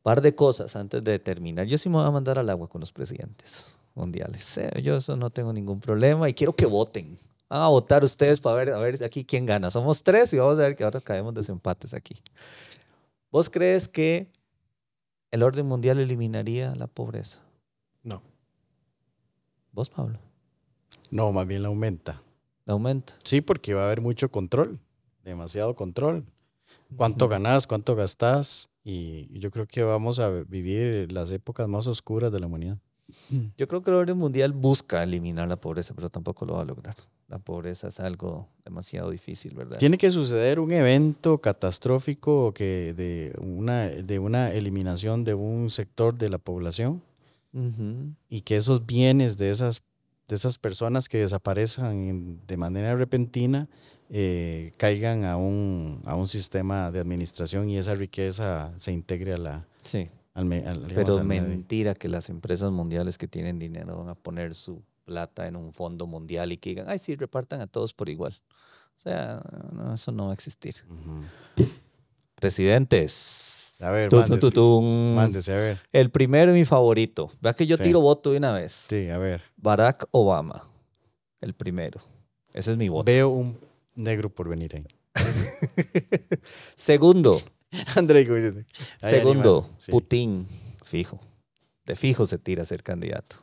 Par 0.03 0.21
de 0.21 0.35
cosas 0.35 0.77
antes 0.77 1.03
de 1.03 1.19
terminar. 1.19 1.67
Yo 1.67 1.79
sí 1.79 1.89
me 1.89 1.97
voy 1.97 2.07
a 2.07 2.11
mandar 2.11 2.39
al 2.39 2.51
agua 2.51 2.69
con 2.69 2.81
los 2.81 2.93
presidentes 2.93 3.75
mundiales. 3.95 4.59
Eh, 4.59 4.81
yo 4.83 4.97
eso 4.97 5.17
no 5.17 5.31
tengo 5.31 5.53
ningún 5.53 5.81
problema 5.81 6.29
y 6.29 6.35
quiero 6.35 6.53
que 6.53 6.67
voten. 6.67 7.19
A 7.49 7.69
votar 7.69 8.03
ustedes 8.03 8.41
para 8.41 8.57
ver, 8.57 8.71
a 8.71 8.79
ver 8.79 9.03
aquí 9.05 9.25
quién 9.25 9.45
gana. 9.45 9.71
Somos 9.71 10.03
tres 10.03 10.33
y 10.33 10.39
vamos 10.39 10.59
a 10.59 10.63
ver 10.63 10.77
que 10.77 10.85
ahora 10.85 11.01
caemos 11.01 11.35
desempates 11.35 11.93
aquí. 11.93 12.15
¿Vos 13.33 13.49
crees 13.49 13.89
que 13.89 14.31
el 15.31 15.43
orden 15.43 15.65
mundial 15.65 15.99
eliminaría 15.99 16.75
la 16.75 16.87
pobreza? 16.87 17.41
No. 18.03 18.23
¿Vos, 19.73 19.89
Pablo? 19.89 20.19
No, 21.11 21.33
más 21.33 21.47
bien 21.47 21.63
la 21.63 21.69
aumenta. 21.69 22.21
¿La 22.67 22.75
aumenta? 22.75 23.15
Sí, 23.25 23.41
porque 23.41 23.73
va 23.73 23.85
a 23.85 23.87
haber 23.87 24.03
mucho 24.03 24.31
control, 24.31 24.79
demasiado 25.25 25.75
control. 25.75 26.27
¿Cuánto 26.95 27.27
ganás? 27.27 27.67
¿Cuánto 27.67 27.97
gastás? 27.97 28.69
Y 28.85 29.39
yo 29.39 29.51
creo 29.51 29.67
que 29.67 29.83
vamos 29.83 30.19
a 30.19 30.29
vivir 30.29 31.11
las 31.11 31.33
épocas 31.33 31.67
más 31.69 31.87
oscuras 31.87 32.31
de 32.33 32.41
la 32.41 32.47
humanidad. 32.47 32.79
Yo 33.57 33.67
creo 33.67 33.83
que 33.83 33.91
el 33.91 33.97
orden 33.97 34.19
mundial 34.19 34.53
busca 34.53 35.03
eliminar 35.03 35.49
la 35.49 35.57
pobreza, 35.57 35.95
pero 35.95 36.11
tampoco 36.11 36.45
lo 36.45 36.55
va 36.55 36.63
a 36.63 36.67
lograr. 36.67 36.97
La 37.33 37.39
pobreza 37.39 37.89
es 37.89 37.99
algo 37.99 38.47
demasiado 38.63 39.11
difícil, 39.11 39.55
¿verdad? 39.55 39.79
Tiene 39.79 39.97
que 39.97 40.11
suceder 40.11 40.61
un 40.61 40.71
evento 40.71 41.39
catastrófico 41.39 42.53
que 42.53 42.93
de 42.95 43.35
una, 43.41 43.89
de 43.89 44.19
una 44.19 44.53
eliminación 44.53 45.25
de 45.25 45.33
un 45.33 45.71
sector 45.71 46.15
de 46.19 46.29
la 46.29 46.37
población 46.37 47.01
y 48.29 48.43
que 48.43 48.57
esos 48.57 48.85
bienes 48.85 49.39
de 49.39 49.51
esas, 49.51 49.81
de 50.29 50.37
esas 50.37 50.59
personas 50.59 51.09
que 51.09 51.21
desaparezcan 51.21 52.39
de 52.47 52.57
manera 52.59 52.97
repentina 52.97 53.67
eh, 54.11 54.73
caigan 54.77 55.25
a 55.25 55.39
un, 55.39 56.03
a 56.05 56.15
un 56.17 56.29
sistema 56.29 56.91
de 56.91 57.01
administración 57.01 57.71
y 57.71 57.79
esa 57.79 57.95
riqueza 57.95 58.75
se 58.77 58.93
integre 58.93 59.33
a 59.33 59.39
la, 59.39 59.67
sí. 59.83 60.07
Pero 60.35 61.19
es 61.19 61.25
mentira 61.25 61.95
que 61.95 62.11
las 62.11 62.29
empresas 62.29 62.71
mundiales 62.73 63.17
que 63.17 63.27
tienen 63.27 63.59
dinero 63.59 63.97
van 63.97 64.11
a 64.11 64.15
poner 64.15 64.55
su 64.55 64.83
plata 65.05 65.47
en 65.47 65.57
un 65.57 65.73
fondo 65.73 66.07
mundial 66.07 66.53
y 66.53 66.57
que 66.57 66.71
digan, 66.71 66.87
ay, 66.89 66.99
sí, 66.99 67.15
repartan 67.15 67.61
a 67.61 67.67
todos 67.67 67.93
por 67.93 68.09
igual. 68.09 68.35
O 68.97 69.01
sea, 69.01 69.43
eso 69.95 70.13
no 70.13 70.27
va 70.27 70.31
a 70.31 70.35
existir. 70.35 70.75
Presidentes. 72.35 73.75
A 73.81 73.91
ver, 73.91 74.11
mándese, 74.13 75.53
a 75.53 75.57
ver. 75.57 75.81
El 75.93 76.11
primero 76.11 76.53
y 76.53 76.61
mi 76.61 76.65
favorito. 76.65 77.31
Vea 77.41 77.55
que 77.55 77.67
yo 77.67 77.77
tiro 77.77 78.01
voto 78.01 78.31
de 78.31 78.39
una 78.39 78.53
vez. 78.53 78.87
Sí, 78.89 79.11
a 79.11 79.19
ver. 79.19 79.43
Barack 79.57 80.07
Obama. 80.13 80.69
El 81.41 81.55
primero. 81.55 82.01
Ese 82.53 82.73
es 82.73 82.77
mi 82.77 82.89
voto. 82.89 83.05
Veo 83.05 83.29
un 83.29 83.59
negro 83.97 84.31
por 84.31 84.49
venir 84.49 84.77
ahí. 84.77 84.87
Segundo, 86.75 87.41
André 87.97 88.27
Segundo, 89.01 89.69
Putin, 89.89 90.47
fijo. 90.85 91.21
De 91.85 91.97
fijo 91.97 92.27
se 92.27 92.39
tira 92.39 92.63
a 92.63 92.67
ser 92.67 92.83
candidato. 92.83 93.37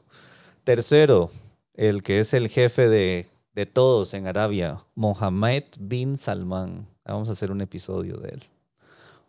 Tercero, 0.64 1.32
el 1.80 2.04
que 2.04 2.20
es 2.20 2.34
el 2.34 2.50
jefe 2.50 2.90
de, 2.90 3.26
todos 3.74 4.14
en 4.14 4.28
Arabia, 4.28 4.84
Mohammed 4.96 5.64
bin 5.80 6.18
Salman. 6.18 6.88
Vamos 7.06 7.30
a 7.30 7.32
hacer 7.32 7.52
un 7.52 7.62
episodio 7.62 8.18
de 8.18 8.30
él. 8.32 8.44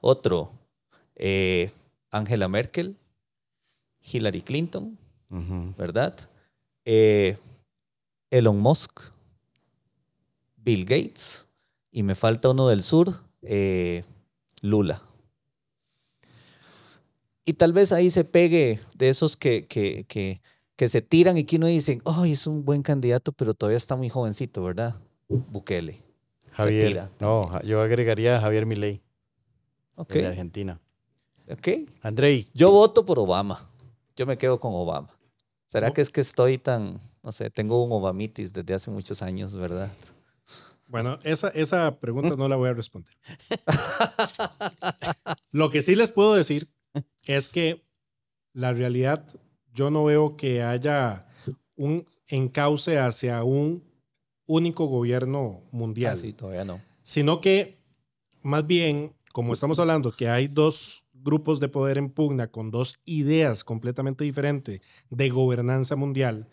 Otro, 0.00 0.50
eh, 1.14 1.70
Angela 2.10 2.48
Merkel, 2.48 2.96
Hillary 4.02 4.42
Clinton, 4.42 4.98
¿verdad? 5.78 6.28
Eh, 6.84 7.38
Elon 8.30 8.58
Musk, 8.58 9.00
Bill 10.56 10.84
Gates, 10.86 11.46
y 11.92 12.02
me 12.02 12.16
falta 12.16 12.50
uno 12.50 12.66
del 12.66 12.82
sur, 12.82 13.14
eh, 13.42 14.02
Lula. 14.60 15.02
Y 17.44 17.52
tal 17.52 17.72
vez 17.72 17.92
ahí 17.92 18.10
se 18.10 18.24
pegue 18.24 18.80
de 18.94 19.08
esos 19.08 19.36
que, 19.36 19.66
que, 19.66 20.04
que, 20.08 20.40
que 20.80 20.88
se 20.88 21.02
tiran 21.02 21.36
y 21.36 21.44
que 21.44 21.56
uno 21.56 21.66
dice, 21.66 22.00
oh, 22.04 22.24
es 22.24 22.46
un 22.46 22.64
buen 22.64 22.80
candidato, 22.80 23.32
pero 23.32 23.52
todavía 23.52 23.76
está 23.76 23.96
muy 23.96 24.08
jovencito, 24.08 24.62
¿verdad? 24.62 24.96
Bukele. 25.28 26.02
Javier. 26.52 27.06
No, 27.20 27.60
yo 27.64 27.82
agregaría 27.82 28.38
a 28.38 28.40
Javier 28.40 28.64
Milei. 28.64 29.02
De 30.08 30.26
Argentina. 30.26 30.80
Ok. 31.50 31.68
Andrei. 32.00 32.48
Yo 32.54 32.70
voto 32.70 33.04
por 33.04 33.18
Obama. 33.18 33.70
Yo 34.16 34.24
me 34.24 34.38
quedo 34.38 34.58
con 34.58 34.72
Obama. 34.72 35.14
¿Será 35.66 35.90
que 35.92 36.00
es 36.00 36.08
que 36.08 36.22
estoy 36.22 36.56
tan, 36.56 36.98
no 37.22 37.30
sé, 37.30 37.50
tengo 37.50 37.84
un 37.84 37.92
Obamitis 37.92 38.50
desde 38.50 38.72
hace 38.72 38.90
muchos 38.90 39.20
años, 39.20 39.54
¿verdad? 39.56 39.92
Bueno, 40.86 41.18
esa, 41.24 41.48
esa 41.48 42.00
pregunta 42.00 42.36
no 42.36 42.48
la 42.48 42.56
voy 42.56 42.70
a 42.70 42.72
responder. 42.72 43.14
Lo 45.50 45.68
que 45.68 45.82
sí 45.82 45.94
les 45.94 46.10
puedo 46.10 46.32
decir 46.32 46.70
es 47.26 47.50
que 47.50 47.84
la 48.54 48.72
realidad, 48.72 49.26
yo 49.80 49.90
no 49.90 50.04
veo 50.04 50.36
que 50.36 50.62
haya 50.62 51.20
un 51.74 52.06
encauce 52.28 52.98
hacia 52.98 53.42
un 53.44 53.82
único 54.44 54.84
gobierno 54.84 55.62
mundial. 55.72 56.12
Ah, 56.18 56.20
sí, 56.20 56.34
todavía 56.34 56.66
no. 56.66 56.78
Sino 57.02 57.40
que, 57.40 57.78
más 58.42 58.66
bien, 58.66 59.14
como 59.32 59.54
estamos 59.54 59.78
hablando, 59.78 60.12
que 60.12 60.28
hay 60.28 60.48
dos 60.48 61.06
grupos 61.14 61.60
de 61.60 61.68
poder 61.68 61.96
en 61.96 62.10
pugna 62.10 62.48
con 62.48 62.70
dos 62.70 62.98
ideas 63.06 63.64
completamente 63.64 64.22
diferentes 64.22 64.82
de 65.08 65.30
gobernanza 65.30 65.96
mundial, 65.96 66.50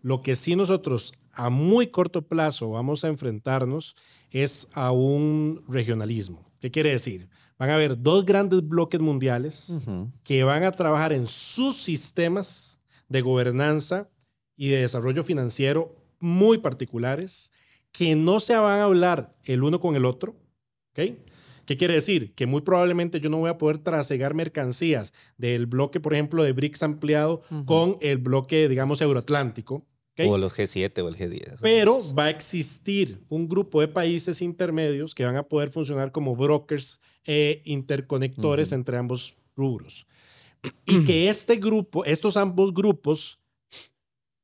lo 0.00 0.22
que 0.22 0.36
sí 0.36 0.54
nosotros 0.54 1.12
a 1.32 1.50
muy 1.50 1.88
corto 1.88 2.28
plazo 2.28 2.70
vamos 2.70 3.02
a 3.02 3.08
enfrentarnos 3.08 3.96
es 4.30 4.68
a 4.72 4.92
un 4.92 5.64
regionalismo. 5.66 6.48
¿Qué 6.60 6.70
quiere 6.70 6.90
decir? 6.90 7.28
Van 7.58 7.70
a 7.70 7.74
haber 7.74 8.00
dos 8.00 8.24
grandes 8.24 8.66
bloques 8.66 9.00
mundiales 9.00 9.78
que 10.22 10.44
van 10.44 10.62
a 10.62 10.72
trabajar 10.72 11.12
en 11.12 11.26
sus 11.26 11.76
sistemas 11.76 12.80
de 13.08 13.20
gobernanza 13.20 14.08
y 14.56 14.68
de 14.68 14.82
desarrollo 14.82 15.24
financiero 15.24 15.96
muy 16.20 16.58
particulares 16.58 17.52
que 17.90 18.14
no 18.14 18.38
se 18.40 18.56
van 18.56 18.78
a 18.78 18.84
hablar 18.84 19.34
el 19.44 19.62
uno 19.62 19.80
con 19.80 19.96
el 19.96 20.04
otro. 20.04 20.36
¿ok? 20.92 21.16
¿Qué 21.66 21.76
quiere 21.76 21.94
decir? 21.94 22.32
Que 22.34 22.46
muy 22.46 22.62
probablemente 22.62 23.20
yo 23.20 23.28
no 23.28 23.38
voy 23.38 23.50
a 23.50 23.58
poder 23.58 23.78
trasegar 23.78 24.32
mercancías 24.32 25.12
del 25.36 25.66
bloque, 25.66 26.00
por 26.00 26.14
ejemplo, 26.14 26.42
de 26.42 26.52
BRICS 26.52 26.82
ampliado 26.82 27.42
con 27.66 27.98
el 28.00 28.16
bloque, 28.16 28.68
digamos, 28.68 29.02
euroatlántico. 29.02 29.86
O 30.16 30.38
los 30.38 30.56
G7 30.56 31.04
o 31.04 31.08
el 31.08 31.16
G10. 31.16 31.58
Pero 31.60 32.00
va 32.14 32.24
a 32.24 32.30
existir 32.30 33.20
un 33.28 33.48
grupo 33.48 33.80
de 33.80 33.88
países 33.88 34.40
intermedios 34.40 35.14
que 35.14 35.24
van 35.24 35.36
a 35.36 35.42
poder 35.42 35.70
funcionar 35.70 36.10
como 36.10 36.34
brokers 36.34 37.00
e 37.24 37.62
interconectores 37.64 38.72
entre 38.72 38.96
ambos 38.96 39.36
rubros. 39.56 40.06
Y 40.86 41.04
que 41.04 41.28
este 41.30 41.56
grupo, 41.56 42.04
estos 42.04 42.36
ambos 42.36 42.74
grupos, 42.74 43.38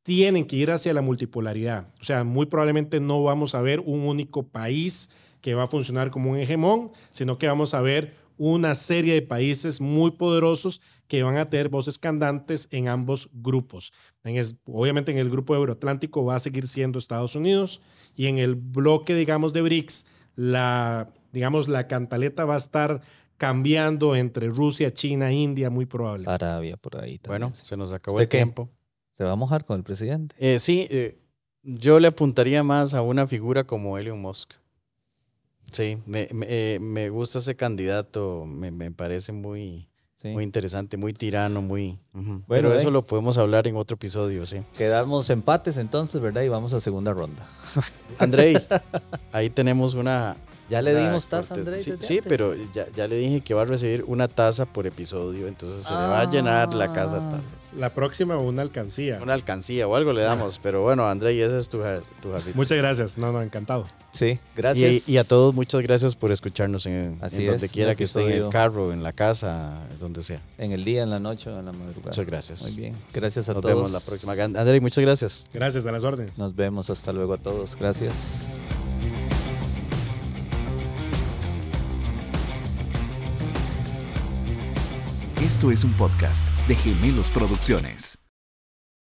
tienen 0.02 0.44
que 0.44 0.56
ir 0.56 0.70
hacia 0.70 0.92
la 0.92 1.00
multipolaridad. 1.00 1.88
O 2.00 2.04
sea, 2.04 2.24
muy 2.24 2.46
probablemente 2.46 3.00
no 3.00 3.22
vamos 3.22 3.54
a 3.54 3.62
ver 3.62 3.80
un 3.80 4.00
único 4.00 4.46
país 4.46 5.10
que 5.40 5.54
va 5.54 5.64
a 5.64 5.66
funcionar 5.66 6.10
como 6.10 6.30
un 6.30 6.38
hegemón, 6.38 6.90
sino 7.10 7.38
que 7.38 7.46
vamos 7.48 7.74
a 7.74 7.80
ver 7.80 8.14
una 8.36 8.74
serie 8.74 9.14
de 9.14 9.22
países 9.22 9.80
muy 9.80 10.10
poderosos 10.12 10.80
que 11.06 11.22
van 11.22 11.36
a 11.36 11.48
tener 11.48 11.68
voces 11.68 11.98
cantantes 11.98 12.68
en 12.70 12.88
ambos 12.88 13.30
grupos. 13.32 13.92
En 14.24 14.36
es- 14.36 14.56
obviamente 14.64 15.12
en 15.12 15.18
el 15.18 15.30
grupo 15.30 15.54
euroatlántico 15.54 16.24
va 16.24 16.36
a 16.36 16.40
seguir 16.40 16.66
siendo 16.68 16.98
Estados 16.98 17.36
Unidos 17.36 17.80
y 18.16 18.26
en 18.26 18.38
el 18.38 18.56
bloque, 18.56 19.14
digamos, 19.14 19.52
de 19.52 19.62
BRICS, 19.62 20.06
la, 20.36 21.12
digamos, 21.34 21.68
la 21.68 21.86
cantaleta 21.88 22.44
va 22.46 22.54
a 22.54 22.58
estar 22.58 23.02
cambiando 23.36 24.14
entre 24.16 24.48
Rusia, 24.48 24.92
China, 24.94 25.32
India, 25.32 25.68
muy 25.68 25.84
probable. 25.84 26.30
Arabia 26.30 26.76
por 26.76 26.96
ahí 26.96 27.18
también. 27.18 27.42
Bueno, 27.50 27.54
se 27.54 27.76
nos 27.76 27.92
acabó 27.92 28.16
¿Usted 28.16 28.22
el 28.22 28.28
qué? 28.28 28.38
tiempo. 28.38 28.70
Se 29.12 29.24
va 29.24 29.32
a 29.32 29.36
mojar 29.36 29.64
con 29.64 29.76
el 29.76 29.82
presidente. 29.82 30.34
Eh, 30.38 30.58
sí, 30.58 30.86
eh, 30.90 31.18
yo 31.62 31.98
le 32.00 32.08
apuntaría 32.08 32.62
más 32.62 32.94
a 32.94 33.02
una 33.02 33.26
figura 33.26 33.64
como 33.64 33.98
Elon 33.98 34.20
Musk. 34.20 34.54
Sí, 35.72 35.98
me, 36.06 36.28
me, 36.32 36.46
eh, 36.48 36.78
me 36.80 37.08
gusta 37.10 37.40
ese 37.40 37.56
candidato, 37.56 38.44
me, 38.46 38.70
me 38.70 38.92
parece 38.92 39.32
muy, 39.32 39.88
Sí. 40.16 40.28
muy 40.28 40.44
interesante, 40.44 40.96
muy 40.96 41.12
tirano, 41.12 41.60
muy... 41.60 41.98
Bueno, 42.12 42.44
Pero 42.48 42.72
eso 42.74 42.88
eh. 42.88 42.92
lo 42.92 43.04
podemos 43.04 43.36
hablar 43.36 43.66
en 43.66 43.76
otro 43.76 43.96
episodio, 43.96 44.46
sí. 44.46 44.62
Quedamos 44.78 45.28
empates 45.28 45.76
entonces, 45.76 46.18
¿verdad? 46.20 46.42
Y 46.42 46.48
vamos 46.48 46.72
a 46.72 46.80
segunda 46.80 47.12
ronda. 47.12 47.46
Andrei, 48.18 48.56
ahí 49.32 49.50
tenemos 49.50 49.92
una... 49.94 50.36
Ya 50.70 50.80
le 50.82 50.94
dimos 50.94 51.28
taza, 51.28 51.54
Andrei. 51.54 51.78
Sí, 51.78 51.92
sí, 52.00 52.20
pero 52.26 52.54
ya, 52.72 52.86
ya 52.96 53.06
le 53.06 53.16
dije 53.16 53.40
que 53.42 53.52
va 53.54 53.62
a 53.62 53.64
recibir 53.66 54.04
una 54.06 54.28
taza 54.28 54.64
por 54.64 54.86
episodio, 54.86 55.46
entonces 55.46 55.84
se 55.86 55.92
le 55.92 55.98
va 55.98 56.22
a 56.22 56.30
llenar 56.30 56.72
la 56.74 56.92
casa 56.92 57.20
de 57.20 57.26
Ah. 57.26 57.30
tazas. 57.32 57.72
La 57.76 57.90
próxima 57.92 58.38
una 58.38 58.62
alcancía. 58.62 59.18
Una 59.22 59.34
alcancía 59.34 59.86
o 59.86 59.94
algo 59.94 60.12
le 60.12 60.22
damos, 60.22 60.58
pero 60.62 60.82
bueno, 60.82 61.06
Andrei, 61.06 61.40
ese 61.40 61.58
es 61.58 61.68
tu, 61.68 61.78
tu 62.22 62.32
jarrito. 62.32 62.52
Muchas 62.56 62.78
gracias. 62.78 63.18
No, 63.18 63.30
no, 63.32 63.42
encantado. 63.42 63.86
Sí, 64.12 64.38
gracias. 64.56 65.08
y 65.08 65.18
a 65.18 65.24
todos, 65.24 65.54
muchas 65.54 65.82
gracias 65.82 66.14
por 66.14 66.30
escucharnos 66.30 66.86
en, 66.86 67.18
Así 67.20 67.42
en 67.42 67.50
donde 67.50 67.66
es, 67.66 67.72
quiera 67.72 67.94
que 67.96 68.04
esté, 68.04 68.22
en 68.36 68.44
el 68.44 68.48
carro, 68.48 68.92
en 68.92 69.02
la 69.02 69.12
casa, 69.12 69.80
donde 69.98 70.22
sea. 70.22 70.40
En 70.56 70.70
el 70.72 70.84
día, 70.84 71.02
en 71.02 71.10
la 71.10 71.18
noche 71.18 71.50
o 71.50 71.58
en 71.58 71.64
la 71.66 71.72
madrugada. 71.72 72.10
Muchas 72.10 72.24
gracias. 72.26 72.62
Muy 72.62 72.72
bien. 72.72 72.94
Gracias 73.12 73.48
a 73.48 73.52
Nos 73.54 73.62
todos. 73.62 73.74
vemos 73.74 73.90
la 73.92 74.00
próxima. 74.00 74.32
Andrei, 74.32 74.80
muchas 74.80 75.02
gracias. 75.04 75.48
Gracias 75.52 75.84
a 75.86 75.92
las 75.92 76.04
órdenes. 76.04 76.38
Nos 76.38 76.54
vemos. 76.54 76.88
Hasta 76.90 77.12
luego 77.12 77.34
a 77.34 77.38
todos. 77.38 77.76
Gracias. 77.76 78.63
Esto 85.54 85.70
es 85.70 85.84
un 85.84 85.92
podcast 85.96 86.44
de 86.66 86.74
Gemelos 86.74 87.30
Producciones. 87.30 88.23